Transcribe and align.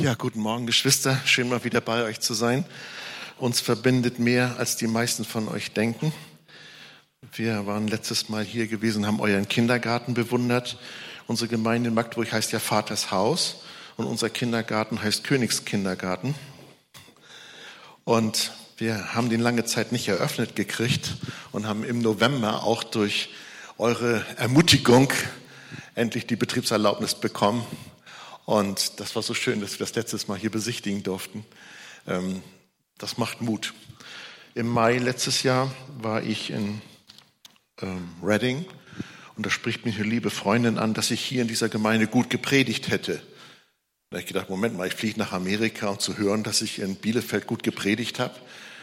Ja, 0.00 0.14
guten 0.14 0.40
Morgen, 0.40 0.64
Geschwister. 0.64 1.20
Schön 1.26 1.50
mal 1.50 1.62
wieder 1.62 1.82
bei 1.82 2.04
euch 2.04 2.20
zu 2.20 2.32
sein. 2.32 2.64
Uns 3.36 3.60
verbindet 3.60 4.18
mehr, 4.18 4.54
als 4.56 4.76
die 4.78 4.86
meisten 4.86 5.26
von 5.26 5.46
euch 5.46 5.72
denken. 5.72 6.14
Wir 7.34 7.66
waren 7.66 7.86
letztes 7.86 8.30
Mal 8.30 8.42
hier 8.42 8.66
gewesen, 8.66 9.06
haben 9.06 9.20
euren 9.20 9.46
Kindergarten 9.46 10.14
bewundert. 10.14 10.78
Unsere 11.26 11.48
Gemeinde 11.48 11.90
in 11.90 11.94
Magdeburg 11.94 12.32
heißt 12.32 12.50
ja 12.50 12.60
Vaters 12.60 13.10
Haus 13.10 13.56
und 13.98 14.06
unser 14.06 14.30
Kindergarten 14.30 15.02
heißt 15.02 15.22
Königskindergarten. 15.22 16.34
Und 18.04 18.52
wir 18.78 19.12
haben 19.12 19.28
den 19.28 19.40
lange 19.40 19.66
Zeit 19.66 19.92
nicht 19.92 20.08
eröffnet 20.08 20.56
gekriegt 20.56 21.16
und 21.52 21.66
haben 21.66 21.84
im 21.84 22.00
November 22.00 22.64
auch 22.64 22.84
durch 22.84 23.28
eure 23.76 24.24
Ermutigung 24.38 25.12
endlich 25.94 26.26
die 26.26 26.36
Betriebserlaubnis 26.36 27.14
bekommen. 27.14 27.66
Und 28.44 28.98
das 29.00 29.14
war 29.14 29.22
so 29.22 29.34
schön, 29.34 29.60
dass 29.60 29.72
wir 29.72 29.86
das 29.86 29.94
letztes 29.94 30.28
Mal 30.28 30.38
hier 30.38 30.50
besichtigen 30.50 31.02
durften. 31.02 31.44
Ähm, 32.06 32.42
das 32.98 33.18
macht 33.18 33.40
Mut. 33.40 33.74
Im 34.54 34.68
Mai 34.68 34.98
letztes 34.98 35.42
Jahr 35.42 35.72
war 35.98 36.22
ich 36.22 36.50
in 36.50 36.82
ähm, 37.80 38.08
Reading 38.22 38.66
und 39.36 39.46
da 39.46 39.50
spricht 39.50 39.86
mich 39.86 39.96
eine 39.96 40.08
liebe 40.08 40.28
Freundin 40.28 40.76
an, 40.76 40.92
dass 40.92 41.10
ich 41.10 41.20
hier 41.20 41.42
in 41.42 41.48
dieser 41.48 41.68
Gemeinde 41.68 42.06
gut 42.06 42.28
gepredigt 42.28 42.90
hätte. 42.90 43.22
Da 44.10 44.16
habe 44.16 44.20
ich 44.20 44.26
gedacht, 44.26 44.50
Moment 44.50 44.76
mal, 44.76 44.88
ich 44.88 44.94
fliege 44.94 45.18
nach 45.18 45.32
Amerika, 45.32 45.88
um 45.88 45.98
zu 45.98 46.18
hören, 46.18 46.42
dass 46.42 46.62
ich 46.62 46.80
in 46.80 46.96
Bielefeld 46.96 47.46
gut 47.46 47.62
gepredigt 47.62 48.18
habe. 48.18 48.34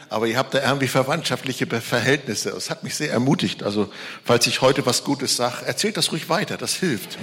Aber 0.09 0.25
ihr 0.25 0.37
habt 0.37 0.53
da 0.53 0.63
irgendwie 0.63 0.87
verwandtschaftliche 0.87 1.67
Verhältnisse. 1.67 2.51
Das 2.51 2.69
hat 2.69 2.83
mich 2.83 2.95
sehr 2.95 3.11
ermutigt. 3.11 3.61
Also, 3.61 3.91
falls 4.23 4.47
ich 4.47 4.61
heute 4.61 4.85
was 4.85 5.03
Gutes 5.03 5.35
sage, 5.35 5.65
erzählt 5.65 5.97
das 5.97 6.11
ruhig 6.13 6.29
weiter, 6.29 6.55
das 6.57 6.75
hilft. 6.75 7.17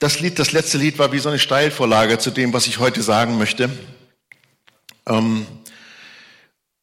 Das 0.00 0.20
Lied, 0.20 0.38
das 0.38 0.52
letzte 0.52 0.78
Lied 0.78 0.98
war 0.98 1.12
wie 1.12 1.18
so 1.18 1.28
eine 1.28 1.38
Steilvorlage 1.38 2.18
zu 2.18 2.30
dem, 2.30 2.52
was 2.52 2.66
ich 2.66 2.78
heute 2.78 3.02
sagen 3.02 3.38
möchte. 3.38 3.70
Ähm, 5.06 5.46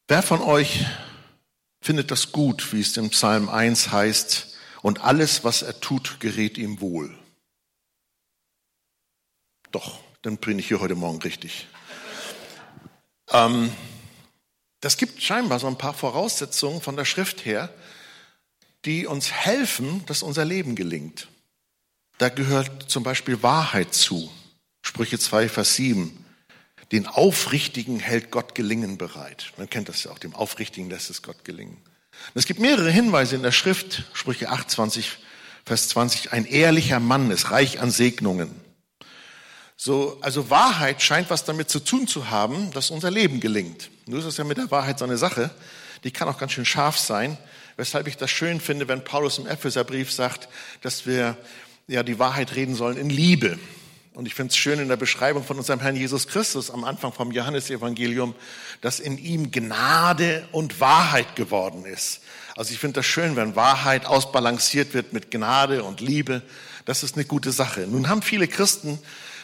wer 0.08 0.22
von 0.22 0.40
euch 0.40 0.84
findet 1.82 2.10
das 2.10 2.32
gut, 2.32 2.72
wie 2.72 2.80
es 2.80 2.96
im 2.96 3.10
Psalm 3.10 3.48
1 3.48 3.92
heißt, 3.92 4.48
und 4.80 5.02
alles, 5.02 5.44
was 5.44 5.62
er 5.62 5.78
tut, 5.78 6.18
gerät 6.20 6.58
ihm 6.58 6.80
wohl? 6.80 7.16
Doch, 9.70 10.00
dann 10.22 10.38
bin 10.38 10.58
ich 10.58 10.68
hier 10.68 10.80
heute 10.80 10.94
Morgen 10.94 11.20
richtig. 11.22 11.66
Ähm, 13.30 13.72
das 14.80 14.96
gibt 14.96 15.22
scheinbar 15.22 15.60
so 15.60 15.68
ein 15.68 15.78
paar 15.78 15.94
Voraussetzungen 15.94 16.80
von 16.80 16.96
der 16.96 17.04
Schrift 17.04 17.44
her, 17.44 17.72
die 18.84 19.06
uns 19.06 19.30
helfen, 19.30 20.04
dass 20.06 20.22
unser 20.22 20.44
Leben 20.44 20.74
gelingt. 20.74 21.28
Da 22.22 22.28
gehört 22.28 22.88
zum 22.88 23.02
Beispiel 23.02 23.42
Wahrheit 23.42 23.94
zu. 23.94 24.30
Sprüche 24.80 25.18
2, 25.18 25.48
Vers 25.48 25.74
7. 25.74 26.24
Den 26.92 27.08
Aufrichtigen 27.08 27.98
hält 27.98 28.30
Gott 28.30 28.54
gelingen 28.54 28.96
bereit. 28.96 29.52
Man 29.56 29.68
kennt 29.68 29.88
das 29.88 30.04
ja 30.04 30.12
auch, 30.12 30.20
dem 30.20 30.32
Aufrichtigen 30.32 30.88
lässt 30.88 31.10
es 31.10 31.22
Gott 31.22 31.44
gelingen. 31.44 31.78
Und 31.78 32.36
es 32.36 32.46
gibt 32.46 32.60
mehrere 32.60 32.92
Hinweise 32.92 33.34
in 33.34 33.42
der 33.42 33.50
Schrift, 33.50 34.04
Sprüche 34.12 34.50
8, 34.50 34.70
20, 34.70 35.18
Vers 35.66 35.88
20. 35.88 36.32
Ein 36.32 36.44
ehrlicher 36.44 37.00
Mann 37.00 37.28
ist 37.32 37.50
reich 37.50 37.80
an 37.80 37.90
Segnungen. 37.90 38.54
So, 39.76 40.16
also 40.20 40.48
Wahrheit 40.48 41.02
scheint 41.02 41.28
was 41.28 41.44
damit 41.44 41.70
zu 41.70 41.80
tun 41.80 42.06
zu 42.06 42.30
haben, 42.30 42.70
dass 42.70 42.92
unser 42.92 43.10
Leben 43.10 43.40
gelingt. 43.40 43.90
Nur 44.06 44.20
ist 44.20 44.26
es 44.26 44.36
ja 44.36 44.44
mit 44.44 44.58
der 44.58 44.70
Wahrheit 44.70 45.00
so 45.00 45.04
eine 45.04 45.18
Sache, 45.18 45.50
die 46.04 46.12
kann 46.12 46.28
auch 46.28 46.38
ganz 46.38 46.52
schön 46.52 46.66
scharf 46.66 46.98
sein, 46.98 47.36
weshalb 47.76 48.06
ich 48.06 48.16
das 48.16 48.30
schön 48.30 48.60
finde, 48.60 48.86
wenn 48.86 49.02
Paulus 49.02 49.38
im 49.38 49.48
Epheserbrief 49.48 50.12
sagt, 50.12 50.48
dass 50.82 51.04
wir 51.04 51.36
ja 51.86 52.02
die 52.02 52.18
Wahrheit 52.18 52.54
reden 52.54 52.74
sollen 52.74 52.96
in 52.96 53.10
Liebe. 53.10 53.58
Und 54.14 54.26
ich 54.26 54.34
finde 54.34 54.50
es 54.50 54.58
schön 54.58 54.78
in 54.78 54.88
der 54.88 54.96
Beschreibung 54.96 55.42
von 55.42 55.56
unserem 55.56 55.80
Herrn 55.80 55.96
Jesus 55.96 56.28
Christus 56.28 56.70
am 56.70 56.84
Anfang 56.84 57.12
vom 57.12 57.32
Johannesevangelium, 57.32 58.34
dass 58.82 59.00
in 59.00 59.16
ihm 59.16 59.50
Gnade 59.50 60.46
und 60.52 60.80
Wahrheit 60.80 61.34
geworden 61.34 61.86
ist. 61.86 62.20
Also 62.54 62.74
ich 62.74 62.78
finde 62.78 62.96
das 62.96 63.06
schön, 63.06 63.36
wenn 63.36 63.56
Wahrheit 63.56 64.04
ausbalanciert 64.04 64.92
wird 64.92 65.14
mit 65.14 65.30
Gnade 65.30 65.82
und 65.84 66.00
Liebe. 66.00 66.42
Das 66.84 67.02
ist 67.02 67.14
eine 67.16 67.24
gute 67.24 67.52
Sache. 67.52 67.86
Nun 67.86 68.08
haben 68.08 68.20
viele 68.20 68.48
Christen 68.48 68.98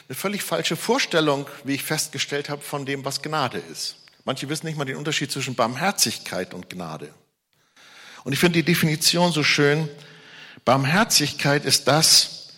eine 0.08 0.16
völlig 0.16 0.42
falsche 0.42 0.76
Vorstellung, 0.76 1.46
wie 1.64 1.74
ich 1.74 1.84
festgestellt 1.84 2.48
habe, 2.48 2.62
von 2.62 2.86
dem, 2.86 3.04
was 3.04 3.22
Gnade 3.22 3.62
ist. 3.70 3.96
Manche 4.24 4.48
wissen 4.48 4.66
nicht 4.66 4.76
mal 4.76 4.84
den 4.84 4.96
Unterschied 4.96 5.32
zwischen 5.32 5.54
Barmherzigkeit 5.54 6.52
und 6.52 6.68
Gnade. 6.68 7.12
Und 8.24 8.32
ich 8.32 8.38
finde 8.38 8.58
die 8.58 8.62
Definition 8.62 9.32
so 9.32 9.42
schön, 9.42 9.88
Barmherzigkeit 10.68 11.64
ist 11.64 11.88
das, 11.88 12.48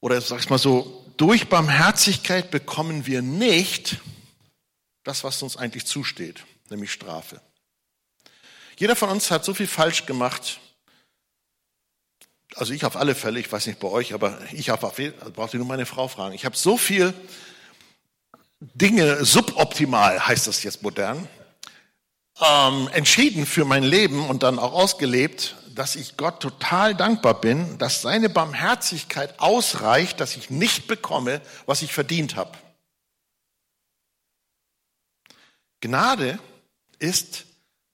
oder 0.00 0.20
sag 0.20 0.40
ich 0.40 0.50
mal 0.50 0.58
so, 0.58 1.06
durch 1.16 1.48
Barmherzigkeit 1.48 2.50
bekommen 2.50 3.06
wir 3.06 3.22
nicht 3.22 3.96
das, 5.04 5.24
was 5.24 5.42
uns 5.42 5.56
eigentlich 5.56 5.86
zusteht, 5.86 6.44
nämlich 6.68 6.92
Strafe. 6.92 7.40
Jeder 8.76 8.94
von 8.94 9.08
uns 9.08 9.30
hat 9.30 9.42
so 9.42 9.54
viel 9.54 9.66
falsch 9.66 10.04
gemacht. 10.04 10.60
Also 12.56 12.74
ich 12.74 12.84
auf 12.84 12.94
alle 12.94 13.14
Fälle, 13.14 13.40
ich 13.40 13.50
weiß 13.50 13.68
nicht 13.68 13.80
bei 13.80 13.88
euch, 13.88 14.12
aber 14.12 14.38
ich 14.52 14.68
habe 14.68 14.90
Fall, 14.90 15.12
braucht 15.32 15.54
ihr 15.54 15.60
nur 15.60 15.66
meine 15.66 15.86
Frau 15.86 16.08
fragen. 16.08 16.34
Ich 16.34 16.44
habe 16.44 16.58
so 16.58 16.76
viel 16.76 17.14
Dinge 18.60 19.24
suboptimal, 19.24 20.26
heißt 20.26 20.46
das 20.46 20.62
jetzt 20.62 20.82
modern, 20.82 21.26
ähm, 22.46 22.90
entschieden 22.92 23.46
für 23.46 23.64
mein 23.64 23.82
Leben 23.82 24.28
und 24.28 24.42
dann 24.42 24.58
auch 24.58 24.74
ausgelebt, 24.74 25.56
dass 25.78 25.94
ich 25.94 26.16
Gott 26.16 26.40
total 26.40 26.96
dankbar 26.96 27.40
bin, 27.40 27.78
dass 27.78 28.02
seine 28.02 28.28
Barmherzigkeit 28.28 29.38
ausreicht, 29.38 30.18
dass 30.18 30.36
ich 30.36 30.50
nicht 30.50 30.88
bekomme, 30.88 31.40
was 31.66 31.82
ich 31.82 31.92
verdient 31.92 32.34
habe. 32.34 32.58
Gnade 35.80 36.40
ist, 36.98 37.46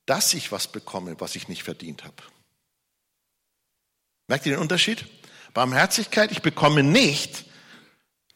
dass 0.07 0.33
ich 0.33 0.51
was 0.51 0.67
bekomme, 0.67 1.21
was 1.21 1.37
ich 1.37 1.49
nicht 1.49 1.63
verdient 1.63 2.05
habe. 2.05 2.17
Merkt 4.29 4.47
ihr 4.47 4.55
den 4.55 4.63
Unterschied? 4.63 5.05
Barmherzigkeit, 5.53 6.33
ich 6.33 6.41
bekomme 6.41 6.83
nicht 6.83 7.45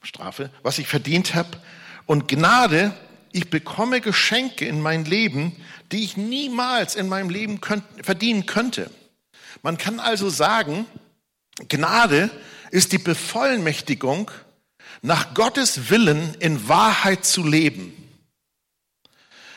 Strafe, 0.03 0.51
was 0.63 0.79
ich 0.79 0.89
verdient 0.89 1.35
habe. 1.35 1.59
Und 2.05 2.29
Gnade, 2.29 2.95
ich 3.33 3.49
bekomme 3.49 4.03
Geschenke 4.03 4.67
in 4.67 4.83
mein 4.83 5.07
Leben, 5.07 5.57
die 5.91 6.05
ich 6.05 6.19
niemals 6.19 6.97
in 6.97 7.09
meinem 7.09 7.31
Leben 7.31 7.63
könnt, 7.63 7.85
verdienen 8.05 8.45
könnte. 8.45 8.91
Man 9.63 9.79
kann 9.79 10.01
also 10.01 10.31
sagen, 10.31 10.87
Gnade 11.69 12.31
ist 12.71 12.93
die 12.93 12.99
Bevollmächtigung, 12.99 14.31
nach 15.03 15.35
Gottes 15.35 15.91
Willen 15.91 16.35
in 16.41 16.69
Wahrheit 16.69 17.25
zu 17.25 17.45
leben. 17.45 17.95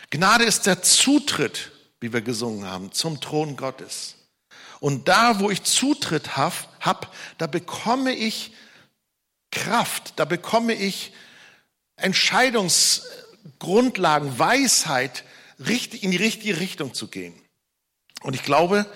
Gnade 0.09 0.43
ist 0.43 0.65
der 0.67 0.83
Zutritt, 0.83 1.71
wie 1.99 2.13
wir 2.13 2.21
gesungen 2.21 2.65
haben, 2.65 2.91
zum 2.91 3.19
Thron 3.21 3.55
Gottes. 3.55 4.17
Und 4.79 5.07
da, 5.07 5.39
wo 5.39 5.49
ich 5.49 5.63
Zutritt 5.63 6.37
habe, 6.37 6.53
hab, 6.79 7.15
da 7.37 7.47
bekomme 7.47 8.13
ich 8.13 8.53
Kraft, 9.51 10.13
da 10.17 10.25
bekomme 10.25 10.73
ich 10.73 11.13
Entscheidungsgrundlagen, 11.97 14.37
Weisheit, 14.39 15.23
in 15.57 16.09
die 16.09 16.17
richtige 16.17 16.59
Richtung 16.59 16.95
zu 16.95 17.07
gehen. 17.07 17.39
Und 18.23 18.33
ich 18.33 18.43
glaube, 18.43 18.87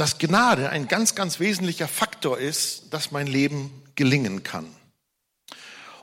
dass 0.00 0.16
Gnade 0.16 0.70
ein 0.70 0.88
ganz, 0.88 1.14
ganz 1.14 1.40
wesentlicher 1.40 1.86
Faktor 1.86 2.38
ist, 2.38 2.84
dass 2.94 3.10
mein 3.10 3.26
Leben 3.26 3.70
gelingen 3.96 4.42
kann. 4.42 4.74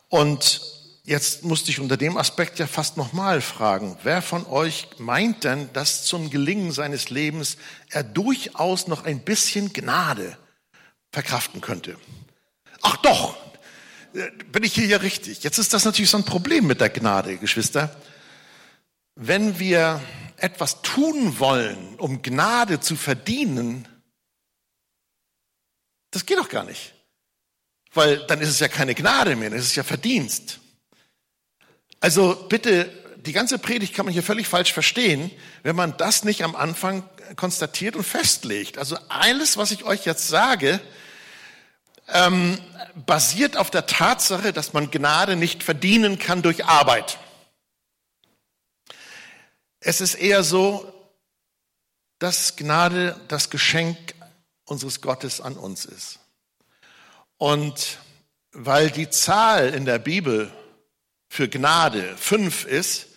Und 0.07 0.61
jetzt 1.03 1.43
musste 1.43 1.71
ich 1.71 1.79
unter 1.79 1.97
dem 1.97 2.15
Aspekt 2.15 2.59
ja 2.59 2.67
fast 2.67 2.95
nochmal 2.95 3.41
fragen, 3.41 3.97
wer 4.03 4.21
von 4.21 4.45
euch 4.45 4.87
meint 4.99 5.45
denn, 5.45 5.73
dass 5.73 6.03
zum 6.03 6.29
Gelingen 6.29 6.71
seines 6.71 7.09
Lebens 7.09 7.57
er 7.89 8.03
durchaus 8.03 8.85
noch 8.85 9.03
ein 9.03 9.21
bisschen 9.21 9.73
Gnade 9.73 10.37
verkraften 11.11 11.59
könnte? 11.59 11.97
Ach 12.83 12.97
doch, 12.97 13.35
bin 14.51 14.63
ich 14.63 14.75
hier 14.75 14.85
ja 14.85 14.97
richtig. 14.97 15.41
Jetzt 15.41 15.57
ist 15.57 15.73
das 15.73 15.85
natürlich 15.85 16.11
so 16.11 16.17
ein 16.17 16.23
Problem 16.23 16.67
mit 16.67 16.81
der 16.81 16.91
Gnade, 16.91 17.37
Geschwister. 17.37 17.99
Wenn 19.15 19.57
wir 19.57 20.01
etwas 20.37 20.81
tun 20.81 21.39
wollen, 21.39 21.95
um 21.97 22.21
Gnade 22.21 22.79
zu 22.79 22.95
verdienen, 22.95 23.87
das 26.11 26.25
geht 26.25 26.37
doch 26.37 26.49
gar 26.49 26.63
nicht. 26.63 26.93
Weil 27.93 28.25
dann 28.27 28.41
ist 28.41 28.49
es 28.49 28.59
ja 28.59 28.67
keine 28.67 28.95
Gnade 28.95 29.35
mehr, 29.35 29.49
dann 29.49 29.59
ist 29.59 29.65
es 29.65 29.75
ja 29.75 29.83
Verdienst. 29.83 30.59
Also 31.99 32.35
bitte, 32.47 32.91
die 33.17 33.33
ganze 33.33 33.57
Predigt 33.57 33.93
kann 33.93 34.05
man 34.05 34.13
hier 34.13 34.23
völlig 34.23 34.47
falsch 34.47 34.71
verstehen, 34.71 35.31
wenn 35.63 35.75
man 35.75 35.97
das 35.97 36.23
nicht 36.23 36.43
am 36.43 36.55
Anfang 36.55 37.03
konstatiert 37.35 37.95
und 37.95 38.03
festlegt. 38.03 38.77
Also 38.77 38.97
alles, 39.09 39.57
was 39.57 39.71
ich 39.71 39.83
euch 39.83 40.05
jetzt 40.05 40.27
sage, 40.27 40.79
ähm, 42.09 42.57
basiert 43.05 43.57
auf 43.57 43.69
der 43.69 43.85
Tatsache, 43.85 44.53
dass 44.53 44.73
man 44.73 44.91
Gnade 44.91 45.35
nicht 45.35 45.63
verdienen 45.63 46.19
kann 46.19 46.41
durch 46.41 46.65
Arbeit. 46.65 47.19
Es 49.79 50.01
ist 50.01 50.15
eher 50.15 50.43
so, 50.43 50.91
dass 52.19 52.55
Gnade 52.55 53.19
das 53.27 53.49
Geschenk 53.49 54.15
unseres 54.65 55.01
Gottes 55.01 55.39
an 55.39 55.55
uns 55.55 55.85
ist. 55.85 56.19
Und 57.37 57.99
weil 58.51 58.89
die 58.89 59.09
Zahl 59.09 59.69
in 59.69 59.85
der 59.85 59.99
Bibel 59.99 60.51
für 61.29 61.47
Gnade 61.47 62.17
fünf 62.17 62.65
ist, 62.65 63.07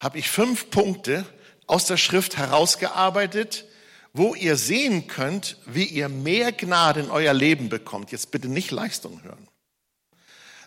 habe 0.00 0.18
ich 0.18 0.30
fünf 0.30 0.70
Punkte 0.70 1.24
aus 1.66 1.86
der 1.86 1.96
Schrift 1.96 2.36
herausgearbeitet, 2.36 3.64
wo 4.12 4.34
ihr 4.34 4.56
sehen 4.56 5.08
könnt, 5.08 5.56
wie 5.66 5.84
ihr 5.84 6.08
mehr 6.08 6.52
Gnade 6.52 7.00
in 7.00 7.10
euer 7.10 7.32
Leben 7.32 7.68
bekommt. 7.68 8.12
Jetzt 8.12 8.30
bitte 8.30 8.48
nicht 8.48 8.70
Leistung 8.70 9.22
hören. 9.24 9.48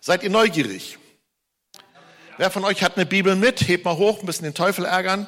Seid 0.01 0.23
ihr 0.23 0.29
neugierig? 0.29 0.97
Wer 2.37 2.51
von 2.51 2.65
euch 2.65 2.83
hat 2.83 2.97
eine 2.97 3.05
Bibel 3.05 3.35
mit? 3.35 3.67
Hebt 3.67 3.85
mal 3.85 3.95
hoch, 3.95 4.19
ein 4.19 4.25
bisschen 4.25 4.43
den 4.43 4.53
Teufel 4.53 4.85
ärgern. 4.85 5.27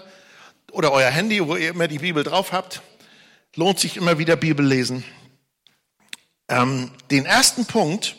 Oder 0.72 0.92
euer 0.92 1.10
Handy, 1.10 1.46
wo 1.46 1.56
ihr 1.56 1.70
immer 1.70 1.88
die 1.88 2.00
Bibel 2.00 2.24
drauf 2.24 2.52
habt. 2.52 2.82
Lohnt 3.56 3.80
sich 3.80 3.98
immer 3.98 4.20
wieder 4.20 4.36
Bibel 4.36 4.66
lesen. 4.66 5.04
Ähm, 6.48 6.92
den 7.12 7.26
ersten 7.26 7.66
Punkt, 7.66 8.16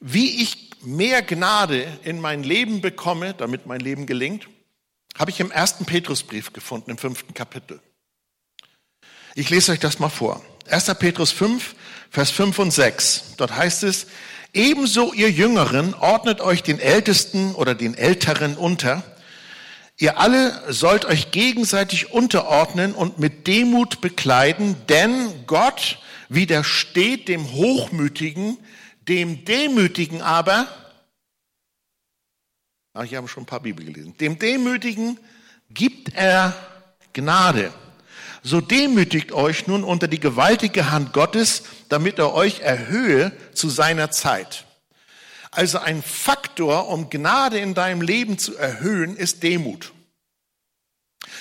wie 0.00 0.42
ich 0.42 0.70
mehr 0.82 1.22
Gnade 1.22 1.86
in 2.02 2.20
mein 2.20 2.42
Leben 2.42 2.80
bekomme, 2.80 3.34
damit 3.34 3.66
mein 3.66 3.80
Leben 3.80 4.06
gelingt, 4.06 4.48
habe 5.18 5.30
ich 5.30 5.40
im 5.40 5.50
ersten 5.50 5.84
Petrusbrief 5.84 6.52
gefunden, 6.52 6.90
im 6.90 6.98
fünften 6.98 7.34
Kapitel. 7.34 7.80
Ich 9.34 9.50
lese 9.50 9.72
euch 9.72 9.80
das 9.80 9.98
mal 9.98 10.08
vor. 10.08 10.42
1. 10.68 10.94
Petrus 10.98 11.32
5, 11.32 11.74
Vers 12.10 12.30
5 12.30 12.58
und 12.58 12.70
6. 12.70 13.34
Dort 13.36 13.54
heißt 13.54 13.82
es, 13.82 14.06
Ebenso 14.52 15.12
ihr 15.12 15.30
Jüngeren 15.30 15.94
ordnet 15.94 16.40
euch 16.40 16.64
den 16.64 16.80
Ältesten 16.80 17.54
oder 17.54 17.76
den 17.76 17.94
Älteren 17.94 18.56
unter. 18.56 19.04
Ihr 20.00 20.18
alle 20.18 20.72
sollt 20.72 21.04
euch 21.04 21.30
gegenseitig 21.30 22.10
unterordnen 22.10 22.94
und 22.94 23.18
mit 23.18 23.46
Demut 23.46 24.00
bekleiden, 24.00 24.74
denn 24.88 25.46
Gott 25.46 25.98
widersteht 26.30 27.28
dem 27.28 27.52
Hochmütigen, 27.52 28.56
dem 29.08 29.44
Demütigen 29.44 30.22
aber, 30.22 30.68
ach, 32.94 33.04
ich 33.04 33.14
habe 33.14 33.28
schon 33.28 33.42
ein 33.42 33.46
paar 33.46 33.60
Bibel 33.60 33.84
gelesen, 33.84 34.16
dem 34.16 34.38
Demütigen 34.38 35.20
gibt 35.68 36.14
er 36.14 36.56
Gnade. 37.12 37.70
So 38.42 38.62
demütigt 38.62 39.32
euch 39.32 39.66
nun 39.66 39.84
unter 39.84 40.08
die 40.08 40.18
gewaltige 40.18 40.90
Hand 40.90 41.12
Gottes, 41.12 41.64
damit 41.90 42.18
er 42.18 42.32
euch 42.32 42.60
erhöhe 42.60 43.32
zu 43.52 43.68
seiner 43.68 44.10
Zeit. 44.10 44.64
Also 45.50 45.78
ein 45.78 46.02
Faktor, 46.02 46.88
um 46.88 47.10
Gnade 47.10 47.58
in 47.58 47.74
deinem 47.74 48.02
Leben 48.02 48.38
zu 48.38 48.56
erhöhen, 48.56 49.16
ist 49.16 49.42
Demut. 49.42 49.92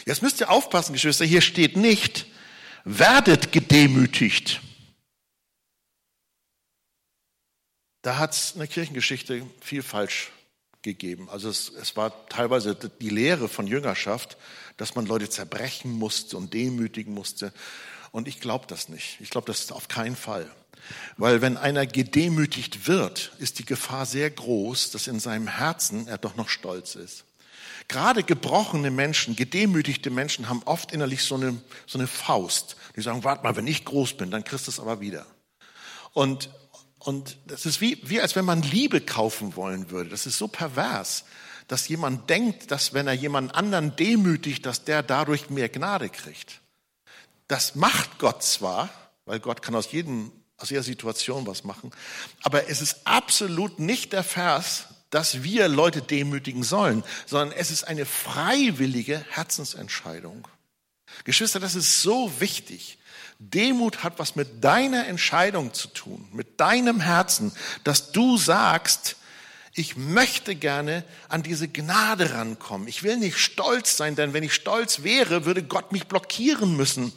Jetzt 0.06 0.22
müsst 0.22 0.40
ihr 0.40 0.50
aufpassen, 0.50 0.94
Geschwister, 0.94 1.26
hier 1.26 1.42
steht 1.42 1.78
nicht, 1.78 2.26
werdet 2.84 3.52
gedemütigt. 3.52 4.62
Da 8.02 8.18
hat 8.18 8.34
es 8.34 8.54
in 8.54 8.60
der 8.60 8.68
Kirchengeschichte 8.68 9.46
viel 9.62 9.84
falsch 9.84 10.32
gegeben. 10.82 11.30
Also 11.30 11.50
es, 11.50 11.70
es 11.70 11.98
war 11.98 12.28
teilweise 12.30 12.76
die 12.76 13.10
Lehre 13.10 13.50
von 13.50 13.68
Jüngerschaft, 13.68 14.38
dass 14.78 14.96
man 14.96 15.06
Leute 15.06 15.30
zerbrechen 15.30 15.92
musste 15.92 16.38
und 16.38 16.54
demütigen 16.54 17.14
musste. 17.14 17.54
Und 18.12 18.28
ich 18.28 18.40
glaube 18.40 18.66
das 18.68 18.90
nicht. 18.90 19.18
Ich 19.20 19.30
glaube 19.30 19.48
das 19.48 19.72
auf 19.72 19.90
keinen 19.90 20.16
Fall. 20.16 20.50
Weil 21.18 21.42
wenn 21.42 21.58
einer 21.58 21.86
gedemütigt 21.86 22.88
wird, 22.88 23.32
ist 23.40 23.60
die 23.60 23.66
Gefahr 23.66 24.06
sehr 24.06 24.30
groß, 24.30 24.92
dass 24.92 25.08
in 25.08 25.20
seinem 25.20 25.48
Herzen 25.48 26.08
er 26.08 26.18
doch 26.18 26.36
noch 26.36 26.50
stolz 26.50 26.96
ist. 26.96 27.26
Gerade 27.88 28.24
gebrochene 28.24 28.92
Menschen, 28.92 29.36
gedemütigte 29.36 30.10
Menschen 30.12 30.48
haben 30.48 30.62
oft 30.66 30.92
innerlich 30.92 31.24
so 31.24 31.36
eine, 31.36 31.60
so 31.88 31.98
eine 31.98 32.08
Faust. 32.08 32.76
Die 32.96 33.02
sagen, 33.02 33.24
warte 33.24 33.44
mal, 33.44 33.56
wenn 33.56 33.68
ich 33.68 33.84
groß 33.84 34.14
bin, 34.14 34.30
dann 34.30 34.44
kriegst 34.44 34.68
du 34.68 34.72
es 34.72 34.80
aber 34.80 35.02
wieder. 35.02 35.26
Und, 36.14 36.50
und 37.00 37.38
das 37.48 37.66
ist 37.66 37.82
wie, 37.82 38.00
wie 38.04 38.22
als 38.22 38.36
wenn 38.36 38.46
man 38.46 38.62
Liebe 38.62 39.02
kaufen 39.02 39.56
wollen 39.56 39.90
würde. 39.90 40.10
Das 40.10 40.26
ist 40.26 40.38
so 40.38 40.48
pervers, 40.48 41.26
dass 41.68 41.88
jemand 41.88 42.30
denkt, 42.30 42.72
dass 42.72 42.94
wenn 42.94 43.08
er 43.08 43.14
jemand 43.14 43.56
anderen 43.56 43.96
demütigt, 43.96 44.66
dass 44.66 44.84
der 44.84 45.02
dadurch 45.02 45.50
mehr 45.50 45.70
Gnade 45.70 46.10
kriegt. 46.10 46.62
Das 47.48 47.76
macht 47.76 48.20
Gott 48.20 48.44
zwar, 48.44 48.90
weil 49.26 49.40
Gott 49.40 49.62
kann 49.62 49.76
aus 49.76 49.92
jedem, 49.92 50.32
aus 50.60 50.70
jeder 50.70 50.84
Situation 50.84 51.48
was 51.48 51.64
machen, 51.64 51.92
aber 52.44 52.70
es 52.70 52.82
ist 52.82 52.98
absolut 53.06 53.80
nicht 53.80 54.14
der 54.14 54.24
Vers, 54.24 54.86
dass 55.10 55.44
wir 55.44 55.68
Leute 55.68 56.02
demütigen 56.02 56.64
sollen, 56.64 57.04
sondern 57.26 57.58
es 57.58 57.72
ist 57.72 57.84
eine 57.84 58.06
freiwillige 58.06 59.26
Herzensentscheidung. 59.30 60.48
Geschwister, 61.24 61.60
das 61.60 61.76
ist 61.76 62.02
so 62.02 62.32
wichtig. 62.40 63.00
Demut 63.40 64.04
hat 64.04 64.20
was 64.20 64.36
mit 64.36 64.64
deiner 64.64 65.08
Entscheidung 65.08 65.74
zu 65.74 65.88
tun, 65.88 66.28
mit 66.32 66.60
deinem 66.60 67.00
Herzen, 67.00 67.54
dass 67.84 68.12
du 68.12 68.38
sagst, 68.38 69.16
ich 69.74 69.96
möchte 69.96 70.56
gerne 70.56 71.04
an 71.28 71.44
diese 71.44 71.68
Gnade 71.68 72.34
rankommen. 72.34 72.88
Ich 72.88 73.04
will 73.04 73.18
nicht 73.18 73.38
stolz 73.38 73.98
sein, 73.98 74.16
denn 74.16 74.34
wenn 74.34 74.44
ich 74.44 74.54
stolz 74.54 75.04
wäre, 75.04 75.46
würde 75.46 75.64
Gott 75.64 75.92
mich 75.92 76.08
blockieren 76.08 76.76
müssen. 76.76 77.14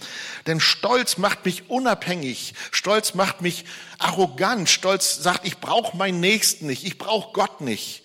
Denn 0.46 0.60
Stolz 0.60 1.16
macht 1.16 1.44
mich 1.46 1.70
unabhängig. 1.70 2.54
Stolz 2.70 3.14
macht 3.14 3.40
mich 3.40 3.64
arrogant. 3.99 4.69
Stolz 4.69 5.22
sagt, 5.22 5.46
ich 5.46 5.58
brauche 5.58 5.96
meinen 5.96 6.20
Nächsten 6.20 6.66
nicht. 6.66 6.84
Ich 6.84 6.99
brauche 6.99 7.32
Gott 7.32 7.62
nicht. 7.62 8.02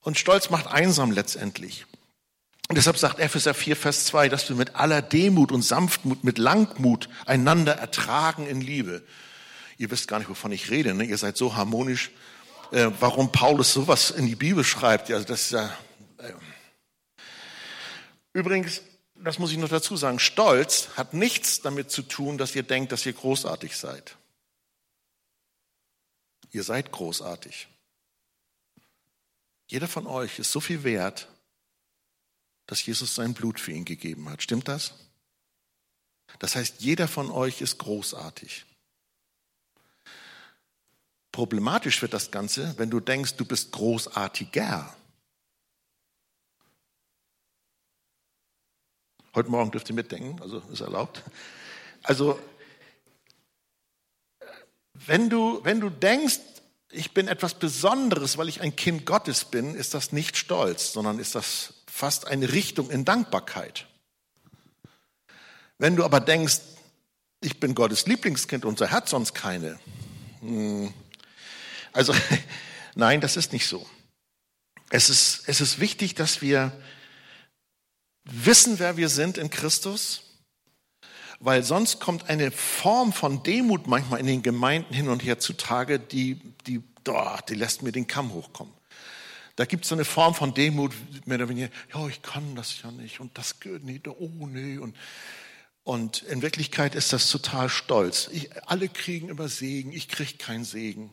Und 0.00 0.18
Stolz 0.18 0.50
macht 0.50 0.68
einsam 0.68 1.10
letztendlich. 1.10 1.86
Und 2.68 2.76
deshalb 2.76 2.98
sagt 2.98 3.18
Epheser 3.18 3.52
4, 3.52 3.74
Vers 3.74 4.06
2, 4.06 4.28
dass 4.28 4.48
wir 4.48 4.54
mit 4.54 4.76
aller 4.76 5.02
Demut 5.02 5.50
und 5.50 5.62
Sanftmut, 5.62 6.22
mit 6.22 6.38
Langmut 6.38 7.08
einander 7.26 7.72
ertragen 7.72 8.46
in 8.46 8.60
Liebe. 8.60 9.02
Ihr 9.76 9.90
wisst 9.90 10.06
gar 10.06 10.20
nicht, 10.20 10.28
wovon 10.28 10.52
ich 10.52 10.70
rede. 10.70 10.94
Ne? 10.94 11.04
Ihr 11.04 11.18
seid 11.18 11.36
so 11.36 11.56
harmonisch 11.56 12.12
äh, 12.72 12.90
warum 13.00 13.32
Paulus 13.32 13.72
sowas 13.72 14.10
in 14.10 14.26
die 14.26 14.36
Bibel 14.36 14.64
schreibt. 14.64 15.08
Ja, 15.08 15.20
das 15.20 15.42
ist 15.42 15.50
ja, 15.52 15.76
äh. 16.18 16.32
Übrigens, 18.32 18.82
das 19.14 19.38
muss 19.38 19.52
ich 19.52 19.58
noch 19.58 19.68
dazu 19.68 19.96
sagen, 19.96 20.18
Stolz 20.18 20.88
hat 20.96 21.14
nichts 21.14 21.60
damit 21.60 21.90
zu 21.90 22.02
tun, 22.02 22.38
dass 22.38 22.54
ihr 22.54 22.62
denkt, 22.62 22.92
dass 22.92 23.04
ihr 23.04 23.12
großartig 23.12 23.76
seid. 23.76 24.16
Ihr 26.52 26.64
seid 26.64 26.90
großartig. 26.90 27.68
Jeder 29.66 29.88
von 29.88 30.06
euch 30.06 30.38
ist 30.38 30.50
so 30.50 30.60
viel 30.60 30.82
wert, 30.82 31.28
dass 32.66 32.84
Jesus 32.84 33.14
sein 33.14 33.34
Blut 33.34 33.60
für 33.60 33.72
ihn 33.72 33.84
gegeben 33.84 34.28
hat. 34.28 34.42
Stimmt 34.42 34.68
das? 34.68 34.94
Das 36.38 36.56
heißt, 36.56 36.80
jeder 36.80 37.08
von 37.08 37.30
euch 37.30 37.60
ist 37.60 37.78
großartig. 37.78 38.64
Problematisch 41.32 42.02
wird 42.02 42.12
das 42.12 42.30
Ganze, 42.30 42.74
wenn 42.76 42.90
du 42.90 43.00
denkst, 43.00 43.34
du 43.36 43.44
bist 43.44 43.72
großartiger. 43.72 44.94
Heute 49.34 49.48
Morgen 49.48 49.70
dürft 49.70 49.88
ihr 49.88 49.94
mitdenken, 49.94 50.42
also 50.42 50.58
ist 50.72 50.80
erlaubt. 50.80 51.22
Also, 52.02 52.40
wenn 55.06 55.30
du, 55.30 55.60
wenn 55.62 55.80
du 55.80 55.88
denkst, 55.88 56.40
ich 56.90 57.14
bin 57.14 57.28
etwas 57.28 57.54
Besonderes, 57.54 58.36
weil 58.38 58.48
ich 58.48 58.60
ein 58.60 58.74
Kind 58.74 59.06
Gottes 59.06 59.44
bin, 59.44 59.76
ist 59.76 59.94
das 59.94 60.10
nicht 60.10 60.36
Stolz, 60.36 60.92
sondern 60.92 61.20
ist 61.20 61.36
das 61.36 61.74
fast 61.86 62.26
eine 62.26 62.52
Richtung 62.52 62.90
in 62.90 63.04
Dankbarkeit. 63.04 63.86
Wenn 65.78 65.94
du 65.94 66.04
aber 66.04 66.18
denkst, 66.18 66.60
ich 67.40 67.60
bin 67.60 67.76
Gottes 67.76 68.06
Lieblingskind, 68.06 68.64
unser 68.64 68.90
hat 68.90 69.08
sonst 69.08 69.34
keine, 69.34 69.78
hm, 70.40 70.92
also 71.92 72.14
nein, 72.94 73.20
das 73.20 73.36
ist 73.36 73.52
nicht 73.52 73.66
so. 73.66 73.86
Es 74.90 75.08
ist, 75.08 75.44
es 75.46 75.60
ist 75.60 75.78
wichtig, 75.80 76.14
dass 76.14 76.42
wir 76.42 76.72
wissen, 78.24 78.78
wer 78.78 78.96
wir 78.96 79.08
sind 79.08 79.38
in 79.38 79.50
Christus, 79.50 80.22
weil 81.38 81.62
sonst 81.62 82.00
kommt 82.00 82.28
eine 82.28 82.50
Form 82.50 83.12
von 83.12 83.42
Demut 83.42 83.86
manchmal 83.86 84.20
in 84.20 84.26
den 84.26 84.42
Gemeinden 84.42 84.92
hin 84.92 85.08
und 85.08 85.24
her 85.24 85.38
zutage, 85.38 85.98
die, 85.98 86.40
die, 86.66 86.82
oh, 87.08 87.36
die 87.48 87.54
lässt 87.54 87.82
mir 87.82 87.92
den 87.92 88.06
Kamm 88.06 88.34
hochkommen. 88.34 88.74
Da 89.56 89.64
gibt 89.64 89.84
es 89.84 89.88
so 89.88 89.94
eine 89.94 90.04
Form 90.04 90.34
von 90.34 90.54
Demut, 90.54 90.92
mehr 91.26 91.36
oder 91.36 91.48
weniger, 91.48 91.70
ja, 91.94 92.06
ich 92.08 92.22
kann 92.22 92.56
das 92.56 92.82
ja 92.82 92.90
nicht 92.90 93.20
und 93.20 93.36
das 93.36 93.60
geht 93.60 93.84
nicht, 93.84 94.06
oh 94.08 94.46
nee. 94.46 94.78
Und, 94.78 94.96
und 95.82 96.22
in 96.22 96.42
Wirklichkeit 96.42 96.94
ist 96.94 97.12
das 97.12 97.30
total 97.30 97.68
stolz. 97.68 98.28
Ich, 98.32 98.50
alle 98.68 98.88
kriegen 98.88 99.28
immer 99.28 99.48
Segen, 99.48 99.92
ich 99.92 100.08
kriege 100.08 100.34
keinen 100.34 100.64
Segen. 100.64 101.12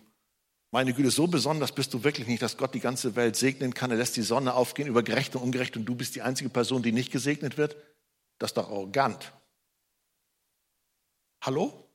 Meine 0.71 0.93
Güte, 0.93 1.11
so 1.11 1.27
besonders 1.27 1.71
bist 1.71 1.93
du 1.93 2.03
wirklich 2.03 2.27
nicht, 2.27 2.41
dass 2.41 2.57
Gott 2.57 2.73
die 2.73 2.81
ganze 2.81 3.15
Welt 3.15 3.35
segnen 3.35 3.73
kann. 3.73 3.89
Er 3.91 3.97
lässt 3.97 4.17
die 4.17 4.21
Sonne 4.21 4.53
aufgehen 4.53 4.87
über 4.87 5.01
gerecht 5.01 5.35
und 5.35 5.41
ungerecht 5.41 5.77
und 5.77 5.85
du 5.85 5.95
bist 5.95 6.15
die 6.15 6.21
einzige 6.21 6.49
Person, 6.49 6.83
die 6.83 6.91
nicht 6.91 7.11
gesegnet 7.11 7.57
wird. 7.57 7.77
Das 8.37 8.51
ist 8.51 8.57
doch 8.57 8.69
arrogant. 8.69 9.31
Hallo? 11.41 11.87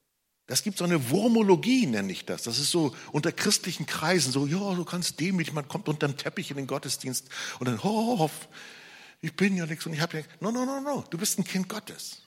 Das 0.47 0.63
gibt 0.63 0.79
so 0.79 0.85
eine 0.85 1.11
Wurmologie, 1.11 1.87
nenne 1.87 2.11
ich 2.13 2.25
das. 2.25 2.43
Das 2.43 2.59
ist 2.59 2.71
so 2.71 2.95
unter 3.13 3.31
christlichen 3.31 3.87
Kreisen 3.87 4.33
so, 4.33 4.47
ja, 4.47 4.75
du 4.75 4.85
kannst 4.85 5.21
demütig, 5.21 5.53
man 5.53 5.69
kommt 5.69 5.89
unter 5.89 6.09
dem 6.09 6.17
Teppich 6.17 6.51
in 6.51 6.57
den 6.57 6.67
Gottesdienst 6.67 7.29
und 7.59 7.69
dann, 7.69 7.79
oh, 7.81 8.29
ich 9.21 9.37
bin 9.37 9.57
ja 9.57 9.67
nichts 9.67 9.87
und 9.87 9.93
ich 9.93 10.01
habe 10.01 10.19
ja, 10.19 10.25
no, 10.41 10.51
no, 10.51 10.65
no, 10.65 10.81
no, 10.81 11.05
du 11.09 11.19
bist 11.19 11.39
ein 11.39 11.45
Kind 11.45 11.69
Gottes. 11.69 12.23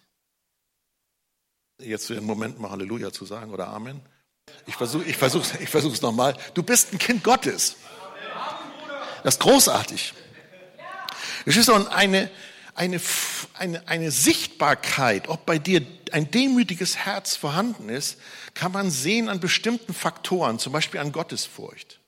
Jetzt 1.77 2.07
für 2.07 2.15
einen 2.15 2.25
Moment 2.25 2.59
mal 2.59 2.71
Halleluja 2.71 3.11
zu 3.11 3.25
sagen 3.25 3.51
oder 3.51 3.67
Amen. 3.67 4.01
Ich 4.67 4.75
versuche 4.75 5.03
ich 5.05 5.17
versuch, 5.17 5.45
ich 5.59 5.69
versuch's 5.69 6.01
nochmal. 6.01 6.35
Du 6.53 6.63
bist 6.63 6.93
ein 6.93 6.99
Kind 6.99 7.23
Gottes. 7.23 7.75
Das 9.23 9.35
ist 9.35 9.39
großartig. 9.39 10.13
Geschwister, 11.45 11.75
und 11.75 11.87
eine, 11.87 12.29
eine, 12.73 12.99
eine, 13.53 13.87
eine 13.87 14.11
Sichtbarkeit, 14.11 15.27
ob 15.27 15.45
bei 15.45 15.59
dir 15.59 15.85
ein 16.11 16.29
demütiges 16.31 16.97
Herz 16.97 17.35
vorhanden 17.35 17.89
ist, 17.89 18.17
kann 18.53 18.71
man 18.71 18.89
sehen 18.89 19.29
an 19.29 19.39
bestimmten 19.39 19.93
Faktoren, 19.93 20.59
zum 20.59 20.73
Beispiel 20.73 20.99
an 20.99 21.11
Gottesfurcht. 21.11 21.99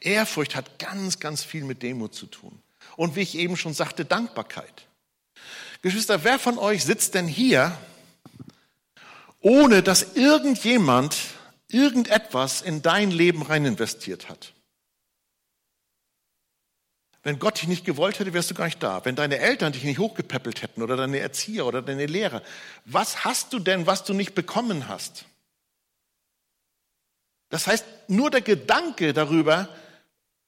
Ehrfurcht 0.00 0.54
hat 0.54 0.78
ganz, 0.78 1.18
ganz 1.18 1.44
viel 1.44 1.64
mit 1.64 1.82
Demut 1.82 2.14
zu 2.14 2.26
tun. 2.26 2.62
Und 2.96 3.16
wie 3.16 3.20
ich 3.20 3.36
eben 3.36 3.56
schon 3.56 3.74
sagte, 3.74 4.04
Dankbarkeit. 4.04 4.86
Geschwister, 5.82 6.24
wer 6.24 6.38
von 6.38 6.58
euch 6.58 6.84
sitzt 6.84 7.14
denn 7.14 7.26
hier, 7.26 7.76
ohne 9.40 9.82
dass 9.82 10.14
irgendjemand 10.14 11.16
irgendetwas 11.72 12.62
in 12.62 12.82
dein 12.82 13.10
Leben 13.10 13.42
rein 13.42 13.64
investiert 13.64 14.28
hat? 14.28 14.52
Wenn 17.22 17.38
Gott 17.38 17.60
dich 17.60 17.68
nicht 17.68 17.84
gewollt 17.84 18.18
hätte, 18.18 18.32
wärst 18.32 18.50
du 18.50 18.54
gar 18.54 18.64
nicht 18.64 18.82
da. 18.82 19.04
Wenn 19.04 19.14
deine 19.14 19.38
Eltern 19.38 19.72
dich 19.72 19.84
nicht 19.84 19.98
hochgepäppelt 19.98 20.62
hätten 20.62 20.82
oder 20.82 20.96
deine 20.96 21.18
Erzieher 21.18 21.66
oder 21.66 21.82
deine 21.82 22.06
Lehrer, 22.06 22.42
was 22.86 23.24
hast 23.24 23.52
du 23.52 23.58
denn, 23.58 23.86
was 23.86 24.04
du 24.04 24.14
nicht 24.14 24.34
bekommen 24.34 24.88
hast? 24.88 25.26
Das 27.50 27.66
heißt, 27.66 27.84
nur 28.08 28.30
der 28.30 28.40
Gedanke 28.40 29.12
darüber, 29.12 29.68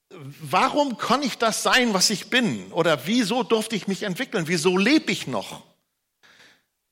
warum 0.08 0.96
kann 0.96 1.22
ich 1.22 1.36
das 1.36 1.62
sein, 1.62 1.92
was 1.92 2.10
ich 2.10 2.30
bin? 2.30 2.72
Oder 2.72 3.06
wieso 3.06 3.42
durfte 3.42 3.76
ich 3.76 3.86
mich 3.88 4.04
entwickeln? 4.04 4.48
Wieso 4.48 4.78
lebe 4.78 5.12
ich 5.12 5.26
noch? 5.26 5.62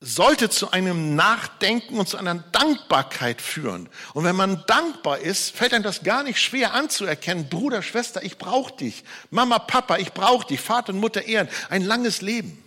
Sollte 0.00 0.48
zu 0.48 0.70
einem 0.70 1.14
Nachdenken 1.14 1.98
und 1.98 2.08
zu 2.08 2.16
einer 2.16 2.34
Dankbarkeit 2.34 3.42
führen. 3.42 3.88
Und 4.14 4.24
wenn 4.24 4.34
man 4.34 4.64
dankbar 4.66 5.18
ist, 5.18 5.54
fällt 5.54 5.74
einem 5.74 5.84
das 5.84 6.02
gar 6.02 6.22
nicht 6.22 6.40
schwer 6.40 6.72
anzuerkennen, 6.72 7.50
Bruder, 7.50 7.82
Schwester, 7.82 8.22
ich 8.22 8.38
brauche 8.38 8.74
dich. 8.74 9.04
Mama, 9.30 9.58
Papa, 9.58 9.98
ich 9.98 10.12
brauche 10.12 10.46
dich. 10.46 10.60
Vater 10.60 10.94
und 10.94 11.00
Mutter 11.00 11.24
ehren. 11.24 11.48
Ein 11.68 11.82
langes 11.82 12.22
Leben. 12.22 12.62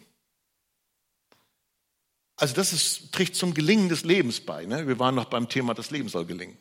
Also 2.35 2.53
das 2.53 2.71
ist, 2.71 3.11
trägt 3.11 3.35
zum 3.35 3.53
Gelingen 3.55 3.89
des 3.89 4.03
Lebens 4.03 4.39
bei. 4.39 4.65
Ne? 4.65 4.87
Wir 4.87 4.99
waren 4.99 5.15
noch 5.15 5.25
beim 5.25 5.49
Thema, 5.49 5.73
das 5.73 5.89
Leben 5.89 6.09
soll 6.09 6.25
gelingen. 6.25 6.57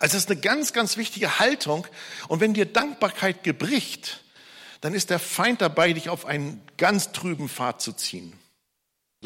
Also 0.00 0.14
das 0.14 0.24
ist 0.24 0.30
eine 0.30 0.40
ganz, 0.40 0.72
ganz 0.72 0.96
wichtige 0.96 1.38
Haltung. 1.38 1.86
Und 2.28 2.40
wenn 2.40 2.54
dir 2.54 2.64
Dankbarkeit 2.64 3.44
gebricht, 3.44 4.24
dann 4.80 4.94
ist 4.94 5.10
der 5.10 5.18
Feind 5.18 5.60
dabei, 5.60 5.92
dich 5.92 6.08
auf 6.08 6.24
einen 6.24 6.62
ganz 6.78 7.12
trüben 7.12 7.50
Pfad 7.50 7.82
zu 7.82 7.92
ziehen. 7.92 8.32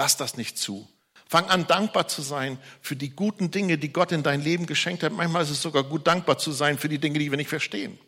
Lass 0.01 0.17
das 0.17 0.39
nicht 0.39 0.57
zu. 0.57 0.89
Fang 1.29 1.51
an, 1.51 1.67
dankbar 1.67 2.09
zu 2.09 2.23
sein 2.23 2.59
für 2.81 2.97
die 2.97 3.11
guten 3.11 3.51
Dinge, 3.51 3.77
die 3.77 3.93
Gott 3.93 4.13
in 4.13 4.23
dein 4.23 4.41
Leben 4.41 4.65
geschenkt 4.65 5.03
hat. 5.03 5.13
Manchmal 5.13 5.43
ist 5.43 5.51
es 5.51 5.61
sogar 5.61 5.85
gut, 5.85 6.07
dankbar 6.07 6.39
zu 6.39 6.53
sein 6.53 6.79
für 6.79 6.89
die 6.89 6.97
Dinge, 6.97 7.19
die 7.19 7.31
wir 7.31 7.37
nicht 7.37 7.51
verstehen. 7.51 7.99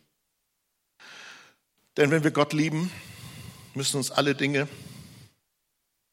Denn 1.95 2.09
wenn 2.09 2.23
wir 2.23 2.31
Gott 2.31 2.51
lieben, 2.51 2.89
müssen 3.75 3.97
uns 3.97 4.09
alle 4.09 4.33
Dinge 4.33 4.67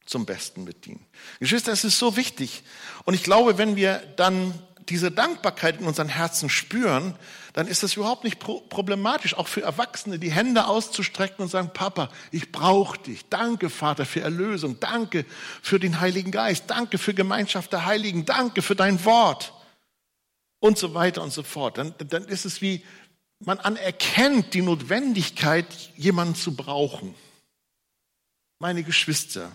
zum 0.05 0.27
Besten 0.27 0.65
mitdienen. 0.65 1.03
Geschwister, 1.39 1.71
es 1.71 1.83
ist 1.83 1.97
so 1.97 2.15
wichtig. 2.15 2.61
Und 3.05 3.15
ich 3.15 3.23
glaube, 3.23 3.57
wenn 3.57 3.75
wir 3.75 4.03
dann 4.17 4.53
diese 4.89 5.11
Dankbarkeit 5.11 5.79
in 5.79 5.87
unseren 5.87 6.09
Herzen 6.09 6.49
spüren, 6.49 7.15
dann 7.53 7.67
ist 7.67 7.83
es 7.83 7.95
überhaupt 7.95 8.23
nicht 8.23 8.39
problematisch, 8.39 9.33
auch 9.33 9.47
für 9.47 9.61
Erwachsene 9.61 10.19
die 10.19 10.31
Hände 10.31 10.65
auszustrecken 10.65 11.43
und 11.43 11.49
sagen, 11.49 11.71
Papa, 11.73 12.09
ich 12.31 12.51
brauche 12.51 12.97
dich. 12.99 13.27
Danke, 13.29 13.69
Vater, 13.69 14.05
für 14.05 14.21
Erlösung. 14.21 14.79
Danke 14.79 15.25
für 15.61 15.79
den 15.79 15.99
Heiligen 15.99 16.31
Geist. 16.31 16.65
Danke 16.67 16.97
für 16.97 17.13
Gemeinschaft 17.13 17.73
der 17.73 17.85
Heiligen. 17.85 18.25
Danke 18.25 18.61
für 18.61 18.75
dein 18.75 19.03
Wort. 19.05 19.53
Und 20.59 20.77
so 20.77 20.93
weiter 20.93 21.21
und 21.23 21.33
so 21.33 21.43
fort. 21.43 21.77
Dann, 21.77 21.93
dann 21.97 22.25
ist 22.25 22.45
es 22.45 22.61
wie, 22.61 22.85
man 23.39 23.59
anerkennt 23.59 24.53
die 24.53 24.61
Notwendigkeit, 24.61 25.65
jemanden 25.97 26.35
zu 26.35 26.55
brauchen. 26.55 27.15
Meine 28.59 28.83
Geschwister, 28.83 29.51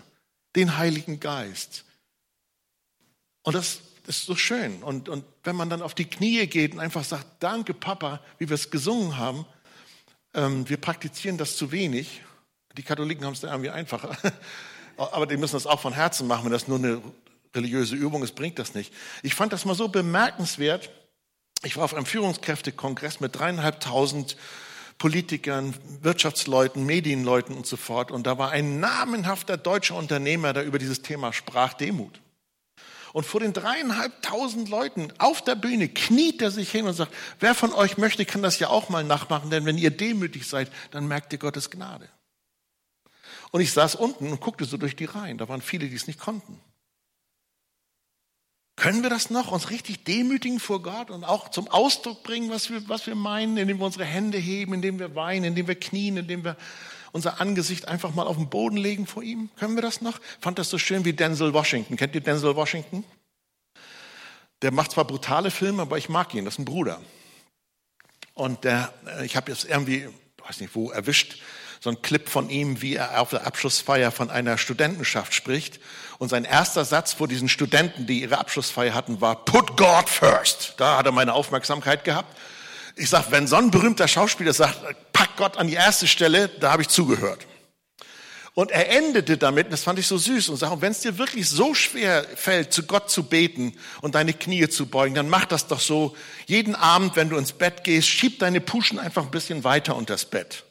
den 0.55 0.77
Heiligen 0.77 1.19
Geist. 1.19 1.85
Und 3.43 3.55
das 3.55 3.79
das 3.79 3.86
ist 4.07 4.25
so 4.25 4.35
schön. 4.35 4.81
Und, 4.83 5.09
und 5.09 5.25
wenn 5.43 5.55
man 5.55 5.69
dann 5.69 5.81
auf 5.81 5.93
die 5.93 6.05
Knie 6.05 6.47
geht 6.47 6.73
und 6.73 6.79
einfach 6.79 7.03
sagt, 7.03 7.25
danke 7.39 7.73
Papa, 7.73 8.21
wie 8.37 8.49
wir 8.49 8.55
es 8.55 8.71
gesungen 8.71 9.17
haben, 9.17 9.45
ähm, 10.33 10.67
wir 10.69 10.77
praktizieren 10.77 11.37
das 11.37 11.57
zu 11.57 11.71
wenig. 11.71 12.21
Die 12.77 12.83
Katholiken 12.83 13.25
haben 13.25 13.33
es 13.33 13.41
dann 13.41 13.51
irgendwie 13.51 13.69
einfacher. 13.69 14.17
Aber 14.97 15.27
die 15.27 15.37
müssen 15.37 15.55
das 15.55 15.67
auch 15.67 15.79
von 15.79 15.93
Herzen 15.93 16.27
machen. 16.27 16.45
Wenn 16.45 16.51
das 16.51 16.67
nur 16.67 16.77
eine 16.77 17.01
religiöse 17.53 17.95
Übung 17.95 18.23
ist, 18.23 18.35
bringt 18.35 18.59
das 18.59 18.73
nicht. 18.73 18.93
Ich 19.23 19.35
fand 19.35 19.53
das 19.53 19.65
mal 19.65 19.75
so 19.75 19.87
bemerkenswert. 19.87 20.89
Ich 21.63 21.75
war 21.75 21.83
auf 21.83 21.93
einem 21.93 22.05
Führungskräftekongress 22.05 23.19
mit 23.19 23.37
dreieinhalbtausend 23.37 24.37
Politikern, 24.97 25.75
Wirtschaftsleuten, 26.01 26.85
Medienleuten 26.85 27.55
und 27.55 27.67
so 27.67 27.77
fort. 27.77 28.11
Und 28.11 28.25
da 28.25 28.37
war 28.37 28.51
ein 28.51 28.79
namenhafter 28.79 29.57
deutscher 29.57 29.95
Unternehmer, 29.95 30.53
der 30.53 30.63
über 30.63 30.79
dieses 30.79 31.01
Thema 31.01 31.33
sprach, 31.33 31.73
Demut. 31.73 32.19
Und 33.17 33.25
vor 33.25 33.39
den 33.39 33.51
dreieinhalbtausend 33.51 34.69
Leuten 34.69 35.11
auf 35.17 35.43
der 35.43 35.55
Bühne 35.55 35.89
kniet 35.89 36.39
er 36.39 36.51
sich 36.51 36.69
hin 36.69 36.85
und 36.85 36.93
sagt, 36.93 37.11
wer 37.39 37.55
von 37.55 37.73
euch 37.73 37.97
möchte, 37.97 38.25
kann 38.25 38.43
das 38.43 38.59
ja 38.59 38.67
auch 38.67 38.89
mal 38.89 39.03
nachmachen, 39.03 39.49
denn 39.49 39.65
wenn 39.65 39.79
ihr 39.79 39.89
demütig 39.89 40.47
seid, 40.47 40.71
dann 40.91 41.07
merkt 41.07 41.33
ihr 41.33 41.39
Gottes 41.39 41.71
Gnade. 41.71 42.07
Und 43.49 43.61
ich 43.61 43.73
saß 43.73 43.95
unten 43.95 44.29
und 44.29 44.39
guckte 44.39 44.65
so 44.65 44.77
durch 44.77 44.95
die 44.95 45.05
Reihen. 45.05 45.39
Da 45.39 45.49
waren 45.49 45.63
viele, 45.63 45.89
die 45.89 45.95
es 45.95 46.05
nicht 46.05 46.19
konnten. 46.19 46.61
Können 48.75 49.01
wir 49.01 49.09
das 49.09 49.31
noch, 49.31 49.51
uns 49.51 49.71
richtig 49.71 50.03
demütigen 50.03 50.59
vor 50.59 50.83
Gott 50.83 51.09
und 51.09 51.23
auch 51.23 51.49
zum 51.49 51.67
Ausdruck 51.69 52.21
bringen, 52.21 52.51
was 52.51 52.69
wir, 52.69 52.87
was 52.87 53.07
wir 53.07 53.15
meinen, 53.15 53.57
indem 53.57 53.79
wir 53.79 53.85
unsere 53.87 54.05
Hände 54.05 54.37
heben, 54.37 54.75
indem 54.75 54.99
wir 54.99 55.15
weinen, 55.15 55.45
indem 55.45 55.67
wir 55.67 55.79
knien, 55.79 56.17
indem 56.17 56.43
wir 56.43 56.55
unser 57.17 57.41
Angesicht 57.41 57.87
einfach 57.87 58.13
mal 58.13 58.27
auf 58.27 58.37
den 58.37 58.47
Boden 58.47 58.77
legen 58.77 59.07
vor 59.07 59.23
ihm? 59.23 59.49
Können 59.57 59.73
wir 59.73 59.81
das 59.81 60.01
noch? 60.01 60.19
Fand 60.39 60.59
das 60.59 60.69
so 60.69 60.77
schön 60.77 61.03
wie 61.03 61.13
Denzel 61.13 61.51
Washington. 61.51 61.97
Kennt 61.97 62.13
ihr 62.13 62.21
Denzel 62.21 62.55
Washington? 62.55 63.03
Der 64.61 64.71
macht 64.71 64.91
zwar 64.91 65.05
brutale 65.05 65.49
Filme, 65.49 65.81
aber 65.81 65.97
ich 65.97 66.09
mag 66.09 66.35
ihn. 66.35 66.45
Das 66.45 66.53
ist 66.53 66.59
ein 66.59 66.65
Bruder. 66.65 67.01
Und 68.35 68.65
der, 68.65 68.93
äh, 69.07 69.25
ich 69.25 69.35
habe 69.35 69.51
jetzt 69.51 69.65
irgendwie, 69.65 70.07
weiß 70.45 70.59
nicht 70.59 70.75
wo, 70.75 70.91
erwischt, 70.91 71.41
so 71.79 71.89
ein 71.89 72.03
Clip 72.03 72.29
von 72.29 72.51
ihm, 72.51 72.83
wie 72.83 72.95
er 72.95 73.19
auf 73.19 73.31
der 73.31 73.47
Abschlussfeier 73.47 74.11
von 74.11 74.29
einer 74.29 74.59
Studentenschaft 74.59 75.33
spricht. 75.33 75.79
Und 76.19 76.29
sein 76.29 76.45
erster 76.45 76.85
Satz 76.85 77.13
vor 77.13 77.27
diesen 77.27 77.49
Studenten, 77.49 78.05
die 78.05 78.21
ihre 78.21 78.37
Abschlussfeier 78.37 78.93
hatten, 78.93 79.21
war, 79.21 79.43
put 79.43 79.75
God 79.75 80.07
first. 80.07 80.75
Da 80.77 80.99
hat 80.99 81.07
er 81.07 81.11
meine 81.11 81.33
Aufmerksamkeit 81.33 82.03
gehabt. 82.03 82.37
Ich 82.97 83.09
sag, 83.09 83.31
wenn 83.31 83.47
so 83.47 83.55
ein 83.55 83.71
berühmter 83.71 84.07
Schauspieler 84.07 84.53
sagt, 84.53 84.79
pack 85.13 85.37
Gott 85.37 85.57
an 85.57 85.67
die 85.67 85.75
erste 85.75 86.07
Stelle, 86.07 86.49
da 86.49 86.71
habe 86.71 86.81
ich 86.81 86.89
zugehört. 86.89 87.45
Und 88.55 88.71
er 88.71 88.89
endete 88.89 89.37
damit, 89.37 89.71
das 89.71 89.83
fand 89.83 89.99
ich 89.99 90.07
so 90.07 90.17
süß, 90.17 90.49
und 90.49 90.57
sagte, 90.57 90.81
wenn 90.81 90.91
es 90.91 91.01
dir 91.01 91.19
wirklich 91.19 91.47
so 91.47 91.75
schwer 91.75 92.25
fällt, 92.35 92.73
zu 92.73 92.87
Gott 92.87 93.11
zu 93.11 93.21
beten 93.21 93.75
und 94.01 94.15
deine 94.15 94.33
Knie 94.33 94.67
zu 94.67 94.87
beugen, 94.87 95.13
dann 95.13 95.29
mach 95.29 95.45
das 95.45 95.67
doch 95.67 95.79
so. 95.79 96.15
Jeden 96.47 96.73
Abend, 96.73 97.15
wenn 97.15 97.29
du 97.29 97.37
ins 97.37 97.51
Bett 97.51 97.83
gehst, 97.83 98.07
schieb 98.07 98.39
deine 98.39 98.59
Puschen 98.59 98.97
einfach 98.97 99.25
ein 99.25 99.29
bisschen 99.29 99.63
weiter 99.63 99.95
unters 99.95 100.25
Bett. 100.25 100.63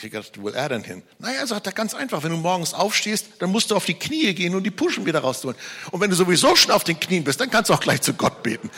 Ich 0.00 0.12
dachte, 0.12 0.40
wo 0.40 0.44
will 0.44 0.54
er 0.54 0.68
denn 0.68 0.84
hin? 0.84 1.02
Naja, 1.18 1.44
sagt 1.44 1.66
er 1.66 1.72
ganz 1.72 1.94
einfach, 1.94 2.22
wenn 2.22 2.30
du 2.30 2.36
morgens 2.36 2.74
aufstehst, 2.74 3.26
dann 3.40 3.50
musst 3.50 3.72
du 3.72 3.76
auf 3.76 3.86
die 3.86 3.94
Knie 3.94 4.32
gehen 4.34 4.54
und 4.54 4.62
die 4.62 4.70
Puschen 4.70 5.04
wieder 5.04 5.18
rausholen. 5.18 5.56
Und 5.90 6.00
wenn 6.00 6.10
du 6.10 6.16
sowieso 6.16 6.54
schon 6.54 6.70
auf 6.70 6.84
den 6.84 7.00
Knien 7.00 7.24
bist, 7.24 7.40
dann 7.40 7.50
kannst 7.50 7.70
du 7.70 7.74
auch 7.74 7.80
gleich 7.80 8.02
zu 8.02 8.14
Gott 8.14 8.44
beten. 8.44 8.70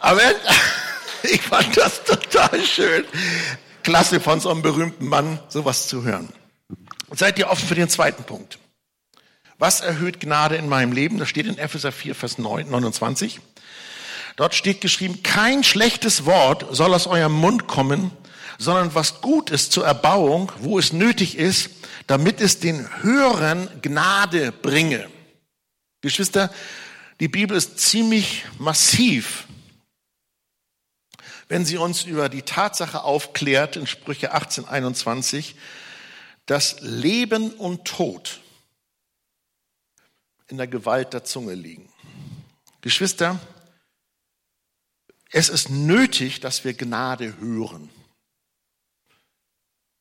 Aber 0.00 0.20
Ich 1.30 1.42
fand 1.42 1.76
das 1.76 2.04
total 2.04 2.64
schön. 2.64 3.04
Klasse 3.82 4.20
von 4.20 4.40
so 4.40 4.50
einem 4.50 4.62
berühmten 4.62 5.06
Mann, 5.06 5.38
sowas 5.48 5.88
zu 5.88 6.04
hören. 6.04 6.28
Seid 7.12 7.38
ihr 7.38 7.50
offen 7.50 7.66
für 7.66 7.74
den 7.74 7.88
zweiten 7.88 8.24
Punkt? 8.24 8.58
Was 9.58 9.80
erhöht 9.80 10.20
Gnade 10.20 10.56
in 10.56 10.68
meinem 10.68 10.92
Leben? 10.92 11.18
Das 11.18 11.28
steht 11.28 11.46
in 11.46 11.58
Epheser 11.58 11.92
4, 11.92 12.14
Vers 12.14 12.38
9, 12.38 12.68
29. 12.68 13.40
Dort 14.36 14.54
steht 14.54 14.80
geschrieben, 14.80 15.22
kein 15.22 15.62
schlechtes 15.62 16.24
Wort 16.24 16.66
soll 16.74 16.94
aus 16.94 17.06
eurem 17.06 17.32
Mund 17.32 17.66
kommen, 17.66 18.10
sondern 18.58 18.94
was 18.94 19.20
gut 19.20 19.50
ist 19.50 19.72
zur 19.72 19.86
Erbauung, 19.86 20.50
wo 20.60 20.78
es 20.78 20.92
nötig 20.92 21.36
ist, 21.36 21.70
damit 22.06 22.40
es 22.40 22.58
den 22.58 22.88
Hörern 23.02 23.68
Gnade 23.82 24.52
bringe. 24.52 25.08
Geschwister, 26.00 26.50
die 27.20 27.28
Bibel 27.28 27.56
ist 27.56 27.78
ziemlich 27.78 28.44
massiv 28.58 29.46
wenn 31.52 31.66
sie 31.66 31.76
uns 31.76 32.04
über 32.04 32.30
die 32.30 32.40
Tatsache 32.40 33.04
aufklärt 33.04 33.76
in 33.76 33.86
Sprüche 33.86 34.32
18, 34.32 34.64
21, 34.64 35.54
dass 36.46 36.80
Leben 36.80 37.50
und 37.50 37.84
Tod 37.84 38.40
in 40.48 40.56
der 40.56 40.66
Gewalt 40.66 41.12
der 41.12 41.24
Zunge 41.24 41.52
liegen. 41.52 41.92
Geschwister, 42.80 43.38
es 45.30 45.50
ist 45.50 45.68
nötig, 45.68 46.40
dass 46.40 46.64
wir 46.64 46.72
Gnade 46.72 47.36
hören. 47.38 47.90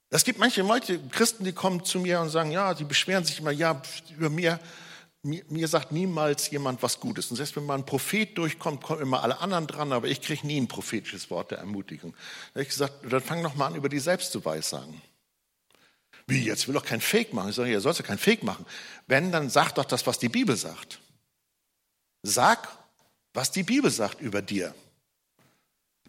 Es 0.10 0.24
gibt 0.24 0.40
manche 0.40 0.62
Leute, 0.62 1.02
Christen, 1.10 1.44
die 1.44 1.52
kommen 1.52 1.84
zu 1.84 2.00
mir 2.00 2.22
und 2.22 2.30
sagen, 2.30 2.52
ja, 2.52 2.74
sie 2.78 2.86
beschweren 2.86 3.26
sich 3.26 3.40
immer, 3.40 3.52
ja, 3.52 3.82
über 4.16 4.30
mir, 4.30 4.58
mir, 5.24 5.44
mir, 5.50 5.68
sagt 5.68 5.92
niemals 5.92 6.50
jemand 6.50 6.82
was 6.82 7.00
Gutes. 7.00 7.30
Und 7.30 7.38
selbst 7.38 7.56
wenn 7.56 7.66
mal 7.66 7.76
ein 7.76 7.86
Prophet 7.86 8.38
durchkommt, 8.38 8.82
kommen 8.82 9.02
immer 9.02 9.24
alle 9.24 9.40
anderen 9.40 9.68
dran, 9.68 9.94
aber 9.94 10.08
ich 10.08 10.22
kriege 10.22 10.46
nie 10.48 10.60
ein 10.60 10.68
prophetisches 10.68 11.30
Wort 11.30 11.52
der 11.52 11.60
Ermutigung. 11.60 12.14
Da 12.14 12.60
habe 12.60 12.64
ich 12.64 12.70
gesagt, 12.70 13.12
dann 13.12 13.22
fang 13.22 13.44
doch 13.44 13.56
mal 13.56 13.68
an, 13.68 13.76
über 13.76 13.90
die 13.90 14.00
selbst 14.00 14.32
zu 14.32 14.44
weissagen. 14.44 15.02
Wie, 16.28 16.44
jetzt 16.44 16.68
will 16.68 16.74
doch 16.74 16.86
kein 16.86 17.02
Fake 17.02 17.34
machen. 17.34 17.50
Ich 17.50 17.56
sage, 17.56 17.72
ihr 17.72 17.82
sollst 17.82 18.00
ja 18.00 18.06
kein 18.06 18.18
Fake 18.18 18.44
machen. 18.44 18.66
Wenn, 19.08 19.32
dann 19.32 19.50
sag 19.50 19.74
doch 19.74 19.86
das, 19.86 20.08
was 20.08 20.18
die 20.18 20.30
Bibel 20.30 20.56
sagt. 20.56 21.00
Sag, 22.24 22.68
was 23.34 23.52
die 23.52 23.64
Bibel 23.64 23.92
sagt 23.92 24.22
über 24.22 24.42
dir. 24.42 24.74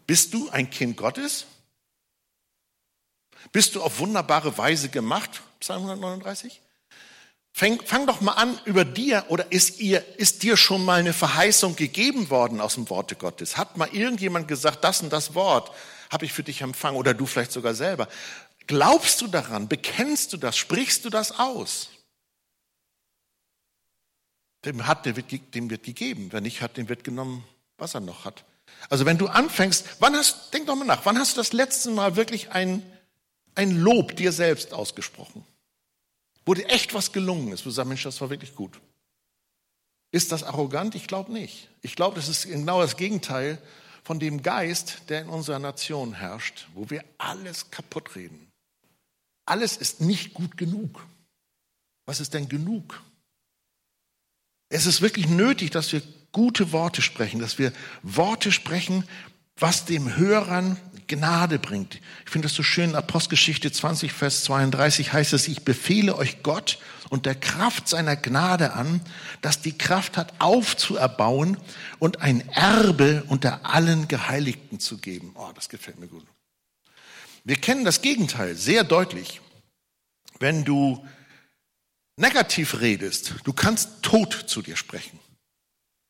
Bist 0.07 0.33
du 0.33 0.49
ein 0.49 0.69
Kind 0.69 0.97
Gottes? 0.97 1.45
Bist 3.51 3.75
du 3.75 3.81
auf 3.81 3.99
wunderbare 3.99 4.57
Weise 4.57 4.89
gemacht? 4.89 5.41
Psalm 5.59 5.83
139? 5.83 6.62
Fang, 7.55 7.79
fang 7.85 8.07
doch 8.07 8.19
mal 8.19 8.31
an 8.31 8.59
über 8.65 8.83
dir 8.83 9.25
oder 9.29 9.51
ist, 9.51 9.79
ihr, 9.79 10.03
ist 10.17 10.41
dir 10.41 10.57
schon 10.57 10.83
mal 10.83 10.99
eine 10.99 11.13
Verheißung 11.13 11.75
gegeben 11.75 12.31
worden 12.31 12.59
aus 12.59 12.73
dem 12.73 12.89
Worte 12.89 13.15
Gottes? 13.15 13.57
Hat 13.57 13.77
mal 13.77 13.89
irgendjemand 13.89 14.47
gesagt, 14.47 14.83
das 14.83 15.01
und 15.01 15.13
das 15.13 15.35
Wort 15.35 15.71
habe 16.11 16.25
ich 16.25 16.33
für 16.33 16.41
dich 16.41 16.61
empfangen 16.61 16.97
oder 16.97 17.13
du 17.13 17.27
vielleicht 17.27 17.51
sogar 17.51 17.75
selber? 17.75 18.07
Glaubst 18.65 19.21
du 19.21 19.27
daran? 19.27 19.67
Bekennst 19.67 20.33
du 20.33 20.37
das? 20.37 20.57
Sprichst 20.57 21.05
du 21.05 21.11
das 21.11 21.37
aus? 21.37 21.89
Dem 24.65 24.87
hat, 24.87 25.05
der 25.05 25.15
wird, 25.15 25.31
dem 25.53 25.69
wird 25.69 25.83
gegeben. 25.83 26.29
Wer 26.31 26.41
nicht 26.41 26.61
hat, 26.61 26.77
dem 26.77 26.89
wird 26.89 27.03
genommen, 27.03 27.45
was 27.77 27.93
er 27.93 27.99
noch 27.99 28.25
hat. 28.25 28.45
Also 28.89 29.05
wenn 29.05 29.19
du 29.19 29.27
anfängst, 29.27 29.85
wann 29.99 30.15
hast, 30.15 30.51
denk 30.55 30.65
doch 30.65 30.75
mal 30.75 30.85
nach, 30.85 31.05
wann 31.05 31.19
hast 31.19 31.33
du 31.33 31.41
das 31.41 31.53
letzte 31.53 31.91
Mal 31.91 32.15
wirklich 32.15 32.49
ein, 32.49 32.81
ein 33.53 33.77
Lob 33.77 34.15
dir 34.15 34.31
selbst 34.31 34.73
ausgesprochen? 34.73 35.45
Wo 36.45 36.53
dir 36.53 36.67
echt 36.69 36.93
was 36.93 37.11
gelungen 37.11 37.51
ist, 37.51 37.65
wo 37.65 37.69
du 37.69 37.75
sagst, 37.75 37.87
Mensch, 37.87 38.03
das 38.03 38.19
war 38.21 38.29
wirklich 38.29 38.55
gut. 38.55 38.79
Ist 40.11 40.31
das 40.31 40.43
arrogant? 40.43 40.95
Ich 40.95 41.07
glaube 41.07 41.31
nicht. 41.31 41.69
Ich 41.81 41.95
glaube, 41.95 42.15
das 42.15 42.29
ist 42.29 42.47
genau 42.47 42.81
das 42.81 42.97
Gegenteil 42.97 43.61
von 44.03 44.19
dem 44.19 44.43
Geist, 44.43 45.09
der 45.09 45.21
in 45.21 45.29
unserer 45.29 45.59
Nation 45.59 46.13
herrscht, 46.13 46.67
wo 46.73 46.89
wir 46.89 47.03
alles 47.17 47.71
kaputt 47.71 48.15
reden. 48.15 48.51
Alles 49.45 49.77
ist 49.77 50.01
nicht 50.01 50.33
gut 50.33 50.57
genug. 50.57 51.05
Was 52.05 52.19
ist 52.19 52.33
denn 52.33 52.49
genug? 52.49 53.01
Es 54.69 54.85
ist 54.85 55.01
wirklich 55.01 55.27
nötig, 55.27 55.71
dass 55.71 55.91
wir 55.93 56.01
gute 56.31 56.71
Worte 56.71 57.01
sprechen, 57.01 57.39
dass 57.39 57.57
wir 57.59 57.71
Worte 58.01 58.51
sprechen, 58.51 59.07
was 59.57 59.85
dem 59.85 60.15
Hörern 60.15 60.77
Gnade 61.07 61.59
bringt. 61.59 61.99
Ich 62.25 62.31
finde 62.31 62.47
das 62.47 62.55
so 62.55 62.63
schön, 62.63 62.91
in 62.91 62.95
Apostelgeschichte 62.95 63.71
20, 63.71 64.11
Vers 64.13 64.43
32 64.45 65.13
heißt 65.13 65.33
es, 65.33 65.47
ich 65.47 65.63
befehle 65.63 66.15
euch 66.15 66.43
Gott 66.43 66.79
und 67.09 67.25
der 67.25 67.35
Kraft 67.35 67.87
seiner 67.87 68.15
Gnade 68.15 68.73
an, 68.73 69.01
dass 69.41 69.61
die 69.61 69.77
Kraft 69.77 70.17
hat, 70.17 70.33
aufzuerbauen 70.39 71.57
und 71.99 72.21
ein 72.21 72.47
Erbe 72.49 73.23
unter 73.27 73.65
allen 73.65 74.07
Geheiligten 74.07 74.79
zu 74.79 74.97
geben. 74.97 75.31
Oh, 75.35 75.51
das 75.53 75.69
gefällt 75.69 75.99
mir 75.99 76.07
gut. 76.07 76.25
Wir 77.43 77.57
kennen 77.57 77.85
das 77.85 78.01
Gegenteil 78.01 78.55
sehr 78.55 78.83
deutlich. 78.83 79.41
Wenn 80.39 80.63
du 80.63 81.05
negativ 82.15 82.79
redest, 82.81 83.35
du 83.43 83.53
kannst 83.53 84.01
Tod 84.01 84.33
zu 84.33 84.61
dir 84.61 84.77
sprechen. 84.77 85.19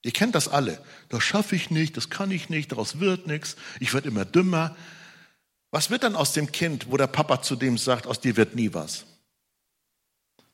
Ihr 0.03 0.11
kennt 0.11 0.35
das 0.35 0.49
alle. 0.49 0.83
Das 1.09 1.23
schaffe 1.23 1.55
ich 1.55 1.71
nicht, 1.71 1.95
das 1.95 2.09
kann 2.09 2.29
ich 2.29 2.49
nicht, 2.49 2.71
daraus 2.71 2.99
wird 2.99 3.25
nichts, 3.25 3.55
ich 3.79 3.93
werde 3.93 4.09
immer 4.09 4.25
dümmer. 4.25 4.75
Was 5.71 5.89
wird 5.89 6.03
dann 6.03 6.15
aus 6.15 6.33
dem 6.33 6.51
Kind, 6.51 6.91
wo 6.91 6.97
der 6.97 7.07
Papa 7.07 7.41
zu 7.41 7.55
dem 7.55 7.77
sagt, 7.77 8.05
aus 8.05 8.19
dir 8.19 8.35
wird 8.35 8.53
nie 8.53 8.73
was? 8.73 9.05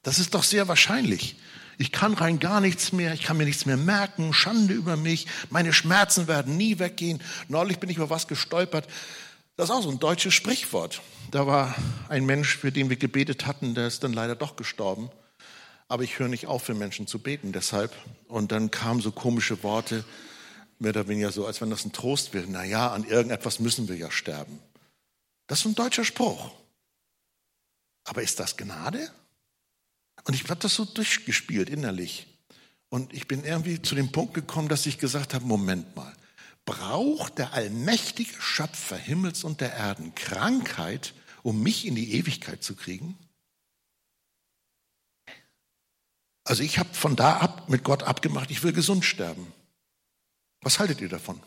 Das 0.03 0.19
ist 0.19 0.33
doch 0.33 0.43
sehr 0.43 0.67
wahrscheinlich. 0.67 1.35
Ich 1.77 1.91
kann 1.91 2.13
rein 2.13 2.39
gar 2.39 2.61
nichts 2.61 2.93
mehr, 2.93 3.13
ich 3.13 3.23
kann 3.23 3.37
mir 3.37 3.45
nichts 3.45 3.65
mehr 3.65 3.77
merken, 3.77 4.33
Schande 4.33 4.73
über 4.73 4.97
mich, 4.97 5.27
meine 5.49 5.73
Schmerzen 5.73 6.27
werden 6.27 6.55
nie 6.55 6.77
weggehen. 6.77 7.21
Neulich 7.47 7.79
bin 7.79 7.89
ich 7.89 7.97
über 7.97 8.09
was 8.09 8.27
gestolpert. 8.27 8.87
Das 9.55 9.69
ist 9.69 9.75
auch 9.75 9.83
so 9.83 9.89
ein 9.89 9.99
deutsches 9.99 10.33
Sprichwort. 10.33 11.01
Da 11.31 11.47
war 11.47 11.75
ein 12.07 12.25
Mensch, 12.25 12.55
für 12.55 12.71
den 12.71 12.89
wir 12.89 12.97
gebetet 12.97 13.45
hatten, 13.45 13.75
der 13.75 13.87
ist 13.87 14.03
dann 14.03 14.13
leider 14.13 14.35
doch 14.35 14.55
gestorben 14.55 15.09
aber 15.89 16.03
ich 16.03 16.19
höre 16.19 16.29
nicht 16.29 16.45
auf, 16.45 16.63
für 16.63 16.75
Menschen 16.75 17.07
zu 17.07 17.19
beten 17.19 17.51
deshalb. 17.51 17.93
Und 18.27 18.51
dann 18.53 18.71
kamen 18.71 19.01
so 19.01 19.11
komische 19.11 19.63
Worte, 19.63 20.05
mehr 20.77 20.91
oder 20.91 21.07
weniger 21.09 21.31
so, 21.31 21.45
als 21.45 21.59
wenn 21.59 21.71
das 21.71 21.83
ein 21.83 21.91
Trost 21.91 22.33
wäre. 22.33 22.45
Na 22.47 22.63
ja, 22.63 22.91
an 22.91 23.03
irgendetwas 23.03 23.59
müssen 23.59 23.89
wir 23.89 23.97
ja 23.97 24.11
sterben. 24.11 24.59
Das 25.47 25.59
ist 25.59 25.65
ein 25.65 25.75
deutscher 25.75 26.05
Spruch. 26.05 26.51
Aber 28.05 28.21
ist 28.21 28.39
das 28.39 28.55
Gnade? 28.55 29.11
Und 30.25 30.35
ich 30.35 30.43
habe 30.43 30.59
das 30.59 30.75
so 30.75 30.85
durchgespielt 30.85 31.69
innerlich. 31.69 32.27
Und 32.89 33.13
ich 33.13 33.27
bin 33.27 33.43
irgendwie 33.43 33.81
zu 33.81 33.95
dem 33.95 34.11
Punkt 34.11 34.35
gekommen, 34.35 34.69
dass 34.69 34.85
ich 34.85 34.99
gesagt 34.99 35.33
habe, 35.33 35.45
Moment 35.45 35.95
mal, 35.95 36.13
braucht 36.65 37.39
der 37.39 37.53
allmächtige 37.53 38.39
Schöpfer 38.39 38.97
Himmels 38.97 39.43
und 39.43 39.59
der 39.59 39.73
Erden 39.73 40.13
Krankheit, 40.13 41.15
um 41.41 41.63
mich 41.63 41.87
in 41.87 41.95
die 41.95 42.13
Ewigkeit 42.13 42.63
zu 42.63 42.75
kriegen? 42.75 43.17
Also 46.49 46.63
ich 46.63 46.79
habe 46.79 46.89
von 46.93 47.15
da 47.15 47.37
ab 47.37 47.69
mit 47.69 47.83
Gott 47.83 48.01
abgemacht, 48.01 48.49
ich 48.49 48.63
will 48.63 48.73
gesund 48.73 49.05
sterben. 49.05 49.53
Was 50.61 50.79
haltet 50.79 50.99
ihr 50.99 51.07
davon? 51.07 51.39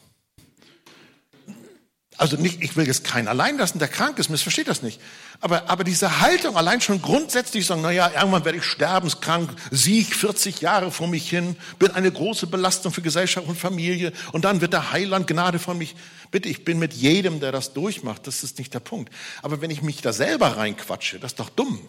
Also 2.18 2.36
nicht, 2.36 2.62
ich 2.62 2.76
will 2.76 2.86
jetzt 2.86 3.02
keinen 3.02 3.26
allein 3.26 3.58
lassen, 3.58 3.80
der 3.80 3.88
krank 3.88 4.20
ist, 4.20 4.28
missversteht 4.28 4.68
das 4.68 4.80
nicht. 4.80 5.00
Aber, 5.40 5.68
aber 5.68 5.82
diese 5.82 6.20
Haltung 6.20 6.56
allein 6.56 6.80
schon 6.80 7.02
grundsätzlich 7.02 7.66
sagen, 7.66 7.82
naja, 7.82 8.12
irgendwann 8.14 8.44
werde 8.44 8.58
ich 8.58 8.64
sterbenskrank, 8.64 9.50
sieg 9.72 10.14
40 10.14 10.60
Jahre 10.60 10.92
vor 10.92 11.08
mich 11.08 11.28
hin, 11.28 11.56
bin 11.80 11.90
eine 11.90 12.12
große 12.12 12.46
Belastung 12.46 12.92
für 12.92 13.02
Gesellschaft 13.02 13.48
und 13.48 13.58
Familie 13.58 14.12
und 14.30 14.44
dann 14.44 14.60
wird 14.60 14.72
der 14.72 14.92
Heiland 14.92 15.26
Gnade 15.26 15.58
von 15.58 15.78
mich. 15.78 15.96
Bitte, 16.30 16.48
ich 16.48 16.64
bin 16.64 16.78
mit 16.78 16.92
jedem, 16.92 17.40
der 17.40 17.50
das 17.50 17.72
durchmacht, 17.72 18.28
das 18.28 18.44
ist 18.44 18.58
nicht 18.58 18.72
der 18.72 18.80
Punkt. 18.80 19.12
Aber 19.42 19.60
wenn 19.60 19.72
ich 19.72 19.82
mich 19.82 20.00
da 20.00 20.12
selber 20.12 20.58
reinquatsche, 20.58 21.18
das 21.18 21.32
ist 21.32 21.40
doch 21.40 21.50
dumm. 21.50 21.80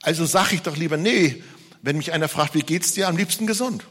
Also 0.00 0.24
sage 0.24 0.54
ich 0.54 0.62
doch 0.62 0.76
lieber, 0.76 0.96
nee, 0.96 1.44
wenn 1.82 1.96
mich 1.98 2.12
einer 2.12 2.28
fragt, 2.28 2.54
wie 2.54 2.62
geht's 2.62 2.92
dir, 2.92 3.08
am 3.08 3.16
liebsten 3.16 3.46
gesund. 3.46 3.84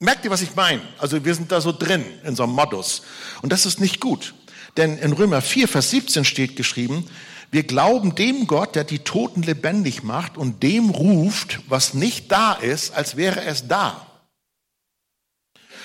Merkt 0.00 0.24
ihr, 0.24 0.30
was 0.30 0.42
ich 0.42 0.54
meine? 0.54 0.82
Also 0.98 1.24
wir 1.24 1.34
sind 1.34 1.52
da 1.52 1.60
so 1.60 1.72
drin 1.72 2.04
in 2.24 2.34
so 2.34 2.44
einem 2.44 2.52
Modus. 2.52 3.02
Und 3.42 3.52
das 3.52 3.66
ist 3.66 3.80
nicht 3.80 4.00
gut. 4.00 4.34
Denn 4.76 4.96
in 4.98 5.12
Römer 5.12 5.42
4, 5.42 5.68
Vers 5.68 5.90
17 5.90 6.24
steht 6.24 6.56
geschrieben, 6.56 7.08
wir 7.50 7.62
glauben 7.64 8.14
dem 8.14 8.46
Gott, 8.46 8.74
der 8.74 8.84
die 8.84 9.00
Toten 9.00 9.42
lebendig 9.42 10.02
macht 10.02 10.36
und 10.36 10.62
dem 10.62 10.90
ruft, 10.90 11.60
was 11.68 11.94
nicht 11.94 12.30
da 12.30 12.52
ist, 12.52 12.92
als 12.92 13.16
wäre 13.16 13.42
es 13.44 13.66
da. 13.68 14.06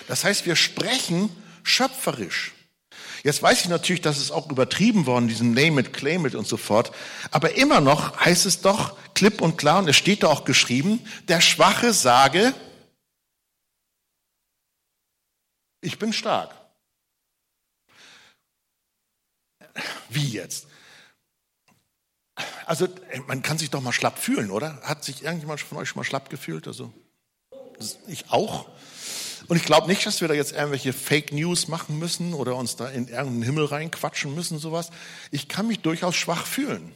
Das 0.07 0.23
heißt, 0.25 0.45
wir 0.45 0.55
sprechen 0.55 1.29
schöpferisch. 1.63 2.51
Jetzt 3.23 3.41
weiß 3.41 3.61
ich 3.61 3.69
natürlich, 3.69 4.01
dass 4.01 4.17
es 4.17 4.31
auch 4.31 4.51
übertrieben 4.51 5.05
worden, 5.05 5.29
diesen 5.29 5.53
Name 5.53 5.79
it, 5.79 5.93
claim 5.93 6.25
it 6.25 6.35
und 6.35 6.45
so 6.45 6.57
fort. 6.57 6.93
Aber 7.31 7.55
immer 7.55 7.79
noch 7.79 8.19
heißt 8.19 8.45
es 8.45 8.59
doch 8.59 8.97
klipp 9.13 9.39
und 9.41 9.57
klar, 9.57 9.79
und 9.79 9.87
es 9.87 9.95
steht 9.95 10.23
da 10.23 10.27
auch 10.27 10.43
geschrieben, 10.43 10.99
der 11.29 11.39
Schwache 11.39 11.93
sage, 11.93 12.53
ich 15.79 15.97
bin 15.99 16.11
stark. 16.11 16.53
Wie 20.09 20.27
jetzt? 20.27 20.67
Also, 22.65 22.87
man 23.27 23.41
kann 23.41 23.57
sich 23.57 23.69
doch 23.69 23.81
mal 23.81 23.93
schlapp 23.93 24.19
fühlen, 24.19 24.51
oder? 24.51 24.81
Hat 24.81 25.03
sich 25.03 25.23
irgendjemand 25.23 25.61
von 25.61 25.77
euch 25.77 25.89
schon 25.89 25.99
mal 25.99 26.03
schlapp 26.03 26.29
gefühlt? 26.29 26.67
Also, 26.67 26.91
ich 28.07 28.29
auch. 28.31 28.69
Und 29.47 29.57
ich 29.57 29.63
glaube 29.63 29.87
nicht, 29.87 30.05
dass 30.05 30.21
wir 30.21 30.27
da 30.27 30.33
jetzt 30.33 30.53
irgendwelche 30.53 30.93
Fake 30.93 31.31
News 31.31 31.67
machen 31.67 31.99
müssen 31.99 32.33
oder 32.33 32.55
uns 32.55 32.75
da 32.75 32.89
in 32.89 33.07
irgendeinen 33.07 33.43
Himmel 33.43 33.65
reinquatschen 33.65 34.33
müssen, 34.33 34.57
sowas. 34.57 34.89
Ich 35.31 35.47
kann 35.47 35.67
mich 35.67 35.79
durchaus 35.79 36.15
schwach 36.15 36.45
fühlen. 36.45 36.95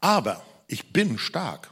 Aber 0.00 0.44
ich 0.68 0.92
bin 0.92 1.18
stark. 1.18 1.70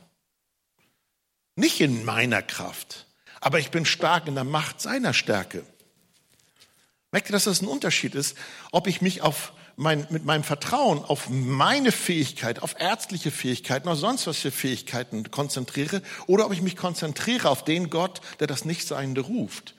Nicht 1.57 1.81
in 1.81 2.05
meiner 2.05 2.43
Kraft, 2.43 3.07
aber 3.41 3.61
ich 3.61 3.71
bin 3.71 3.87
stark 3.87 4.27
in 4.27 4.35
der 4.35 4.45
Macht 4.45 4.81
seiner 4.81 5.15
Stärke. 5.15 5.65
Merkt 7.13 7.29
ihr, 7.29 7.33
dass 7.33 7.45
das 7.45 7.63
ein 7.63 7.69
Unterschied 7.69 8.17
ist, 8.17 8.37
ob 8.73 8.89
ich 8.89 9.01
mich 9.01 9.23
auf 9.23 9.53
mein, 9.77 10.07
mit 10.11 10.25
meinem 10.25 10.45
Vertrauen 10.45 10.99
auf 10.99 11.29
meine 11.29 11.93
Fähigkeit, 11.93 12.63
auf 12.63 12.77
ärztliche 12.79 13.31
Fähigkeiten 13.31 13.89
oder 13.89 13.97
sonst 13.97 14.27
was 14.27 14.39
für 14.39 14.51
Fähigkeiten 14.51 15.31
konzentriere 15.31 16.03
oder 16.27 16.47
ob 16.47 16.53
ich 16.53 16.63
mich 16.63 16.77
konzentriere 16.77 17.49
auf 17.49 17.65
den 17.65 17.91
Gott, 17.91 18.21
der 18.41 18.47
das 18.47 18.65
Nichtseiende 18.65 19.23
ruft. 19.23 19.75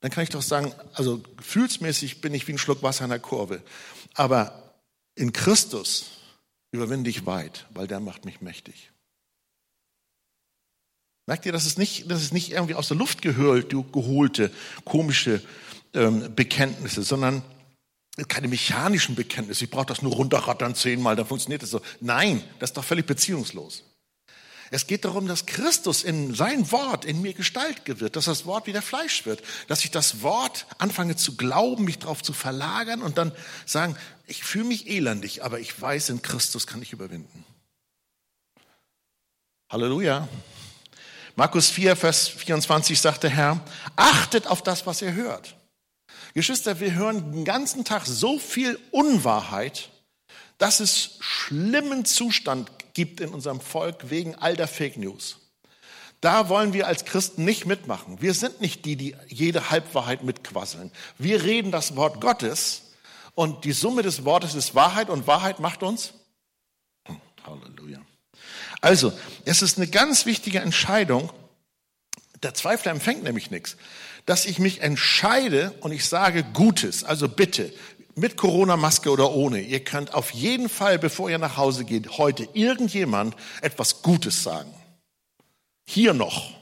Dann 0.00 0.10
kann 0.10 0.24
ich 0.24 0.30
doch 0.30 0.42
sagen, 0.42 0.72
also 0.92 1.22
gefühlsmäßig 1.36 2.20
bin 2.20 2.34
ich 2.34 2.46
wie 2.48 2.52
ein 2.52 2.58
Schluck 2.58 2.82
Wasser 2.82 3.04
in 3.04 3.10
der 3.10 3.18
Kurve. 3.18 3.62
Aber 4.14 4.72
in 5.14 5.32
Christus 5.32 6.10
überwinde 6.70 7.10
ich 7.10 7.26
weit, 7.26 7.66
weil 7.70 7.86
der 7.86 8.00
macht 8.00 8.24
mich 8.24 8.40
mächtig. 8.40 8.90
Merkt 11.26 11.44
ihr, 11.44 11.52
das 11.52 11.66
ist 11.66 11.78
nicht, 11.78 12.10
das 12.10 12.22
ist 12.22 12.32
nicht 12.32 12.52
irgendwie 12.52 12.74
aus 12.74 12.88
der 12.88 12.96
Luft 12.96 13.20
gehöhlt, 13.20 13.70
geholte, 13.70 14.52
komische 14.84 15.42
ähm, 15.92 16.34
Bekenntnisse, 16.36 17.02
sondern 17.02 17.42
keine 18.24 18.48
mechanischen 18.48 19.14
Bekenntnisse. 19.14 19.64
Ich 19.64 19.70
brauche 19.70 19.86
das 19.86 20.02
nur 20.02 20.12
runterrattern 20.12 20.74
zehnmal, 20.74 21.16
dann 21.16 21.26
funktioniert 21.26 21.62
das 21.62 21.70
so. 21.70 21.82
Nein, 22.00 22.42
das 22.58 22.70
ist 22.70 22.76
doch 22.76 22.84
völlig 22.84 23.06
beziehungslos. 23.06 23.84
Es 24.70 24.86
geht 24.86 25.04
darum, 25.04 25.28
dass 25.28 25.46
Christus 25.46 26.02
in 26.02 26.34
sein 26.34 26.72
Wort 26.72 27.04
in 27.04 27.22
mir 27.22 27.34
Gestalt 27.34 27.82
wird, 27.86 28.16
dass 28.16 28.24
das 28.24 28.46
Wort 28.46 28.66
wieder 28.66 28.82
Fleisch 28.82 29.24
wird, 29.24 29.42
dass 29.68 29.84
ich 29.84 29.90
das 29.90 30.22
Wort 30.22 30.66
anfange 30.78 31.14
zu 31.14 31.36
glauben, 31.36 31.84
mich 31.84 31.98
darauf 31.98 32.22
zu 32.22 32.32
verlagern 32.32 33.02
und 33.02 33.16
dann 33.16 33.32
sagen, 33.64 33.96
ich 34.26 34.42
fühle 34.42 34.64
mich 34.64 34.88
elendig, 34.88 35.44
aber 35.44 35.60
ich 35.60 35.80
weiß, 35.80 36.08
in 36.08 36.22
Christus 36.22 36.66
kann 36.66 36.82
ich 36.82 36.92
überwinden. 36.92 37.44
Halleluja. 39.70 40.28
Markus 41.36 41.68
4, 41.68 41.96
Vers 41.96 42.28
24 42.28 42.98
sagt 42.98 43.22
der 43.22 43.30
Herr, 43.30 43.60
achtet 43.94 44.46
auf 44.46 44.62
das, 44.62 44.86
was 44.86 45.02
ihr 45.02 45.12
hört. 45.12 45.54
Geschwister, 46.36 46.80
wir 46.80 46.92
hören 46.92 47.32
den 47.32 47.46
ganzen 47.46 47.86
Tag 47.86 48.04
so 48.04 48.38
viel 48.38 48.78
Unwahrheit, 48.90 49.88
dass 50.58 50.80
es 50.80 51.16
schlimmen 51.20 52.04
Zustand 52.04 52.70
gibt 52.92 53.22
in 53.22 53.30
unserem 53.30 53.58
Volk 53.58 54.10
wegen 54.10 54.34
all 54.34 54.54
der 54.54 54.68
Fake 54.68 54.98
News. 54.98 55.38
Da 56.20 56.50
wollen 56.50 56.74
wir 56.74 56.88
als 56.88 57.06
Christen 57.06 57.46
nicht 57.46 57.64
mitmachen. 57.64 58.20
Wir 58.20 58.34
sind 58.34 58.60
nicht 58.60 58.84
die, 58.84 58.96
die 58.96 59.16
jede 59.28 59.70
Halbwahrheit 59.70 60.24
mitquasseln. 60.24 60.92
Wir 61.16 61.42
reden 61.42 61.72
das 61.72 61.96
Wort 61.96 62.20
Gottes 62.20 62.82
und 63.34 63.64
die 63.64 63.72
Summe 63.72 64.02
des 64.02 64.26
Wortes 64.26 64.54
ist 64.54 64.74
Wahrheit 64.74 65.08
und 65.08 65.26
Wahrheit 65.26 65.58
macht 65.58 65.82
uns. 65.82 66.12
Hm, 67.06 67.18
Halleluja. 67.46 68.02
Also, 68.82 69.10
es 69.46 69.62
ist 69.62 69.78
eine 69.78 69.86
ganz 69.86 70.26
wichtige 70.26 70.60
Entscheidung. 70.60 71.32
Der 72.42 72.52
Zweifler 72.52 72.92
empfängt 72.92 73.22
nämlich 73.22 73.50
nichts. 73.50 73.78
Dass 74.26 74.44
ich 74.44 74.58
mich 74.58 74.82
entscheide 74.82 75.72
und 75.80 75.92
ich 75.92 76.04
sage 76.04 76.44
Gutes, 76.52 77.04
also 77.04 77.28
bitte, 77.28 77.72
mit 78.16 78.36
Corona-Maske 78.36 79.10
oder 79.10 79.32
ohne, 79.32 79.60
ihr 79.60 79.84
könnt 79.84 80.14
auf 80.14 80.30
jeden 80.30 80.68
Fall, 80.68 80.98
bevor 80.98 81.30
ihr 81.30 81.38
nach 81.38 81.56
Hause 81.56 81.84
geht, 81.84 82.18
heute 82.18 82.48
irgendjemand 82.54 83.36
etwas 83.60 84.02
Gutes 84.02 84.42
sagen. 84.42 84.72
Hier 85.86 86.14
noch. 86.14 86.54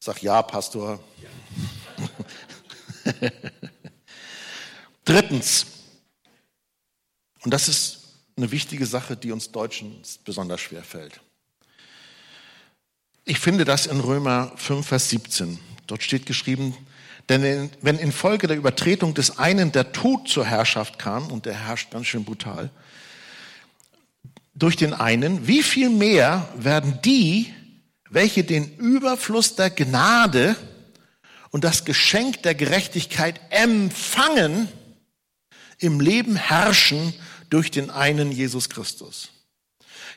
Sag 0.00 0.22
ja, 0.22 0.42
Pastor. 0.42 1.00
Ja. 3.06 3.20
Drittens, 5.04 5.66
und 7.42 7.50
das 7.52 7.68
ist 7.68 8.00
eine 8.36 8.50
wichtige 8.50 8.86
Sache, 8.86 9.16
die 9.16 9.32
uns 9.32 9.52
Deutschen 9.52 10.02
besonders 10.24 10.60
schwer 10.60 10.82
fällt. 10.82 11.20
Ich 13.26 13.38
finde 13.38 13.64
das 13.64 13.86
in 13.86 14.00
Römer 14.00 14.52
5, 14.56 14.86
Vers 14.86 15.08
17. 15.08 15.58
Dort 15.86 16.02
steht 16.02 16.26
geschrieben, 16.26 16.76
denn 17.30 17.70
wenn 17.80 17.98
infolge 17.98 18.46
der 18.46 18.56
Übertretung 18.58 19.14
des 19.14 19.38
einen 19.38 19.72
der 19.72 19.92
Tod 19.92 20.28
zur 20.28 20.44
Herrschaft 20.44 20.98
kam, 20.98 21.28
und 21.28 21.46
der 21.46 21.54
herrscht 21.54 21.90
ganz 21.90 22.06
schön 22.06 22.24
brutal, 22.24 22.70
durch 24.54 24.76
den 24.76 24.92
einen, 24.92 25.48
wie 25.48 25.62
viel 25.62 25.88
mehr 25.88 26.48
werden 26.54 26.98
die, 27.02 27.52
welche 28.10 28.44
den 28.44 28.76
Überfluss 28.76 29.56
der 29.56 29.70
Gnade 29.70 30.54
und 31.50 31.64
das 31.64 31.86
Geschenk 31.86 32.42
der 32.42 32.54
Gerechtigkeit 32.54 33.40
empfangen, 33.48 34.68
im 35.78 35.98
Leben 35.98 36.36
herrschen 36.36 37.14
durch 37.48 37.70
den 37.70 37.88
einen 37.88 38.30
Jesus 38.30 38.68
Christus. 38.68 39.30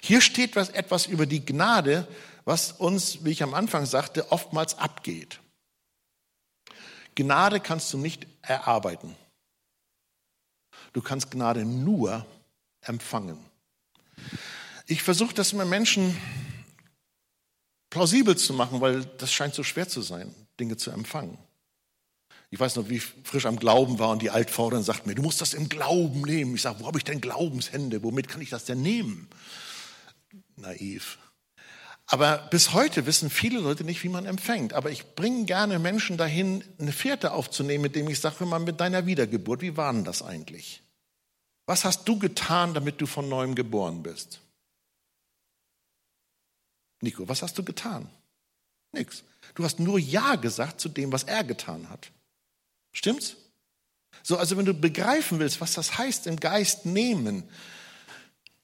Hier 0.02 0.20
steht 0.20 0.58
was, 0.58 0.70
etwas 0.70 1.06
über 1.06 1.26
die 1.26 1.44
Gnade, 1.46 2.06
was 2.48 2.72
uns, 2.72 3.26
wie 3.26 3.32
ich 3.32 3.44
am 3.44 3.54
Anfang 3.54 3.86
sagte, 3.86 4.32
oftmals 4.32 4.78
abgeht. 4.78 5.42
Gnade 7.14 7.60
kannst 7.60 7.92
du 7.92 7.98
nicht 7.98 8.26
erarbeiten. 8.42 9.14
Du 10.94 11.02
kannst 11.02 11.30
Gnade 11.30 11.66
nur 11.66 12.26
empfangen. 12.80 13.38
Ich 14.86 15.04
versuche 15.04 15.34
das 15.34 15.52
immer 15.52 15.66
Menschen 15.66 16.16
plausibel 17.90 18.38
zu 18.38 18.54
machen, 18.54 18.80
weil 18.80 19.04
das 19.04 19.34
scheint 19.34 19.54
so 19.54 19.64
schwer 19.64 19.90
zu 19.90 20.02
sein, 20.02 20.34
Dinge 20.58 20.78
zu 20.78 20.92
empfangen. 20.92 21.38
Ich 22.50 22.62
weiß 22.62 22.78
noch, 22.78 22.88
wie 22.88 22.96
ich 22.96 23.14
frisch 23.26 23.46
am 23.46 23.60
Glauben 23.60 24.00
war 24.00 24.12
und 24.12 24.22
die 24.22 24.30
Altfrau 24.30 24.70
sagt 24.82 25.06
mir, 25.06 25.16
du 25.16 25.22
musst 25.22 25.42
das 25.42 25.54
im 25.54 25.68
Glauben 25.68 26.22
nehmen. 26.22 26.56
Ich 26.56 26.62
sage, 26.62 26.80
wo 26.80 26.88
habe 26.88 26.98
ich 26.98 27.04
denn 27.04 27.20
Glaubenshände? 27.20 28.04
Womit 28.04 28.30
kann 28.30 28.40
ich 28.40 28.52
das 28.52 28.64
denn 28.64 28.82
nehmen? 28.82 29.28
Naiv. 30.56 31.18
Aber 32.10 32.38
bis 32.50 32.72
heute 32.72 33.06
wissen 33.06 33.30
viele 33.30 33.60
Leute 33.60 33.84
nicht, 33.84 34.02
wie 34.04 34.10
man 34.10 34.26
empfängt. 34.26 34.74
Aber 34.74 34.90
ich 34.90 35.16
bringe 35.16 35.44
gerne 35.44 35.78
Menschen 35.78 36.18
dahin, 36.18 36.64
eine 36.80 36.94
Fährte 36.94 37.34
aufzunehmen, 37.34 37.82
mit 37.82 37.96
dem 37.96 38.08
ich 38.08 38.22
sage, 38.22 38.46
mal, 38.46 38.60
mit 38.60 38.80
deiner 38.80 39.06
Wiedergeburt, 39.06 39.62
wie 39.62 39.76
war 39.76 39.92
denn 39.92 40.06
das 40.06 40.22
eigentlich? 40.22 40.82
Was 41.66 41.84
hast 41.84 42.08
du 42.08 42.18
getan, 42.18 42.74
damit 42.74 43.02
du 43.02 43.06
von 43.08 43.28
neuem 43.28 43.56
geboren 43.56 44.04
bist? 44.04 44.40
Nico, 47.02 47.28
was 47.28 47.42
hast 47.42 47.58
du 47.58 47.64
getan? 47.64 48.10
Nix. 48.94 49.24
Du 49.54 49.66
hast 49.66 49.80
nur 49.80 50.00
Ja 50.00 50.36
gesagt 50.36 50.80
zu 50.80 50.88
dem, 50.88 51.12
was 51.12 51.24
er 51.24 51.44
getan 51.44 51.90
hat. 51.90 52.10
Stimmt's? 52.94 53.36
So, 54.24 54.38
also 54.38 54.58
wenn 54.58 54.66
du 54.66 54.74
begreifen 54.74 55.40
willst, 55.40 55.60
was 55.60 55.74
das 55.74 55.98
heißt, 55.98 56.26
im 56.28 56.40
Geist 56.40 56.86
nehmen, 56.86 57.44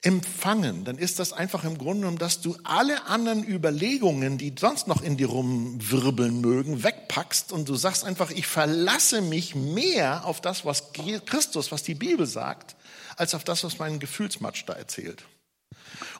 empfangen, 0.04 0.84
dann 0.84 0.98
ist 0.98 1.18
das 1.18 1.32
einfach 1.32 1.64
im 1.64 1.78
Grunde 1.78 2.00
genommen, 2.00 2.18
dass 2.18 2.42
du 2.42 2.56
alle 2.62 3.06
anderen 3.06 3.42
Überlegungen, 3.42 4.36
die 4.36 4.54
sonst 4.58 4.86
noch 4.86 5.00
in 5.00 5.16
dir 5.16 5.28
rumwirbeln 5.28 6.42
mögen, 6.42 6.82
wegpackst 6.82 7.52
und 7.52 7.68
du 7.68 7.74
sagst 7.74 8.04
einfach, 8.04 8.30
ich 8.30 8.46
verlasse 8.46 9.22
mich 9.22 9.54
mehr 9.54 10.26
auf 10.26 10.42
das, 10.42 10.66
was 10.66 10.92
Christus, 10.92 11.72
was 11.72 11.82
die 11.82 11.94
Bibel 11.94 12.26
sagt, 12.26 12.76
als 13.16 13.34
auf 13.34 13.44
das, 13.44 13.64
was 13.64 13.78
mein 13.78 13.98
Gefühlsmatsch 13.98 14.64
da 14.66 14.74
erzählt. 14.74 15.24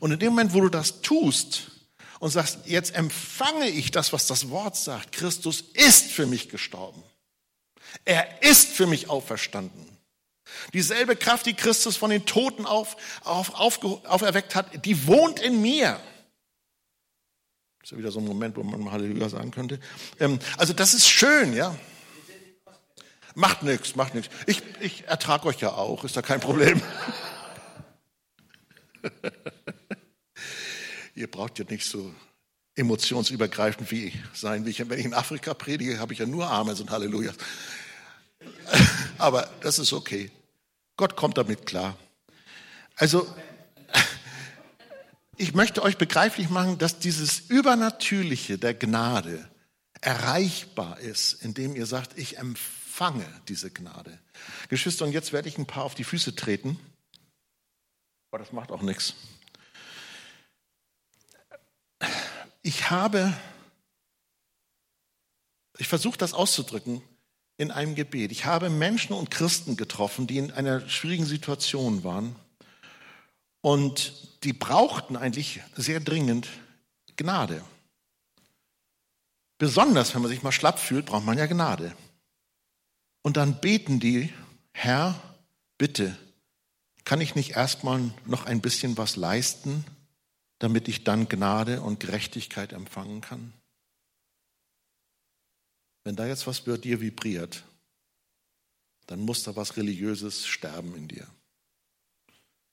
Und 0.01 0.13
in 0.13 0.19
dem 0.19 0.31
Moment, 0.31 0.55
wo 0.55 0.63
du 0.63 0.71
das 0.71 1.03
tust 1.03 1.71
und 2.21 2.31
sagst, 2.31 2.61
jetzt 2.65 2.95
empfange 2.95 3.69
ich 3.69 3.91
das, 3.91 4.15
was 4.15 4.27
das 4.27 4.49
Wort 4.49 4.77
sagt, 4.77 5.13
Christus 5.13 5.63
ist 5.75 6.11
für 6.11 6.27
mich 6.27 6.49
gestorben. 6.49 7.03
Er 8.07 8.43
ist 8.43 8.69
für 8.69 8.87
mich 8.87 9.11
auferstanden. 9.11 9.94
Dieselbe 10.73 11.17
Kraft, 11.17 11.47
die 11.47 11.55
Christus 11.55 11.97
von 11.97 12.11
den 12.11 12.27
Toten 12.27 12.67
auf, 12.67 12.97
auf, 13.25 13.55
auf, 13.55 13.83
auferweckt 14.05 14.55
hat, 14.55 14.85
die 14.85 15.07
wohnt 15.07 15.41
in 15.41 15.63
mir. 15.63 16.01
Das 17.81 17.89
ist 17.89 17.93
ja 17.93 17.99
wieder 17.99 18.13
so 18.13 18.21
ein 18.21 18.27
Moment, 18.27 18.57
wo 18.57 18.63
man 18.63 18.81
mal 18.81 18.93
Halleluja 18.93 19.29
sagen 19.29 19.51
könnte. 19.51 19.79
Ähm, 20.19 20.39
also 20.57 20.73
das 20.73 20.95
ist 20.95 21.09
schön, 21.09 21.55
ja. 21.55 21.77
Macht 23.35 23.63
nichts, 23.63 23.97
macht 23.97 24.15
nichts. 24.15 24.33
Ich, 24.47 24.63
ich 24.81 25.05
ertrage 25.05 25.47
euch 25.49 25.61
ja 25.61 25.73
auch, 25.73 26.05
ist 26.05 26.17
da 26.17 26.23
kein 26.23 26.41
Problem. 26.41 26.81
Ihr 31.15 31.31
braucht 31.31 31.59
ja 31.59 31.65
nicht 31.69 31.87
so 31.87 32.15
emotionsübergreifend 32.77 33.91
wie 33.91 34.13
sein. 34.33 34.65
Wie 34.67 34.71
ich, 34.71 34.89
wenn 34.89 34.99
ich 34.99 35.05
in 35.05 35.15
Afrika 35.15 35.55
predige, 35.55 35.99
habe 35.99 36.13
ich 36.13 36.21
ja 36.21 36.27
nur 36.27 36.49
Amen 36.51 36.77
und 36.77 36.91
Halleluja. 36.91 37.33
Aber 39.25 39.51
das 39.63 39.79
ist 39.79 39.95
okay. 39.95 40.31
Gott 40.99 41.17
kommt 41.17 41.39
damit 41.39 41.65
klar. 41.65 41.97
Also, 42.97 43.27
ich 45.39 45.55
möchte 45.55 45.83
euch 45.83 45.97
begreiflich 45.97 46.51
machen, 46.51 46.77
dass 46.77 46.99
dieses 46.99 47.41
Übernatürliche 47.41 48.59
der 48.59 48.75
Gnade 48.75 49.49
erreichbar 50.03 51.01
ist, 51.01 51.43
indem 51.43 51.75
ihr 51.75 51.87
sagt, 51.87 52.19
ich 52.19 52.37
empfange 52.37 53.25
diese 53.49 53.71
Gnade. 53.71 54.19
Geschwister, 54.69 55.07
und 55.07 55.13
jetzt 55.13 55.33
werde 55.33 55.49
ich 55.49 55.57
ein 55.57 55.65
paar 55.65 55.85
auf 55.85 55.95
die 55.95 56.05
Füße 56.05 56.35
treten, 56.35 56.79
aber 58.31 58.41
das 58.41 58.53
macht 58.53 58.73
auch 58.73 58.83
nichts. 58.83 59.15
Ich 62.61 62.91
habe, 62.91 63.33
ich 65.79 65.89
versuche 65.89 66.19
das 66.19 66.35
auszudrücken, 66.35 67.01
in 67.57 67.71
einem 67.71 67.95
Gebet. 67.95 68.33
Ich 68.33 68.45
habe 68.45 68.71
Menschen 68.71 69.15
und 69.15 69.31
Christen 69.31 69.77
getroffen, 69.77 70.27
die 70.27 70.39
in 70.39 70.51
einer 70.51 70.89
schwierigen 70.89 71.25
Situation 71.25 72.05
waren 72.05 72.35
und 73.61 74.13
die 74.45 74.53
brauchten 74.53 75.17
eigentlich 75.17 75.61
sehr 75.75 76.01
dringend 76.01 76.49
Gnade. 77.17 77.63
Besonders 79.59 80.15
wenn 80.15 80.23
man 80.23 80.31
sich 80.31 80.43
mal 80.43 80.53
schlapp 80.53 80.79
fühlt, 80.79 81.07
braucht 81.07 81.25
man 81.25 81.39
ja 81.39 81.47
Gnade. 81.47 81.95
Und 83.23 83.37
dann 83.37 83.61
beten 83.61 84.01
die, 84.01 84.33
Herr, 84.73 85.19
bitte, 85.79 86.17
kann 87.05 87.21
ich 87.21 87.35
nicht 87.35 87.53
erstmal 87.53 88.11
noch 88.27 88.47
ein 88.47 88.61
bisschen 88.61 88.99
was 88.99 89.17
leisten, 89.17 89.85
damit 90.59 90.89
ich 90.89 91.05
dann 91.05 91.29
Gnade 91.29 91.81
und 91.81 92.01
Gerechtigkeit 92.01 92.73
empfangen 92.73 93.21
kann? 93.21 93.53
Wenn 96.05 96.17
da 96.17 96.27
jetzt 96.27 96.47
was 96.47 96.61
bei 96.61 96.77
dir 96.77 97.01
vibriert, 97.01 97.65
dann 99.07 99.21
muss 99.21 99.43
da 99.43 99.57
was 99.57 99.77
Religiöses 99.77 100.47
sterben 100.47 100.95
in 100.95 101.09
dir. 101.09 101.27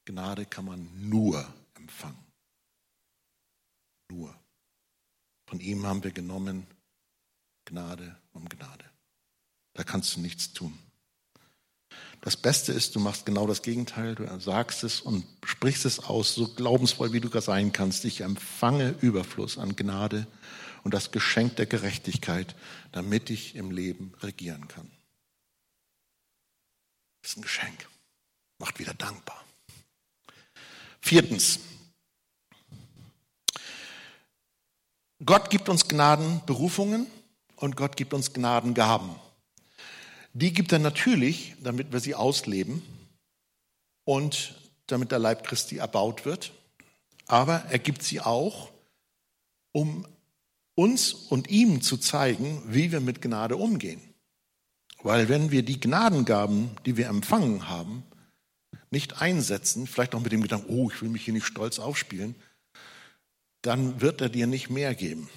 Gnade 0.05 0.45
kann 0.45 0.65
man 0.65 1.09
nur 1.09 1.51
empfangen. 1.75 2.23
Nur. 4.09 4.37
Von 5.47 5.59
ihm 5.59 5.85
haben 5.85 6.03
wir 6.03 6.11
genommen 6.11 6.67
Gnade 7.65 8.17
um 8.33 8.47
Gnade. 8.47 8.85
Da 9.73 9.83
kannst 9.83 10.15
du 10.15 10.19
nichts 10.19 10.51
tun. 10.53 10.77
Das 12.21 12.37
Beste 12.37 12.71
ist, 12.71 12.95
du 12.95 12.99
machst 12.99 13.25
genau 13.25 13.47
das 13.47 13.63
Gegenteil, 13.63 14.13
du 14.13 14.39
sagst 14.39 14.83
es 14.83 15.01
und 15.01 15.25
sprichst 15.43 15.85
es 15.85 15.99
aus, 15.99 16.35
so 16.35 16.47
glaubensvoll 16.47 17.13
wie 17.13 17.19
du 17.19 17.41
sein 17.41 17.73
kannst. 17.73 18.05
Ich 18.05 18.21
empfange 18.21 18.95
Überfluss 19.01 19.57
an 19.57 19.75
Gnade 19.75 20.27
und 20.83 20.93
das 20.93 21.11
Geschenk 21.11 21.55
der 21.55 21.65
Gerechtigkeit, 21.65 22.55
damit 22.91 23.31
ich 23.31 23.55
im 23.55 23.71
Leben 23.71 24.13
regieren 24.21 24.67
kann. 24.67 24.89
Das 27.23 27.31
ist 27.31 27.37
ein 27.37 27.41
Geschenk. 27.41 27.87
Macht 28.59 28.77
wieder 28.77 28.93
dankbar. 28.93 29.43
Viertens. 31.01 31.59
Gott 35.25 35.49
gibt 35.49 35.69
uns 35.69 35.87
Gnadenberufungen 35.87 37.07
und 37.55 37.75
Gott 37.75 37.97
gibt 37.97 38.13
uns 38.13 38.33
Gnadengaben. 38.33 39.15
Die 40.33 40.53
gibt 40.53 40.71
er 40.71 40.79
natürlich, 40.79 41.55
damit 41.61 41.91
wir 41.91 41.99
sie 41.99 42.15
ausleben 42.15 42.81
und 44.05 44.55
damit 44.87 45.11
der 45.11 45.19
Leib 45.19 45.45
Christi 45.45 45.77
erbaut 45.77 46.25
wird. 46.25 46.51
Aber 47.27 47.65
er 47.69 47.79
gibt 47.79 48.03
sie 48.03 48.21
auch, 48.21 48.71
um 49.73 50.05
uns 50.75 51.13
und 51.13 51.49
ihm 51.49 51.81
zu 51.81 51.97
zeigen, 51.97 52.61
wie 52.65 52.91
wir 52.91 53.01
mit 53.01 53.21
Gnade 53.21 53.57
umgehen. 53.57 54.01
Weil 55.03 55.29
wenn 55.29 55.51
wir 55.51 55.63
die 55.63 55.79
Gnadengaben, 55.79 56.71
die 56.85 56.97
wir 56.97 57.07
empfangen 57.07 57.67
haben, 57.67 58.03
nicht 58.89 59.21
einsetzen, 59.21 59.87
vielleicht 59.87 60.13
auch 60.15 60.21
mit 60.21 60.31
dem 60.31 60.41
Gedanken, 60.41 60.69
oh, 60.69 60.89
ich 60.89 61.01
will 61.01 61.09
mich 61.09 61.25
hier 61.25 61.33
nicht 61.33 61.45
stolz 61.45 61.79
aufspielen, 61.79 62.35
dann 63.61 64.01
wird 64.01 64.21
er 64.21 64.29
dir 64.29 64.47
nicht 64.47 64.69
mehr 64.69 64.95
geben. 64.95 65.29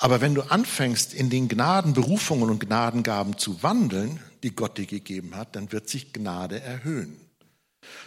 Aber 0.00 0.20
wenn 0.20 0.34
du 0.34 0.42
anfängst, 0.42 1.12
in 1.12 1.30
den 1.30 1.48
Gnadenberufungen 1.48 2.50
und 2.50 2.60
Gnadengaben 2.60 3.36
zu 3.36 3.62
wandeln, 3.62 4.20
die 4.42 4.54
Gott 4.54 4.78
dir 4.78 4.86
gegeben 4.86 5.34
hat, 5.34 5.56
dann 5.56 5.72
wird 5.72 5.88
sich 5.88 6.12
Gnade 6.12 6.60
erhöhen. 6.60 7.16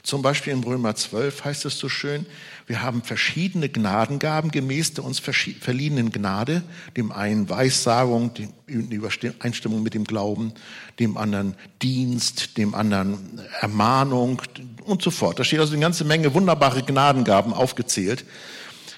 Zum 0.03 0.21
Beispiel 0.21 0.53
in 0.53 0.63
Römer 0.63 0.95
12 0.95 1.45
heißt 1.45 1.65
es 1.65 1.77
so 1.77 1.89
schön, 1.89 2.25
wir 2.67 2.81
haben 2.81 3.03
verschiedene 3.03 3.69
Gnadengaben 3.69 4.51
gemäß 4.51 4.93
der 4.93 5.03
uns 5.03 5.19
verliehenen 5.19 6.11
Gnade, 6.11 6.63
dem 6.97 7.11
einen 7.11 7.49
Weissagung, 7.49 8.33
die 8.33 8.49
Übereinstimmung 8.67 9.81
mit 9.81 9.93
dem 9.93 10.03
Glauben, 10.03 10.53
dem 10.99 11.17
anderen 11.17 11.55
Dienst, 11.81 12.57
dem 12.57 12.75
anderen 12.75 13.41
Ermahnung 13.59 14.41
und 14.83 15.01
so 15.01 15.11
fort. 15.11 15.39
Da 15.39 15.43
steht 15.43 15.59
also 15.59 15.73
eine 15.73 15.81
ganze 15.81 16.03
Menge 16.03 16.33
wunderbare 16.33 16.83
Gnadengaben 16.83 17.53
aufgezählt. 17.53 18.25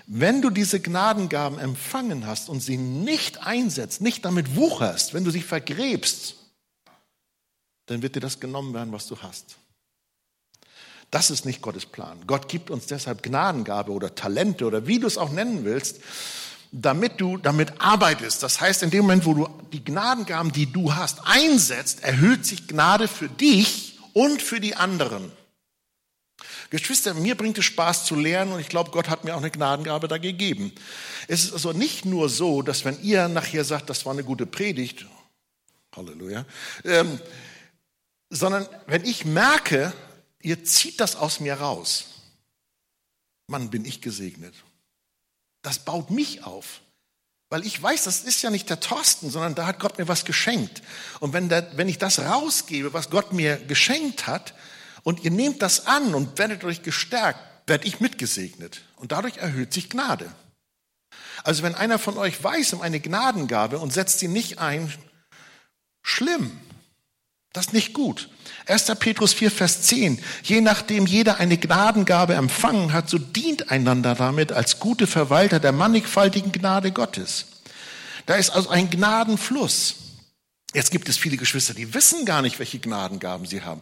Wenn 0.05 0.41
du 0.41 0.49
diese 0.49 0.79
Gnadengaben 0.79 1.59
empfangen 1.59 2.27
hast 2.27 2.49
und 2.49 2.59
sie 2.59 2.77
nicht 2.77 3.45
einsetzt, 3.45 4.01
nicht 4.01 4.25
damit 4.25 4.55
wucherst, 4.55 5.13
wenn 5.13 5.23
du 5.23 5.31
sie 5.31 5.41
vergräbst, 5.41 6.35
dann 7.85 8.01
wird 8.01 8.15
dir 8.15 8.19
das 8.19 8.39
genommen 8.39 8.73
werden, 8.73 8.91
was 8.91 9.07
du 9.07 9.17
hast. 9.21 9.57
Das 11.11 11.29
ist 11.29 11.45
nicht 11.45 11.61
Gottes 11.61 11.85
Plan. 11.85 12.17
Gott 12.25 12.49
gibt 12.49 12.71
uns 12.71 12.87
deshalb 12.87 13.21
Gnadengabe 13.21 13.91
oder 13.91 14.15
Talente 14.15 14.65
oder 14.65 14.87
wie 14.87 14.99
du 14.99 15.07
es 15.07 15.17
auch 15.17 15.31
nennen 15.31 15.63
willst, 15.63 15.99
damit 16.71 17.21
du 17.21 17.37
damit 17.37 17.79
arbeitest. 17.79 18.41
Das 18.41 18.59
heißt, 18.59 18.81
in 18.83 18.89
dem 18.89 19.03
Moment, 19.03 19.25
wo 19.25 19.33
du 19.35 19.47
die 19.71 19.83
Gnadengaben, 19.83 20.51
die 20.51 20.71
du 20.71 20.95
hast, 20.95 21.19
einsetzt, 21.23 22.03
erhöht 22.03 22.45
sich 22.45 22.67
Gnade 22.67 23.07
für 23.07 23.29
dich 23.29 23.99
und 24.13 24.41
für 24.41 24.59
die 24.59 24.75
anderen. 24.75 25.31
Geschwister, 26.69 27.13
mir 27.13 27.35
bringt 27.35 27.57
es 27.57 27.65
Spaß 27.65 28.05
zu 28.05 28.15
lernen 28.15 28.53
und 28.53 28.59
ich 28.59 28.69
glaube, 28.69 28.91
Gott 28.91 29.09
hat 29.09 29.23
mir 29.23 29.33
auch 29.33 29.39
eine 29.39 29.51
Gnadengabe 29.51 30.07
da 30.07 30.17
gegeben. 30.17 30.73
Es 31.27 31.43
ist 31.43 31.53
also 31.53 31.73
nicht 31.73 32.05
nur 32.05 32.29
so, 32.29 32.61
dass 32.61 32.85
wenn 32.85 33.01
ihr 33.01 33.27
nachher 33.27 33.63
sagt, 33.63 33.89
das 33.89 34.05
war 34.05 34.13
eine 34.13 34.23
gute 34.23 34.45
Predigt, 34.45 35.05
Halleluja, 35.95 36.45
ähm, 36.83 37.19
sondern 38.29 38.67
wenn 38.87 39.05
ich 39.05 39.25
merke, 39.25 39.93
ihr 40.41 40.63
zieht 40.63 40.99
das 40.99 41.15
aus 41.15 41.39
mir 41.39 41.55
raus. 41.55 42.05
Mann, 43.47 43.69
bin 43.69 43.85
ich 43.85 44.01
gesegnet. 44.01 44.55
Das 45.61 45.79
baut 45.79 46.09
mich 46.09 46.43
auf. 46.43 46.81
Weil 47.49 47.67
ich 47.67 47.81
weiß, 47.81 48.05
das 48.05 48.21
ist 48.21 48.41
ja 48.41 48.49
nicht 48.49 48.69
der 48.71 48.79
Thorsten, 48.79 49.29
sondern 49.29 49.53
da 49.53 49.67
hat 49.67 49.79
Gott 49.79 49.99
mir 49.99 50.07
was 50.07 50.25
geschenkt. 50.25 50.81
Und 51.19 51.33
wenn, 51.33 51.49
der, 51.49 51.77
wenn 51.77 51.87
ich 51.87 51.99
das 51.99 52.17
rausgebe, 52.17 52.93
was 52.93 53.11
Gott 53.11 53.31
mir 53.31 53.57
geschenkt 53.57 54.25
hat, 54.25 54.55
und 55.03 55.23
ihr 55.23 55.31
nehmt 55.31 55.61
das 55.61 55.85
an 55.85 56.13
und 56.15 56.37
werdet 56.37 56.63
euch 56.63 56.81
gestärkt, 56.81 57.39
werde 57.67 57.87
ich 57.87 57.99
mitgesegnet. 57.99 58.81
Und 58.95 59.11
dadurch 59.11 59.37
erhöht 59.37 59.73
sich 59.73 59.89
Gnade. 59.89 60.33
Also 61.43 61.63
wenn 61.63 61.75
einer 61.75 61.99
von 61.99 62.17
euch 62.17 62.41
weiß 62.41 62.73
um 62.73 62.81
eine 62.81 62.99
Gnadengabe 62.99 63.79
und 63.79 63.93
setzt 63.93 64.19
sie 64.19 64.27
nicht 64.27 64.59
ein, 64.59 64.91
schlimm. 66.01 66.51
Das 67.51 67.67
ist 67.67 67.73
nicht 67.73 67.93
gut. 67.93 68.29
1. 68.65 68.85
Petrus 68.97 69.33
4, 69.33 69.51
Vers 69.51 69.83
10. 69.83 70.19
Je 70.41 70.61
nachdem 70.61 71.05
jeder 71.05 71.37
eine 71.37 71.57
Gnadengabe 71.57 72.33
empfangen 72.33 72.93
hat, 72.93 73.09
so 73.09 73.19
dient 73.19 73.69
einander 73.69 74.15
damit 74.15 74.51
als 74.51 74.79
gute 74.79 75.05
Verwalter 75.05 75.59
der 75.59 75.71
mannigfaltigen 75.71 76.51
Gnade 76.51 76.91
Gottes. 76.91 77.45
Da 78.25 78.35
ist 78.35 78.49
also 78.51 78.69
ein 78.69 78.89
Gnadenfluss. 78.89 79.95
Jetzt 80.73 80.89
gibt 80.89 81.09
es 81.09 81.17
viele 81.17 81.37
Geschwister, 81.37 81.75
die 81.75 81.93
wissen 81.93 82.25
gar 82.25 82.41
nicht, 82.41 82.57
welche 82.57 82.79
Gnadengaben 82.79 83.45
sie 83.45 83.61
haben. 83.61 83.81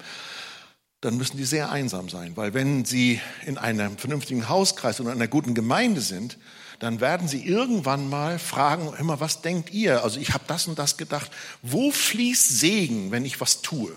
Dann 1.01 1.17
müssen 1.17 1.37
die 1.37 1.45
sehr 1.45 1.71
einsam 1.71 2.09
sein, 2.09 2.37
weil 2.37 2.53
wenn 2.53 2.85
sie 2.85 3.19
in 3.45 3.57
einem 3.57 3.97
vernünftigen 3.97 4.47
Hauskreis 4.47 5.01
oder 5.01 5.11
in 5.11 5.17
einer 5.17 5.27
guten 5.27 5.55
Gemeinde 5.55 5.99
sind, 5.99 6.37
dann 6.79 6.99
werden 6.99 7.27
sie 7.27 7.45
irgendwann 7.45 8.09
mal 8.09 8.39
fragen, 8.39 8.93
immer, 8.97 9.19
was 9.19 9.41
denkt 9.41 9.71
ihr? 9.71 10.03
Also 10.03 10.19
ich 10.19 10.33
habe 10.33 10.43
das 10.47 10.67
und 10.67 10.79
das 10.79 10.97
gedacht. 10.97 11.31
Wo 11.61 11.91
fließt 11.91 12.59
Segen, 12.59 13.11
wenn 13.11 13.25
ich 13.25 13.41
was 13.41 13.61
tue? 13.61 13.95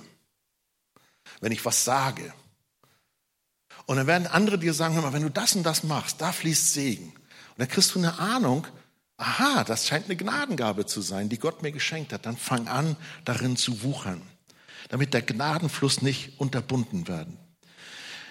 Wenn 1.41 1.53
ich 1.53 1.65
was 1.65 1.85
sage? 1.85 2.33
Und 3.87 3.97
dann 3.97 4.07
werden 4.07 4.27
andere 4.27 4.59
dir 4.59 4.75
sagen, 4.75 5.01
mal, 5.01 5.13
wenn 5.13 5.23
du 5.23 5.31
das 5.31 5.55
und 5.57 5.63
das 5.63 5.83
machst, 5.83 6.21
da 6.21 6.33
fließt 6.33 6.73
Segen. 6.73 7.09
Und 7.09 7.59
dann 7.59 7.69
kriegst 7.69 7.95
du 7.95 7.99
eine 7.99 8.19
Ahnung, 8.19 8.67
aha, 9.17 9.65
das 9.65 9.87
scheint 9.87 10.07
eine 10.07 10.17
Gnadengabe 10.17 10.87
zu 10.87 11.03
sein, 11.03 11.29
die 11.29 11.39
Gott 11.39 11.63
mir 11.63 11.73
geschenkt 11.73 12.13
hat. 12.13 12.27
Dann 12.27 12.37
fang 12.37 12.69
an, 12.69 12.97
darin 13.25 13.57
zu 13.57 13.83
wuchern, 13.83 14.23
damit 14.89 15.15
der 15.15 15.23
Gnadenfluss 15.23 16.03
nicht 16.03 16.39
unterbunden 16.39 17.09
werden. 17.09 17.39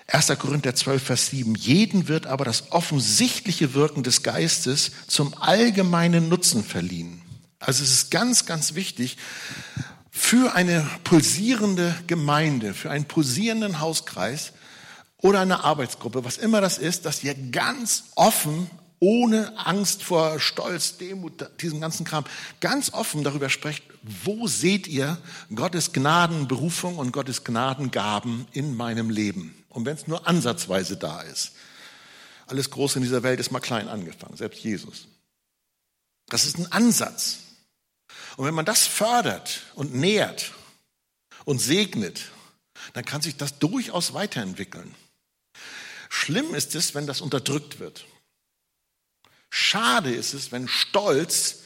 1. 0.08 0.28
Korinther 0.38 0.76
12, 0.76 1.04
Vers 1.04 1.28
7. 1.28 1.56
Jeden 1.56 2.08
wird 2.08 2.28
aber 2.28 2.46
das 2.46 2.72
offensichtliche 2.72 3.74
Wirken 3.74 4.04
des 4.04 4.22
Geistes 4.22 4.92
zum 5.08 5.34
allgemeinen 5.42 6.30
Nutzen 6.30 6.64
verliehen. 6.64 7.22
Also 7.60 7.84
es 7.84 7.92
ist 7.92 8.12
ganz, 8.12 8.46
ganz 8.46 8.76
wichtig 8.76 9.18
für 10.12 10.54
eine 10.54 10.88
pulsierende 11.04 11.96
Gemeinde, 12.08 12.74
für 12.74 12.92
einen 12.92 13.06
pulsierenden 13.06 13.80
Hauskreis 13.80 14.52
oder 15.18 15.40
eine 15.40 15.64
Arbeitsgruppe, 15.64 16.26
was 16.26 16.38
immer 16.38 16.60
das 16.60 16.78
ist, 16.78 17.06
dass 17.06 17.24
ihr 17.24 17.34
ganz 17.52 18.04
offen 18.16 18.70
ohne 19.00 19.58
Angst 19.58 20.04
vor 20.04 20.40
Stolz, 20.40 20.98
Demut, 20.98 21.50
diesem 21.62 21.82
ganzen 21.82 22.06
Kram, 22.06 22.26
ganz 22.60 22.94
offen 22.94 23.24
darüber 23.24 23.50
sprecht, 23.50 23.84
wo 24.04 24.48
seht 24.48 24.88
ihr 24.88 25.18
Gottes 25.56 25.94
Gnadenberufung 25.94 26.98
und 26.98 27.14
Gottes 27.14 27.46
Gnadengaben 27.46 28.48
in 28.52 28.76
meinem 28.76 29.10
Leben? 29.10 29.64
Und 29.70 29.86
wenn 29.86 29.96
es 29.96 30.08
nur 30.08 30.28
ansatzweise 30.28 30.98
da 30.98 31.22
ist. 31.22 31.54
Alles 32.46 32.70
Große 32.70 33.00
in 33.00 33.04
dieser 33.04 33.24
Welt 33.24 33.40
ist 33.40 33.52
mal 33.52 33.62
klein 33.62 33.88
angefangen, 33.88 34.36
selbst 34.36 34.62
Jesus. 34.62 35.08
Das 36.28 36.46
ist 36.46 36.58
ein 36.58 36.72
Ansatz. 36.72 37.40
Und 38.36 38.46
wenn 38.46 38.54
man 38.54 38.66
das 38.66 38.86
fördert 38.86 39.62
und 39.76 39.96
nährt 39.96 40.52
und 41.46 41.60
segnet, 41.60 42.26
dann 42.92 43.06
kann 43.06 43.22
sich 43.22 43.38
das 43.38 43.60
durchaus 43.60 44.14
weiterentwickeln. 44.14 44.94
Schlimm 46.10 46.54
ist 46.54 46.76
es, 46.76 46.94
wenn 46.94 47.08
das 47.08 47.22
unterdrückt 47.22 47.80
wird. 47.80 48.06
Schade 49.50 50.14
ist 50.14 50.34
es, 50.34 50.52
wenn 50.52 50.68
Stolz 50.68 51.63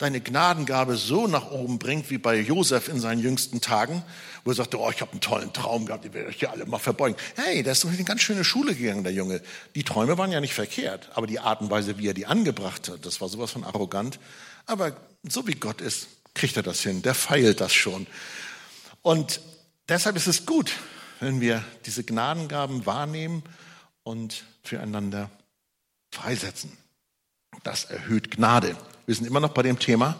deine 0.00 0.22
Gnadengabe 0.22 0.96
so 0.96 1.26
nach 1.26 1.50
oben 1.50 1.78
bringt, 1.78 2.08
wie 2.08 2.16
bei 2.16 2.40
Josef 2.40 2.88
in 2.88 2.98
seinen 2.98 3.20
jüngsten 3.20 3.60
Tagen, 3.60 4.02
wo 4.44 4.50
er 4.50 4.54
sagte, 4.54 4.80
oh, 4.80 4.90
ich 4.90 5.02
habe 5.02 5.12
einen 5.12 5.20
tollen 5.20 5.52
Traum 5.52 5.84
gehabt, 5.84 6.06
ihr 6.06 6.14
werdet 6.14 6.30
euch 6.30 6.40
ja 6.40 6.50
alle 6.50 6.64
mal 6.64 6.78
verbeugen. 6.78 7.16
Hey, 7.36 7.62
der 7.62 7.72
ist 7.72 7.84
in 7.84 7.90
eine 7.90 8.04
ganz 8.04 8.22
schöne 8.22 8.42
Schule 8.42 8.74
gegangen, 8.74 9.04
der 9.04 9.12
Junge. 9.12 9.42
Die 9.74 9.84
Träume 9.84 10.16
waren 10.16 10.32
ja 10.32 10.40
nicht 10.40 10.54
verkehrt, 10.54 11.10
aber 11.14 11.26
die 11.26 11.38
Art 11.38 11.60
und 11.60 11.70
Weise, 11.70 11.98
wie 11.98 12.08
er 12.08 12.14
die 12.14 12.24
angebracht 12.24 12.88
hat, 12.88 13.04
das 13.04 13.20
war 13.20 13.28
sowas 13.28 13.50
von 13.50 13.62
arrogant. 13.62 14.18
Aber 14.64 14.96
so 15.22 15.46
wie 15.46 15.54
Gott 15.54 15.82
ist, 15.82 16.08
kriegt 16.32 16.56
er 16.56 16.62
das 16.62 16.80
hin, 16.80 17.02
der 17.02 17.14
feilt 17.14 17.60
das 17.60 17.74
schon. 17.74 18.06
Und 19.02 19.42
deshalb 19.86 20.16
ist 20.16 20.28
es 20.28 20.46
gut, 20.46 20.72
wenn 21.20 21.42
wir 21.42 21.62
diese 21.84 22.04
Gnadengaben 22.04 22.86
wahrnehmen 22.86 23.42
und 24.02 24.44
füreinander 24.62 25.30
freisetzen. 26.10 26.79
Das 27.62 27.84
erhöht 27.84 28.30
Gnade. 28.30 28.76
Wir 29.06 29.14
sind 29.14 29.26
immer 29.26 29.40
noch 29.40 29.52
bei 29.52 29.62
dem 29.62 29.78
Thema, 29.78 30.18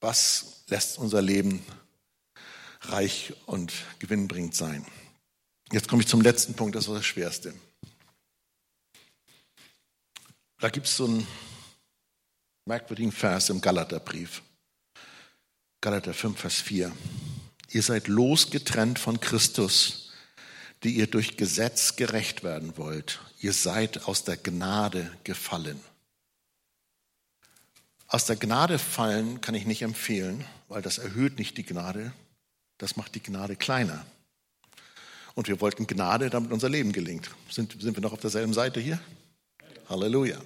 was 0.00 0.64
lässt 0.68 0.98
unser 0.98 1.22
Leben 1.22 1.64
reich 2.82 3.32
und 3.46 3.72
gewinnbringend 3.98 4.54
sein. 4.54 4.84
Jetzt 5.72 5.88
komme 5.88 6.02
ich 6.02 6.08
zum 6.08 6.20
letzten 6.20 6.54
Punkt, 6.54 6.76
das 6.76 6.86
ist 6.86 6.94
das 6.94 7.06
Schwerste. 7.06 7.54
Da 10.58 10.68
gibt 10.70 10.86
es 10.86 10.96
so 10.96 11.06
einen 11.06 11.26
merkwürdigen 12.66 13.12
Vers 13.12 13.50
im 13.50 13.60
Galaterbrief. 13.60 14.42
Galater 15.80 16.14
5, 16.14 16.38
Vers 16.38 16.60
4. 16.60 16.92
ihr 17.70 17.82
seid 17.82 18.08
losgetrennt 18.08 18.98
von 18.98 19.20
Christus, 19.20 20.12
die 20.82 20.96
ihr 20.96 21.06
durch 21.06 21.36
Gesetz 21.36 21.96
gerecht 21.96 22.44
werden 22.44 22.76
wollt. 22.78 23.20
Ihr 23.40 23.52
seid 23.52 24.04
aus 24.04 24.24
der 24.24 24.36
Gnade 24.36 25.14
gefallen. 25.24 25.80
Aus 28.14 28.26
der 28.26 28.36
Gnade 28.36 28.78
fallen 28.78 29.40
kann 29.40 29.56
ich 29.56 29.66
nicht 29.66 29.82
empfehlen, 29.82 30.44
weil 30.68 30.82
das 30.82 30.98
erhöht 30.98 31.36
nicht 31.36 31.56
die 31.56 31.64
Gnade, 31.64 32.12
das 32.78 32.94
macht 32.94 33.16
die 33.16 33.20
Gnade 33.20 33.56
kleiner. 33.56 34.06
Und 35.34 35.48
wir 35.48 35.60
wollten 35.60 35.88
Gnade, 35.88 36.30
damit 36.30 36.52
unser 36.52 36.68
Leben 36.68 36.92
gelingt. 36.92 37.28
Sind, 37.50 37.74
sind 37.82 37.96
wir 37.96 38.02
noch 38.02 38.12
auf 38.12 38.20
derselben 38.20 38.54
Seite 38.54 38.78
hier? 38.78 39.00
Halleluja. 39.88 40.40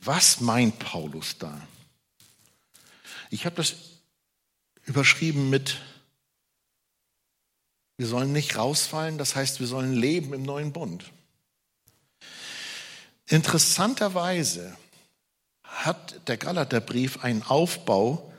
Was 0.00 0.40
meint 0.40 0.80
Paulus 0.80 1.38
da? 1.38 1.68
Ich 3.30 3.46
habe 3.46 3.54
das 3.54 3.76
überschrieben 4.86 5.50
mit, 5.50 5.80
wir 7.96 8.08
sollen 8.08 8.32
nicht 8.32 8.56
rausfallen, 8.56 9.18
das 9.18 9.36
heißt, 9.36 9.60
wir 9.60 9.68
sollen 9.68 9.92
leben 9.92 10.34
im 10.34 10.42
neuen 10.42 10.72
Bund. 10.72 11.04
Interessanterweise 13.26 14.76
hat 15.74 16.28
der 16.28 16.36
Galaterbrief 16.36 17.24
einen 17.24 17.42
Aufbau, 17.42 18.32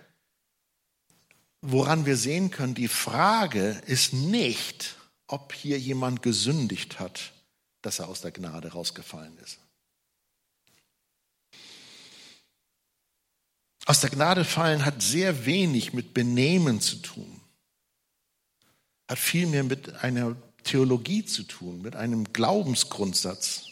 woran 1.62 2.06
wir 2.06 2.18
sehen 2.18 2.52
können, 2.52 2.76
die 2.76 2.88
Frage 2.88 3.82
ist 3.86 4.14
nicht, 4.14 4.96
ob 5.28 5.54
hier 5.54 5.80
jemand 5.80 6.22
gesündigt 6.22 7.00
hat, 7.00 7.34
dass 7.82 8.00
er 8.00 8.08
aus 8.08 8.22
der 8.22 8.32
Gnade 8.32 8.72
rausgefallen 8.72 9.38
ist. 9.40 9.60
Aus 13.86 14.02
der 14.02 14.10
Gnade 14.10 14.46
fallen 14.46 14.84
hat 14.84 15.02
sehr 15.02 15.46
wenig 15.46 15.94
mit 15.94 16.14
Benehmen 16.14 16.82
zu 16.82 16.96
tun, 16.98 17.42
hat 19.08 19.20
vielmehr 19.20 19.64
mit 19.64 19.94
einer 20.04 20.36
Theologie 20.64 21.24
zu 21.24 21.44
tun, 21.44 21.82
mit 21.84 21.96
einem 21.96 22.34
Glaubensgrundsatz. 22.34 23.65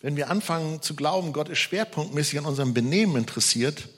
Wenn 0.00 0.16
wir 0.16 0.30
anfangen 0.30 0.80
zu 0.80 0.94
glauben, 0.94 1.32
Gott 1.32 1.48
ist 1.48 1.58
schwerpunktmäßig 1.58 2.38
an 2.38 2.46
unserem 2.46 2.74
Benehmen 2.74 3.16
interessiert, 3.16 3.88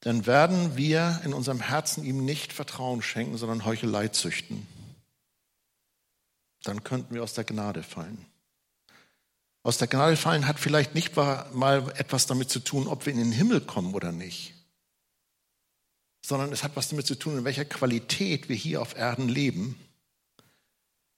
dann 0.00 0.26
werden 0.26 0.76
wir 0.76 1.20
in 1.24 1.32
unserem 1.32 1.60
Herzen 1.60 2.04
ihm 2.04 2.24
nicht 2.24 2.52
Vertrauen 2.52 3.02
schenken, 3.02 3.36
sondern 3.36 3.64
Heuchelei 3.64 4.08
züchten. 4.08 4.66
Dann 6.62 6.84
könnten 6.84 7.14
wir 7.14 7.22
aus 7.22 7.34
der 7.34 7.44
Gnade 7.44 7.82
fallen. 7.82 8.26
Aus 9.62 9.76
der 9.76 9.88
Gnade 9.88 10.16
fallen 10.16 10.46
hat 10.46 10.58
vielleicht 10.58 10.94
nicht 10.94 11.16
mal 11.16 11.92
etwas 11.96 12.26
damit 12.26 12.50
zu 12.50 12.60
tun, 12.60 12.86
ob 12.86 13.04
wir 13.04 13.12
in 13.12 13.18
den 13.18 13.32
Himmel 13.32 13.60
kommen 13.60 13.94
oder 13.94 14.10
nicht, 14.10 14.54
sondern 16.24 16.52
es 16.52 16.62
hat 16.62 16.76
was 16.76 16.88
damit 16.88 17.06
zu 17.06 17.14
tun, 17.14 17.38
in 17.38 17.44
welcher 17.44 17.66
Qualität 17.66 18.48
wir 18.48 18.56
hier 18.56 18.80
auf 18.80 18.96
Erden 18.96 19.28
leben. 19.28 19.78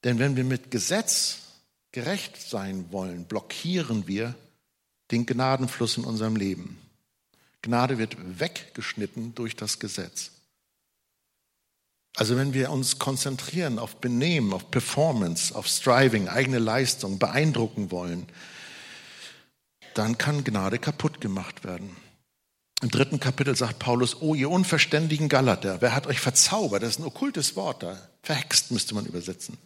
Denn 0.02 0.18
wenn 0.18 0.34
wir 0.34 0.42
mit 0.42 0.72
Gesetz 0.72 1.41
gerecht 1.92 2.40
sein 2.40 2.86
wollen, 2.90 3.24
blockieren 3.24 4.06
wir 4.06 4.34
den 5.10 5.26
Gnadenfluss 5.26 5.98
in 5.98 6.04
unserem 6.04 6.36
Leben. 6.36 6.78
Gnade 7.60 7.98
wird 7.98 8.16
weggeschnitten 8.40 9.34
durch 9.34 9.54
das 9.54 9.78
Gesetz. 9.78 10.32
Also 12.16 12.36
wenn 12.36 12.52
wir 12.52 12.70
uns 12.70 12.98
konzentrieren 12.98 13.78
auf 13.78 13.96
Benehmen, 13.96 14.52
auf 14.52 14.70
Performance, 14.70 15.54
auf 15.54 15.66
Striving, 15.66 16.28
eigene 16.28 16.58
Leistung, 16.58 17.18
beeindrucken 17.18 17.90
wollen, 17.90 18.26
dann 19.94 20.18
kann 20.18 20.44
Gnade 20.44 20.78
kaputt 20.78 21.20
gemacht 21.20 21.64
werden. 21.64 21.96
Im 22.82 22.90
dritten 22.90 23.20
Kapitel 23.20 23.54
sagt 23.56 23.78
Paulus, 23.78 24.20
oh 24.20 24.34
ihr 24.34 24.50
unverständigen 24.50 25.28
Galater, 25.28 25.80
wer 25.80 25.94
hat 25.94 26.06
euch 26.06 26.20
verzaubert? 26.20 26.82
Das 26.82 26.90
ist 26.90 26.98
ein 26.98 27.06
okkultes 27.06 27.54
Wort 27.54 27.82
da. 27.82 27.96
Verhext 28.22 28.72
müsste 28.72 28.94
man 28.94 29.06
übersetzen. 29.06 29.56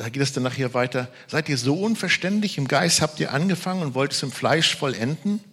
Da 0.00 0.08
geht 0.08 0.22
es 0.22 0.32
dann 0.32 0.44
nachher 0.44 0.72
weiter. 0.72 1.12
Seid 1.26 1.50
ihr 1.50 1.58
so 1.58 1.74
unverständlich? 1.74 2.56
Im 2.56 2.68
Geist 2.68 3.02
habt 3.02 3.20
ihr 3.20 3.34
angefangen 3.34 3.82
und 3.82 3.94
wollt 3.94 4.12
es 4.12 4.22
im 4.22 4.32
Fleisch 4.32 4.74
vollenden? 4.74 5.44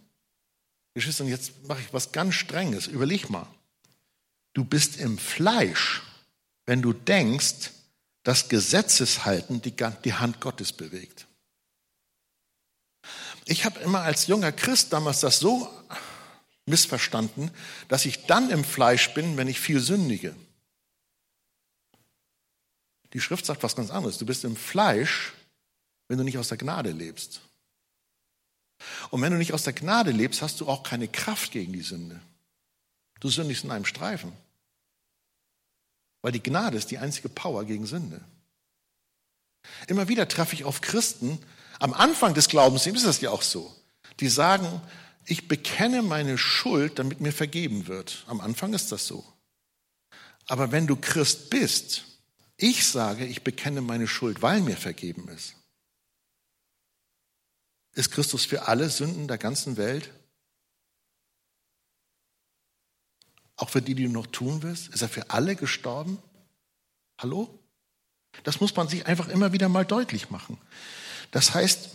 Geschwister, 0.94 1.26
und 1.26 1.30
jetzt 1.30 1.68
mache 1.68 1.82
ich 1.82 1.92
was 1.92 2.14
ganz 2.14 2.36
Strenges. 2.36 2.88
Überleg 2.88 3.30
mal. 3.30 3.46
Du 4.54 4.64
bist 4.64 4.96
im 5.02 5.18
Fleisch, 5.18 6.02
wenn 6.66 6.82
du 6.82 6.94
denkst, 6.94 7.72
dass 8.24 8.48
Gesetzeshalten 8.48 9.62
die, 9.62 9.74
die 10.06 10.14
Hand 10.14 10.40
Gottes 10.40 10.72
bewegt. 10.72 11.28
Ich 13.44 13.66
habe 13.66 13.82
immer 13.82 14.04
als 14.04 14.28
junger 14.28 14.54
Christ 14.54 14.94
damals 14.94 15.20
das 15.20 15.40
so 15.40 15.70
missverstanden, 16.66 17.52
dass 17.90 18.06
ich 18.06 18.28
dann 18.28 18.50
im 18.50 18.64
Fleisch 18.64 19.14
bin, 19.14 19.36
wenn 19.36 19.50
ich 19.50 19.60
viel 19.60 19.82
sündige. 19.82 20.34
Die 23.14 23.22
Schrift 23.22 23.46
sagt 23.46 23.64
was 23.64 23.76
ganz 23.76 23.90
anderes. 23.90 24.18
Du 24.18 24.26
bist 24.26 24.44
im 24.44 24.56
Fleisch, 24.56 25.34
wenn 26.08 26.18
du 26.18 26.24
nicht 26.24 26.38
aus 26.38 26.50
der 26.50 26.58
Gnade 26.58 26.92
lebst. 26.92 27.42
Und 29.10 29.22
wenn 29.22 29.32
du 29.32 29.38
nicht 29.38 29.54
aus 29.54 29.64
der 29.64 29.74
Gnade 29.74 30.12
lebst, 30.12 30.42
hast 30.42 30.60
du 30.62 30.68
auch 30.68 30.84
keine 30.84 31.08
Kraft 31.08 31.52
gegen 31.52 31.74
die 31.74 31.82
Sünde. 31.82 32.20
Du 33.20 33.30
sündigst 33.30 33.64
in 33.64 33.72
einem 33.72 33.86
Streifen. 33.86 34.32
Weil 36.22 36.32
die 36.32 36.44
Gnade 36.44 36.78
ist 36.78 36.92
die 36.92 36.98
einzige 36.98 37.30
Power 37.30 37.66
gegen 37.66 37.86
Sünde. 37.86 38.22
Immer 39.88 40.08
wieder 40.08 40.28
treffe 40.28 40.56
ich 40.56 40.64
auf 40.64 40.82
Christen, 40.82 41.40
am 41.80 41.94
Anfang 41.94 42.34
des 42.34 42.48
Glaubens 42.48 42.88
ist 42.88 43.06
das 43.06 43.22
ja 43.22 43.30
auch 43.30 43.42
so, 43.42 43.74
die 44.20 44.30
sagen, 44.30 44.82
ich 45.26 45.48
bekenne 45.48 46.02
meine 46.02 46.38
Schuld, 46.38 47.00
damit 47.00 47.22
mir 47.22 47.34
vergeben 47.34 47.88
wird. 47.88 48.24
Am 48.28 48.42
Anfang 48.42 48.74
ist 48.74 48.92
das 48.92 49.06
so. 49.06 49.26
Aber 50.48 50.72
wenn 50.72 50.88
du 50.88 50.96
Christ 50.96 51.50
bist, 51.50 52.06
ich 52.58 52.86
sage, 52.86 53.26
ich 53.26 53.44
bekenne 53.44 53.82
meine 53.82 54.08
Schuld, 54.08 54.42
weil 54.42 54.62
mir 54.62 54.78
vergeben 54.78 55.28
ist. 55.30 55.56
Ist 57.94 58.12
Christus 58.12 58.46
für 58.46 58.68
alle 58.68 58.90
Sünden 58.90 59.28
der 59.28 59.38
ganzen 59.38 59.78
Welt? 59.78 60.12
Auch 63.56 63.70
für 63.70 63.82
die, 63.82 63.96
die 63.96 64.04
du 64.04 64.12
noch 64.12 64.28
tun 64.28 64.62
wirst? 64.62 64.90
Ist 64.90 65.02
er 65.02 65.10
für 65.10 65.32
alle 65.32 65.56
gestorben? 65.56 66.22
Hallo? 67.20 67.60
Das 68.44 68.60
muss 68.62 68.76
man 68.76 68.88
sich 68.88 69.06
einfach 69.08 69.28
immer 69.30 69.52
wieder 69.52 69.68
mal 69.68 69.86
deutlich 69.86 70.30
machen. 70.30 70.60
Das 71.32 71.56
heißt, 71.56 71.90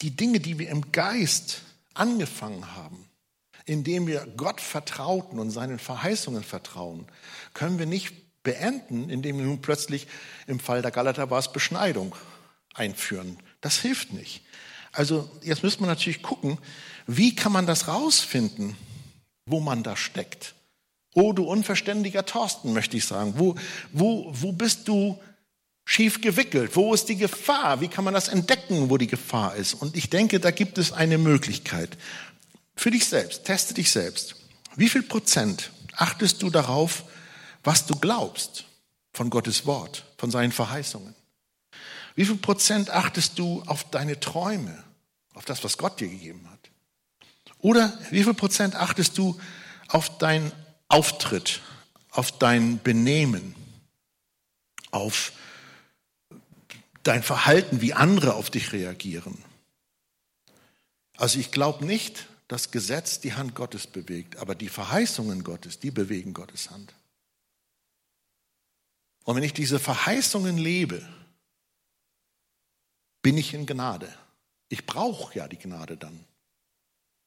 die 0.00 0.16
Dinge, 0.16 0.40
die 0.40 0.58
wir 0.58 0.70
im 0.70 0.92
Geist 0.92 1.62
angefangen 1.92 2.74
haben, 2.74 3.08
indem 3.66 4.06
wir 4.06 4.26
Gott 4.36 4.60
vertrauten 4.60 5.38
und 5.38 5.50
seinen 5.50 5.78
Verheißungen 5.78 6.42
vertrauen, 6.42 7.06
können 7.52 7.78
wir 7.78 7.86
nicht 7.86 8.23
beenden, 8.44 9.10
indem 9.10 9.38
wir 9.38 9.44
nun 9.46 9.60
plötzlich 9.60 10.06
im 10.46 10.60
Fall 10.60 10.82
der 10.82 10.92
Galater 10.92 11.30
war 11.30 11.40
es 11.40 11.50
Beschneidung 11.50 12.14
einführen. 12.74 13.38
Das 13.60 13.80
hilft 13.80 14.12
nicht. 14.12 14.42
Also 14.92 15.28
jetzt 15.42 15.64
müsste 15.64 15.80
man 15.80 15.90
natürlich 15.90 16.22
gucken, 16.22 16.58
wie 17.08 17.34
kann 17.34 17.50
man 17.50 17.66
das 17.66 17.88
rausfinden, 17.88 18.76
wo 19.46 19.58
man 19.58 19.82
da 19.82 19.96
steckt. 19.96 20.54
Oh, 21.14 21.32
du 21.32 21.44
unverständiger 21.44 22.26
Thorsten, 22.26 22.72
möchte 22.72 22.96
ich 22.96 23.04
sagen. 23.04 23.34
Wo, 23.36 23.56
wo, 23.92 24.30
wo 24.32 24.52
bist 24.52 24.88
du 24.88 25.20
schief 25.84 26.20
gewickelt? 26.20 26.74
Wo 26.74 26.94
ist 26.94 27.08
die 27.08 27.16
Gefahr? 27.16 27.80
Wie 27.80 27.88
kann 27.88 28.04
man 28.04 28.14
das 28.14 28.28
entdecken, 28.28 28.90
wo 28.90 28.98
die 28.98 29.06
Gefahr 29.06 29.54
ist? 29.56 29.74
Und 29.74 29.96
ich 29.96 30.10
denke, 30.10 30.40
da 30.40 30.50
gibt 30.50 30.78
es 30.78 30.92
eine 30.92 31.18
Möglichkeit. 31.18 31.96
Für 32.76 32.90
dich 32.90 33.06
selbst, 33.06 33.44
teste 33.44 33.74
dich 33.74 33.90
selbst. 33.90 34.36
Wie 34.76 34.88
viel 34.88 35.02
Prozent 35.02 35.70
achtest 35.92 36.42
du 36.42 36.50
darauf, 36.50 37.04
was 37.64 37.86
du 37.86 37.96
glaubst 37.98 38.64
von 39.12 39.30
Gottes 39.30 39.66
Wort, 39.66 40.04
von 40.18 40.30
seinen 40.30 40.52
Verheißungen? 40.52 41.14
Wie 42.14 42.24
viel 42.24 42.36
Prozent 42.36 42.90
achtest 42.90 43.38
du 43.38 43.62
auf 43.66 43.90
deine 43.90 44.20
Träume, 44.20 44.84
auf 45.34 45.44
das, 45.44 45.64
was 45.64 45.78
Gott 45.78 45.98
dir 45.98 46.08
gegeben 46.08 46.48
hat? 46.50 46.70
Oder 47.58 47.98
wie 48.10 48.22
viel 48.22 48.34
Prozent 48.34 48.76
achtest 48.76 49.18
du 49.18 49.40
auf 49.88 50.18
deinen 50.18 50.52
Auftritt, 50.88 51.60
auf 52.10 52.38
dein 52.38 52.80
Benehmen, 52.82 53.54
auf 54.90 55.32
dein 57.02 57.22
Verhalten, 57.22 57.80
wie 57.80 57.94
andere 57.94 58.34
auf 58.34 58.50
dich 58.50 58.72
reagieren? 58.72 59.42
Also 61.16 61.38
ich 61.38 61.50
glaube 61.50 61.84
nicht, 61.84 62.26
dass 62.48 62.70
Gesetz 62.70 63.20
die 63.20 63.32
Hand 63.32 63.54
Gottes 63.54 63.86
bewegt, 63.86 64.36
aber 64.36 64.54
die 64.54 64.68
Verheißungen 64.68 65.42
Gottes, 65.42 65.80
die 65.80 65.90
bewegen 65.90 66.34
Gottes 66.34 66.70
Hand. 66.70 66.92
Und 69.24 69.36
wenn 69.36 69.42
ich 69.42 69.54
diese 69.54 69.78
Verheißungen 69.78 70.56
lebe, 70.58 71.06
bin 73.22 73.36
ich 73.38 73.54
in 73.54 73.66
Gnade. 73.66 74.14
Ich 74.68 74.86
brauche 74.86 75.36
ja 75.38 75.48
die 75.48 75.58
Gnade 75.58 75.96
dann. 75.96 76.24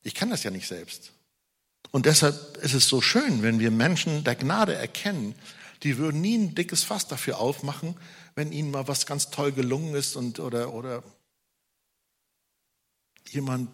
Ich 0.03 0.13
kann 0.15 0.29
das 0.29 0.43
ja 0.43 0.51
nicht 0.51 0.67
selbst. 0.67 1.11
Und 1.91 2.05
deshalb 2.05 2.57
ist 2.57 2.73
es 2.73 2.87
so 2.87 3.01
schön, 3.01 3.41
wenn 3.41 3.59
wir 3.59 3.71
Menschen 3.71 4.23
der 4.23 4.35
Gnade 4.35 4.75
erkennen, 4.75 5.35
die 5.83 5.97
würden 5.97 6.21
nie 6.21 6.37
ein 6.37 6.55
dickes 6.55 6.83
Fass 6.83 7.07
dafür 7.07 7.39
aufmachen, 7.39 7.95
wenn 8.35 8.51
ihnen 8.51 8.71
mal 8.71 8.87
was 8.87 9.05
ganz 9.05 9.29
toll 9.29 9.51
gelungen 9.51 9.95
ist 9.95 10.15
und, 10.15 10.39
oder, 10.39 10.73
oder 10.73 11.03
jemand 13.29 13.69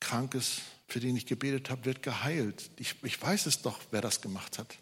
krank 0.00 0.34
ist, 0.34 0.60
für 0.86 1.00
den 1.00 1.16
ich 1.16 1.26
gebetet 1.26 1.70
habe, 1.70 1.86
wird 1.86 2.02
geheilt. 2.02 2.70
Ich, 2.76 2.96
ich 3.02 3.20
weiß 3.20 3.46
es 3.46 3.62
doch, 3.62 3.80
wer 3.90 4.02
das 4.02 4.20
gemacht 4.20 4.58
hat. 4.58 4.76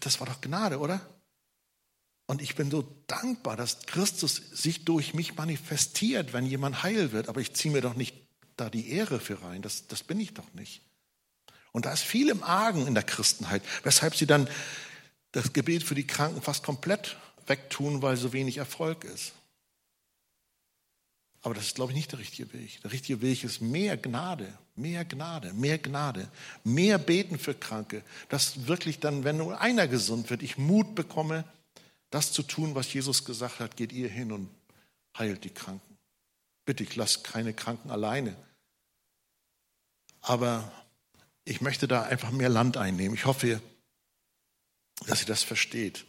Das 0.00 0.20
war 0.20 0.26
doch 0.26 0.40
Gnade, 0.40 0.78
oder? 0.78 1.00
Und 2.26 2.42
ich 2.42 2.56
bin 2.56 2.70
so 2.70 2.82
dankbar, 3.06 3.56
dass 3.56 3.86
Christus 3.86 4.36
sich 4.52 4.84
durch 4.84 5.14
mich 5.14 5.36
manifestiert, 5.36 6.32
wenn 6.32 6.44
jemand 6.44 6.82
heil 6.82 7.12
wird. 7.12 7.28
Aber 7.28 7.40
ich 7.40 7.54
ziehe 7.54 7.72
mir 7.72 7.80
doch 7.80 7.94
nicht 7.94 8.14
da 8.56 8.68
die 8.68 8.90
Ehre 8.90 9.20
für 9.20 9.42
rein. 9.42 9.62
Das, 9.62 9.86
das 9.86 10.02
bin 10.02 10.18
ich 10.18 10.34
doch 10.34 10.52
nicht. 10.54 10.82
Und 11.72 11.86
da 11.86 11.92
ist 11.92 12.02
viel 12.02 12.28
im 12.30 12.42
Argen 12.42 12.86
in 12.86 12.94
der 12.94 13.02
Christenheit, 13.02 13.62
weshalb 13.82 14.16
sie 14.16 14.26
dann 14.26 14.48
das 15.32 15.52
Gebet 15.52 15.82
für 15.82 15.94
die 15.94 16.06
Kranken 16.06 16.42
fast 16.42 16.64
komplett 16.64 17.16
wegtun, 17.46 18.02
weil 18.02 18.16
so 18.16 18.32
wenig 18.32 18.56
Erfolg 18.56 19.04
ist. 19.04 19.32
Aber 21.42 21.54
das 21.54 21.66
ist, 21.66 21.74
glaube 21.76 21.92
ich, 21.92 21.96
nicht 21.96 22.10
der 22.10 22.18
richtige 22.18 22.52
Weg. 22.52 22.80
Der 22.82 22.90
richtige 22.90 23.20
Weg 23.20 23.44
ist 23.44 23.60
mehr 23.60 23.96
Gnade, 23.96 24.52
mehr 24.74 25.04
Gnade, 25.04 25.52
mehr 25.52 25.78
Gnade, 25.78 26.28
mehr 26.64 26.98
Beten 26.98 27.38
für 27.38 27.54
Kranke, 27.54 28.02
dass 28.30 28.66
wirklich 28.66 28.98
dann, 28.98 29.22
wenn 29.22 29.36
nur 29.36 29.60
einer 29.60 29.86
gesund 29.86 30.28
wird, 30.30 30.42
ich 30.42 30.58
Mut 30.58 30.96
bekomme, 30.96 31.44
das 32.10 32.32
zu 32.32 32.42
tun, 32.42 32.74
was 32.74 32.92
Jesus 32.92 33.24
gesagt 33.24 33.60
hat, 33.60 33.76
geht 33.76 33.92
ihr 33.92 34.08
hin 34.08 34.32
und 34.32 34.48
heilt 35.18 35.44
die 35.44 35.50
Kranken. 35.50 35.98
Bitte, 36.64 36.82
ich 36.82 36.96
lasse 36.96 37.20
keine 37.20 37.54
Kranken 37.54 37.90
alleine. 37.90 38.36
Aber 40.20 40.70
ich 41.44 41.60
möchte 41.60 41.86
da 41.86 42.02
einfach 42.02 42.30
mehr 42.30 42.48
Land 42.48 42.76
einnehmen. 42.76 43.14
Ich 43.14 43.24
hoffe, 43.24 43.60
dass 45.06 45.20
ihr 45.20 45.26
das 45.26 45.42
versteht. 45.42 46.04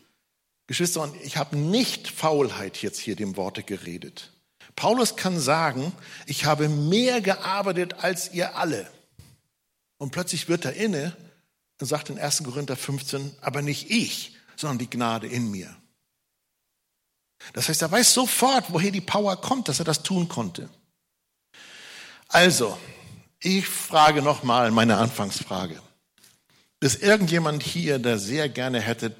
Geschwister, 0.65 1.13
ich 1.23 1.37
habe 1.37 1.55
nicht 1.55 2.09
Faulheit 2.09 2.81
jetzt 2.81 2.99
hier 2.99 3.15
dem 3.15 3.37
Worte 3.37 3.63
geredet. 3.63 4.33
Paulus 4.75 5.15
kann 5.15 5.39
sagen, 5.39 5.93
ich 6.25 6.45
habe 6.45 6.69
mehr 6.69 7.21
gearbeitet 7.21 7.95
als 8.03 8.33
ihr 8.33 8.55
alle. 8.55 8.91
Und 9.97 10.11
plötzlich 10.11 10.49
wird 10.49 10.65
er 10.65 10.73
inne 10.73 11.15
und 11.79 11.87
sagt 11.87 12.09
in 12.09 12.19
1. 12.19 12.43
Korinther 12.43 12.75
15, 12.75 13.35
aber 13.41 13.61
nicht 13.61 13.89
ich, 13.89 14.35
sondern 14.55 14.79
die 14.79 14.89
Gnade 14.89 15.27
in 15.27 15.49
mir. 15.49 15.75
Das 17.53 17.69
heißt, 17.69 17.81
er 17.81 17.91
weiß 17.91 18.13
sofort, 18.13 18.65
woher 18.69 18.91
die 18.91 19.01
Power 19.01 19.39
kommt, 19.39 19.67
dass 19.67 19.79
er 19.79 19.85
das 19.85 20.03
tun 20.03 20.27
konnte. 20.27 20.69
Also, 22.29 22.77
ich 23.39 23.67
frage 23.67 24.21
nochmal 24.21 24.71
meine 24.71 24.97
Anfangsfrage. 24.97 25.81
Ist 26.79 27.01
irgendjemand 27.01 27.63
hier, 27.63 27.99
der 27.99 28.19
sehr 28.19 28.49
gerne 28.49 28.79
hätte, 28.79 29.15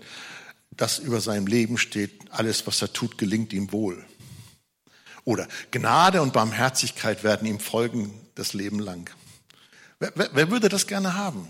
dass 0.72 1.00
über 1.00 1.22
seinem 1.22 1.48
Leben 1.48 1.78
steht, 1.78 2.32
alles, 2.32 2.68
was 2.68 2.82
er 2.82 2.94
tut, 2.94 3.18
gelingt 3.18 3.54
ihm 3.54 3.72
wohl? 3.72 4.06
Oder 5.24 5.48
Gnade 5.72 6.22
und 6.22 6.34
Barmherzigkeit 6.34 7.24
werden 7.24 7.48
ihm 7.48 7.60
folgen 7.60 8.14
das 8.36 8.54
Leben 8.54 8.80
lang. 8.80 9.10
Wer, 10.00 10.12
wer, 10.16 10.30
wer 10.34 10.52
würde 10.52 10.70
das 10.70 10.88
gerne 10.88 11.16
haben? 11.16 11.48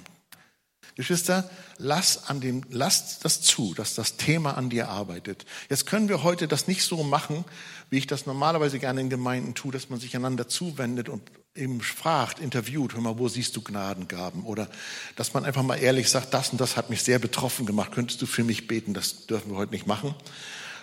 Geschwister, 0.97 1.47
lass, 1.77 2.27
an 2.27 2.41
dem, 2.41 2.63
lass 2.71 3.19
das 3.19 3.41
zu, 3.41 3.75
dass 3.75 3.93
das 3.93 4.17
Thema 4.17 4.57
an 4.57 4.71
dir 4.71 4.89
arbeitet. 4.89 5.45
Jetzt 5.69 5.85
können 5.85 6.09
wir 6.09 6.23
heute 6.23 6.47
das 6.47 6.67
nicht 6.67 6.81
so 6.81 7.03
machen, 7.03 7.45
wie 7.91 7.99
ich 7.99 8.07
das 8.07 8.25
normalerweise 8.25 8.79
gerne 8.79 9.01
in 9.01 9.09
Gemeinden 9.11 9.53
tue, 9.53 9.71
dass 9.71 9.91
man 9.91 9.99
sich 9.99 10.15
einander 10.15 10.47
zuwendet 10.47 11.07
und 11.07 11.21
eben 11.53 11.81
fragt, 11.81 12.39
interviewt, 12.39 12.95
hör 12.95 13.01
mal, 13.01 13.19
wo 13.19 13.27
siehst 13.27 13.55
du 13.55 13.61
Gnadengaben? 13.61 14.43
Oder 14.43 14.67
dass 15.15 15.35
man 15.35 15.45
einfach 15.45 15.61
mal 15.61 15.75
ehrlich 15.75 16.09
sagt, 16.09 16.33
das 16.33 16.49
und 16.49 16.59
das 16.59 16.75
hat 16.75 16.89
mich 16.89 17.03
sehr 17.03 17.19
betroffen 17.19 17.67
gemacht, 17.67 17.91
könntest 17.91 18.19
du 18.23 18.25
für 18.25 18.43
mich 18.43 18.65
beten? 18.65 18.95
Das 18.95 19.27
dürfen 19.27 19.51
wir 19.51 19.57
heute 19.57 19.73
nicht 19.73 19.85
machen. 19.85 20.15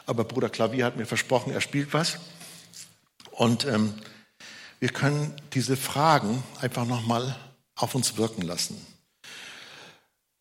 Aber 0.06 0.22
Bruder 0.22 0.48
Klavier 0.48 0.84
hat 0.84 0.96
mir 0.96 1.06
versprochen, 1.06 1.52
er 1.52 1.60
spielt 1.60 1.92
was. 1.92 2.18
Und 3.32 3.66
ähm, 3.66 3.94
wir 4.78 4.90
können 4.90 5.34
diese 5.54 5.76
Fragen 5.76 6.44
einfach 6.60 6.86
nochmal 6.86 7.34
auf 7.74 7.96
uns 7.96 8.16
wirken 8.16 8.42
lassen. 8.42 8.93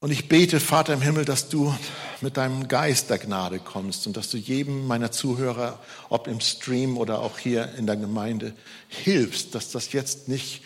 Und 0.04 0.12
ich 0.12 0.28
bete, 0.28 0.60
Vater 0.60 0.94
im 0.94 1.02
Himmel, 1.02 1.24
dass 1.24 1.48
du 1.48 1.74
mit 2.20 2.36
deinem 2.36 2.68
Geist 2.68 3.10
der 3.10 3.20
Gnade 3.20 3.60
kommst 3.60 4.06
und 4.06 4.18
dass 4.18 4.30
du 4.30 4.36
jedem 4.36 4.86
meiner 4.86 5.14
Zuhörer, 5.14 5.80
ob 6.10 6.28
im 6.28 6.42
Stream 6.42 6.98
oder 6.98 7.20
auch 7.20 7.40
hier 7.40 7.74
in 7.76 7.88
der 7.88 7.96
Gemeinde, 7.96 8.54
hilfst, 8.90 9.56
dass 9.56 9.72
das 9.72 9.94
jetzt 9.94 10.28
nicht 10.28 10.62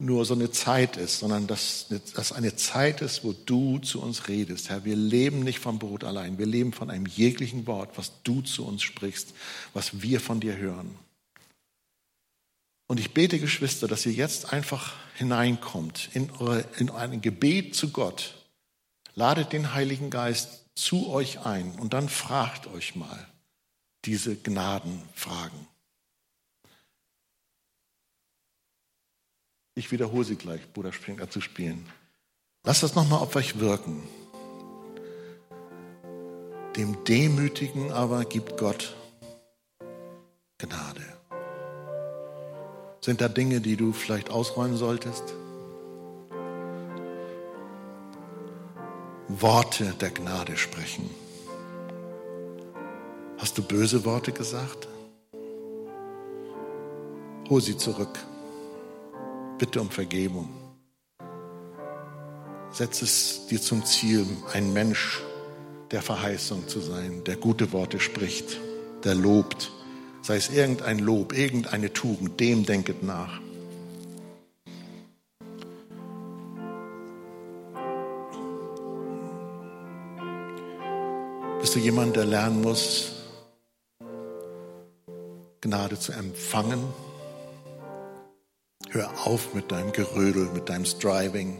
nur 0.00 0.24
so 0.24 0.34
eine 0.34 0.50
Zeit 0.50 0.96
ist, 0.96 1.20
sondern 1.20 1.46
dass 1.46 1.86
das 2.16 2.32
eine 2.32 2.56
Zeit 2.56 3.00
ist, 3.00 3.22
wo 3.22 3.32
du 3.32 3.78
zu 3.78 4.02
uns 4.02 4.26
redest. 4.26 4.70
Herr, 4.70 4.84
wir 4.84 4.96
leben 4.96 5.44
nicht 5.44 5.60
vom 5.60 5.78
Brot 5.78 6.02
allein, 6.02 6.38
wir 6.38 6.46
leben 6.46 6.72
von 6.72 6.90
einem 6.90 7.06
jeglichen 7.06 7.68
Wort, 7.68 7.90
was 7.94 8.10
du 8.24 8.40
zu 8.40 8.66
uns 8.66 8.82
sprichst, 8.82 9.34
was 9.72 10.02
wir 10.02 10.18
von 10.18 10.40
dir 10.40 10.56
hören. 10.56 10.96
Und 12.88 12.98
ich 12.98 13.14
bete, 13.14 13.38
Geschwister, 13.38 13.86
dass 13.86 14.04
ihr 14.04 14.14
jetzt 14.14 14.52
einfach 14.52 14.94
hineinkommt 15.14 16.08
in, 16.12 16.28
eure, 16.40 16.64
in 16.78 16.90
ein 16.90 17.20
Gebet 17.20 17.76
zu 17.76 17.90
Gott 17.90 18.34
Ladet 19.14 19.52
den 19.52 19.74
Heiligen 19.74 20.10
Geist 20.10 20.64
zu 20.74 21.08
euch 21.08 21.46
ein 21.46 21.72
und 21.78 21.94
dann 21.94 22.08
fragt 22.08 22.66
euch 22.66 22.96
mal 22.96 23.26
diese 24.04 24.36
Gnadenfragen. 24.36 25.66
Ich 29.76 29.90
wiederhole 29.90 30.24
sie 30.24 30.36
gleich, 30.36 30.72
Bruder 30.72 30.92
Springer 30.92 31.30
zu 31.30 31.40
spielen. 31.40 31.88
Lasst 32.64 32.82
das 32.82 32.94
nochmal 32.94 33.20
auf 33.20 33.34
euch 33.36 33.58
wirken. 33.58 34.02
Dem 36.76 37.04
Demütigen 37.04 37.92
aber 37.92 38.24
gibt 38.24 38.56
Gott 38.56 38.96
Gnade. 40.58 41.04
Sind 43.00 43.20
da 43.20 43.28
Dinge, 43.28 43.60
die 43.60 43.76
du 43.76 43.92
vielleicht 43.92 44.30
ausräumen 44.30 44.76
solltest? 44.76 45.34
Worte 49.40 49.94
der 50.00 50.10
Gnade 50.10 50.56
sprechen. 50.56 51.10
Hast 53.38 53.58
du 53.58 53.62
böse 53.62 54.04
Worte 54.04 54.30
gesagt? 54.30 54.86
Hol 57.48 57.60
sie 57.60 57.76
zurück. 57.76 58.16
Bitte 59.58 59.80
um 59.80 59.90
Vergebung. 59.90 60.48
Setz 62.70 63.02
es 63.02 63.46
dir 63.48 63.60
zum 63.60 63.84
Ziel, 63.84 64.24
ein 64.52 64.72
Mensch 64.72 65.20
der 65.90 66.02
Verheißung 66.02 66.68
zu 66.68 66.80
sein, 66.80 67.24
der 67.24 67.36
gute 67.36 67.72
Worte 67.72 67.98
spricht, 67.98 68.60
der 69.02 69.16
lobt. 69.16 69.72
Sei 70.22 70.36
es 70.36 70.48
irgendein 70.48 71.00
Lob, 71.00 71.32
irgendeine 71.32 71.92
Tugend, 71.92 72.38
dem 72.38 72.64
denket 72.64 73.02
nach. 73.02 73.40
Du 81.74 81.80
jemand, 81.80 82.14
der 82.14 82.24
lernen 82.24 82.62
muss, 82.62 83.10
Gnade 85.60 85.98
zu 85.98 86.12
empfangen? 86.12 86.84
Hör 88.90 89.10
auf 89.26 89.54
mit 89.54 89.72
deinem 89.72 89.90
Gerödel, 89.90 90.48
mit 90.54 90.68
deinem 90.68 90.84
Striving. 90.84 91.58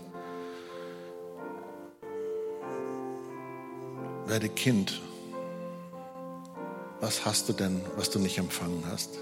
Werde 4.26 4.48
Kind. 4.50 5.02
Was 7.00 7.26
hast 7.26 7.48
du 7.48 7.52
denn, 7.52 7.80
was 7.96 8.08
du 8.08 8.20
nicht 8.20 8.38
empfangen 8.38 8.84
hast? 8.88 9.18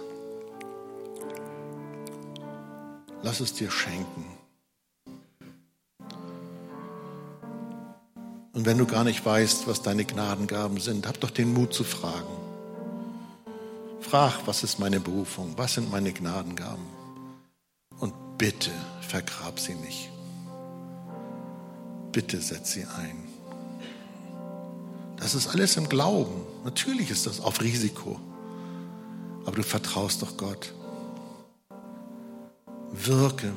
Lass 3.22 3.40
es 3.40 3.54
dir 3.54 3.70
schenken. 3.70 4.41
Und 8.62 8.66
wenn 8.66 8.78
du 8.78 8.86
gar 8.86 9.02
nicht 9.02 9.26
weißt, 9.26 9.66
was 9.66 9.82
deine 9.82 10.04
Gnadengaben 10.04 10.78
sind, 10.78 11.08
hab 11.08 11.18
doch 11.18 11.30
den 11.30 11.52
Mut 11.52 11.74
zu 11.74 11.82
fragen. 11.82 12.32
Frag, 14.00 14.46
was 14.46 14.62
ist 14.62 14.78
meine 14.78 15.00
Berufung? 15.00 15.54
Was 15.56 15.74
sind 15.74 15.90
meine 15.90 16.12
Gnadengaben? 16.12 16.84
Und 17.98 18.14
bitte 18.38 18.70
vergrab 19.00 19.58
sie 19.58 19.74
nicht. 19.74 20.10
Bitte 22.12 22.40
setz 22.40 22.74
sie 22.74 22.84
ein. 22.84 23.24
Das 25.16 25.34
ist 25.34 25.48
alles 25.48 25.76
im 25.76 25.88
Glauben. 25.88 26.42
Natürlich 26.62 27.10
ist 27.10 27.26
das 27.26 27.40
auf 27.40 27.60
Risiko. 27.62 28.20
Aber 29.44 29.56
du 29.56 29.64
vertraust 29.64 30.22
doch 30.22 30.36
Gott. 30.36 30.72
Wirke, 32.92 33.54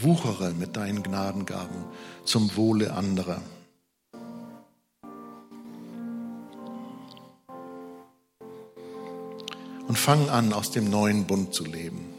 wuchere 0.00 0.54
mit 0.54 0.76
deinen 0.76 1.02
Gnadengaben 1.02 1.84
zum 2.24 2.56
Wohle 2.56 2.94
anderer. 2.94 3.42
Und 9.96 10.02
fang 10.02 10.28
an, 10.28 10.52
aus 10.52 10.70
dem 10.70 10.90
neuen 10.90 11.24
Bund 11.26 11.54
zu 11.54 11.64
leben. 11.64 12.12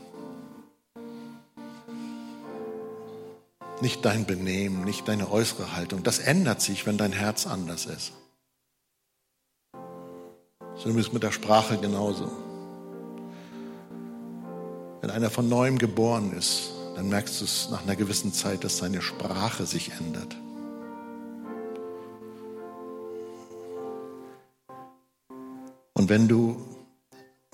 Nicht 3.82 4.04
dein 4.04 4.26
Benehmen, 4.26 4.84
nicht 4.84 5.08
deine 5.08 5.30
äußere 5.30 5.76
Haltung. 5.76 6.02
Das 6.02 6.18
ändert 6.18 6.60
sich, 6.60 6.88
wenn 6.88 6.98
dein 6.98 7.12
Herz 7.12 7.46
anders 7.46 7.86
ist. 7.86 8.14
So 10.76 10.90
ist 10.90 11.14
mit 11.14 11.22
der 11.22 11.32
Sprache 11.32 11.78
genauso. 11.78 12.32
Wenn 15.02 15.12
einer 15.12 15.30
von 15.30 15.48
neuem 15.48 15.78
geboren 15.78 16.34
ist, 16.34 16.72
dann 16.96 17.10
merkst 17.10 17.42
du 17.42 17.46
es 17.46 17.70
nach 17.70 17.84
einer 17.84 17.96
gewissen 17.96 18.34
Zeit, 18.34 18.64
dass 18.64 18.80
seine 18.80 19.04
Sprache 19.04 19.68
sich 19.68 19.92
ändert. 19.92 20.36
Und 25.94 26.10
wenn 26.10 26.28
du 26.28 26.77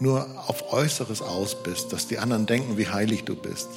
nur 0.04 0.28
auf 0.47 0.72
Äußeres 0.72 1.22
aus 1.22 1.64
bist, 1.64 1.91
dass 1.91 2.08
die 2.08 2.20
anderen 2.20 2.45
denken, 2.45 2.78
wie 2.78 2.88
heilig 2.88 3.24
du 3.24 3.36
bist, 3.36 3.70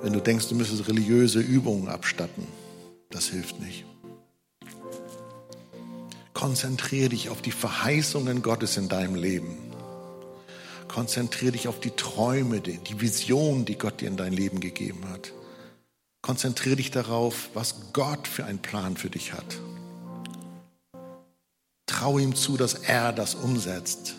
wenn 0.00 0.12
du 0.12 0.20
denkst, 0.20 0.48
du 0.48 0.54
müsstest 0.54 0.88
religiöse 0.88 1.40
Übungen 1.40 1.88
abstatten, 1.88 2.46
das 3.10 3.26
hilft 3.26 3.60
nicht. 3.60 3.84
Konzentriere 6.32 7.10
dich 7.10 7.30
auf 7.30 7.42
die 7.42 7.52
Verheißungen 7.52 8.42
Gottes 8.42 8.76
in 8.76 8.88
deinem 8.88 9.14
Leben. 9.14 9.56
Konzentriere 10.88 11.52
dich 11.52 11.68
auf 11.68 11.80
die 11.80 11.92
Träume, 11.92 12.60
die 12.60 13.00
Vision, 13.00 13.64
die 13.64 13.78
Gott 13.78 14.00
dir 14.00 14.08
in 14.08 14.16
dein 14.16 14.32
Leben 14.32 14.60
gegeben 14.60 15.08
hat. 15.10 15.32
Konzentriere 16.22 16.76
dich 16.76 16.90
darauf, 16.90 17.50
was 17.54 17.92
Gott 17.92 18.28
für 18.28 18.44
einen 18.44 18.58
Plan 18.58 18.96
für 18.96 19.10
dich 19.10 19.32
hat. 19.32 19.58
Traue 22.04 22.20
ihm 22.20 22.34
zu, 22.34 22.58
dass 22.58 22.74
er 22.74 23.14
das 23.14 23.34
umsetzt. 23.34 24.14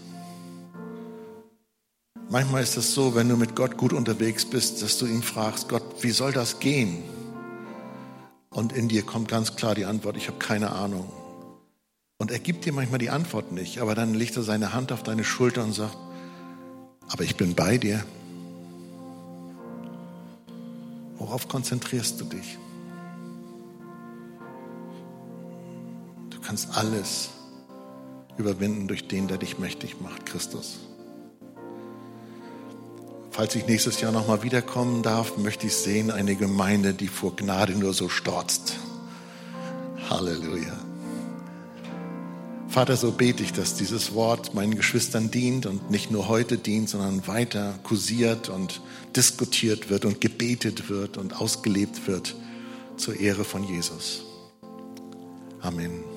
Manchmal 2.32 2.64
ist 2.64 2.78
es 2.78 2.96
so, 2.96 3.14
wenn 3.14 3.30
du 3.30 3.38
mit 3.38 3.56
Gott 3.56 3.78
gut 3.78 3.94
unterwegs 3.94 4.44
bist, 4.44 4.82
dass 4.82 4.98
du 4.98 5.06
ihn 5.06 5.22
fragst, 5.22 5.70
Gott, 5.70 5.84
wie 6.02 6.10
soll 6.10 6.32
das 6.32 6.60
gehen? 6.60 7.04
Und 8.50 8.74
in 8.74 8.88
dir 8.88 9.04
kommt 9.04 9.28
ganz 9.28 9.56
klar 9.56 9.76
die 9.76 9.86
Antwort, 9.86 10.18
ich 10.18 10.30
habe 10.30 10.40
keine 10.40 10.72
Ahnung. 10.72 11.08
Und 12.18 12.32
er 12.32 12.40
gibt 12.40 12.66
dir 12.66 12.74
manchmal 12.74 12.98
die 12.98 13.12
Antwort 13.12 13.52
nicht, 13.52 13.78
aber 13.78 13.94
dann 13.94 14.16
legt 14.16 14.36
er 14.36 14.42
seine 14.42 14.74
Hand 14.74 14.92
auf 14.92 15.04
deine 15.04 15.24
Schulter 15.24 15.64
und 15.64 15.74
sagt, 15.74 15.96
aber 17.12 17.24
ich 17.24 17.36
bin 17.36 17.54
bei 17.54 17.78
dir. 17.78 18.04
Worauf 21.20 21.48
konzentrierst 21.48 22.20
du 22.20 22.26
dich? 22.26 22.58
Du 26.32 26.42
kannst 26.42 26.76
alles 26.76 27.30
überwinden 28.38 28.88
durch 28.88 29.08
den, 29.08 29.28
der 29.28 29.38
dich 29.38 29.60
mächtig 29.60 30.02
macht, 30.02 30.26
Christus. 30.26 30.80
Falls 33.32 33.54
ich 33.56 33.68
nächstes 33.68 34.00
Jahr 34.00 34.14
nochmal 34.14 34.44
wiederkommen 34.44 35.04
darf, 35.04 35.38
möchte 35.38 35.68
ich 35.68 35.76
sehen 35.76 36.10
eine 36.10 36.36
Gemeinde, 36.36 36.94
die 36.94 37.10
vor 37.10 37.36
Gnade 37.36 37.74
nur 37.74 37.94
so 37.94 38.08
storzt. 38.08 38.78
Halleluja. 40.10 40.78
Vater, 42.70 42.98
so 42.98 43.12
bete 43.12 43.44
ich, 43.44 43.54
dass 43.54 43.76
dieses 43.76 44.14
Wort 44.14 44.54
meinen 44.54 44.76
Geschwistern 44.76 45.32
dient 45.32 45.66
und 45.66 45.92
nicht 45.92 46.12
nur 46.12 46.28
heute 46.28 46.58
dient, 46.58 46.90
sondern 46.90 47.26
weiter 47.28 47.80
kursiert 47.84 48.50
und 48.50 48.82
diskutiert 49.16 49.90
wird 49.90 50.06
und 50.06 50.20
gebetet 50.20 50.90
wird 50.90 51.18
und 51.18 51.40
ausgelebt 51.40 52.08
wird 52.08 52.36
zur 52.98 53.20
Ehre 53.20 53.44
von 53.44 53.64
Jesus. 53.64 54.24
Amen. 55.62 56.15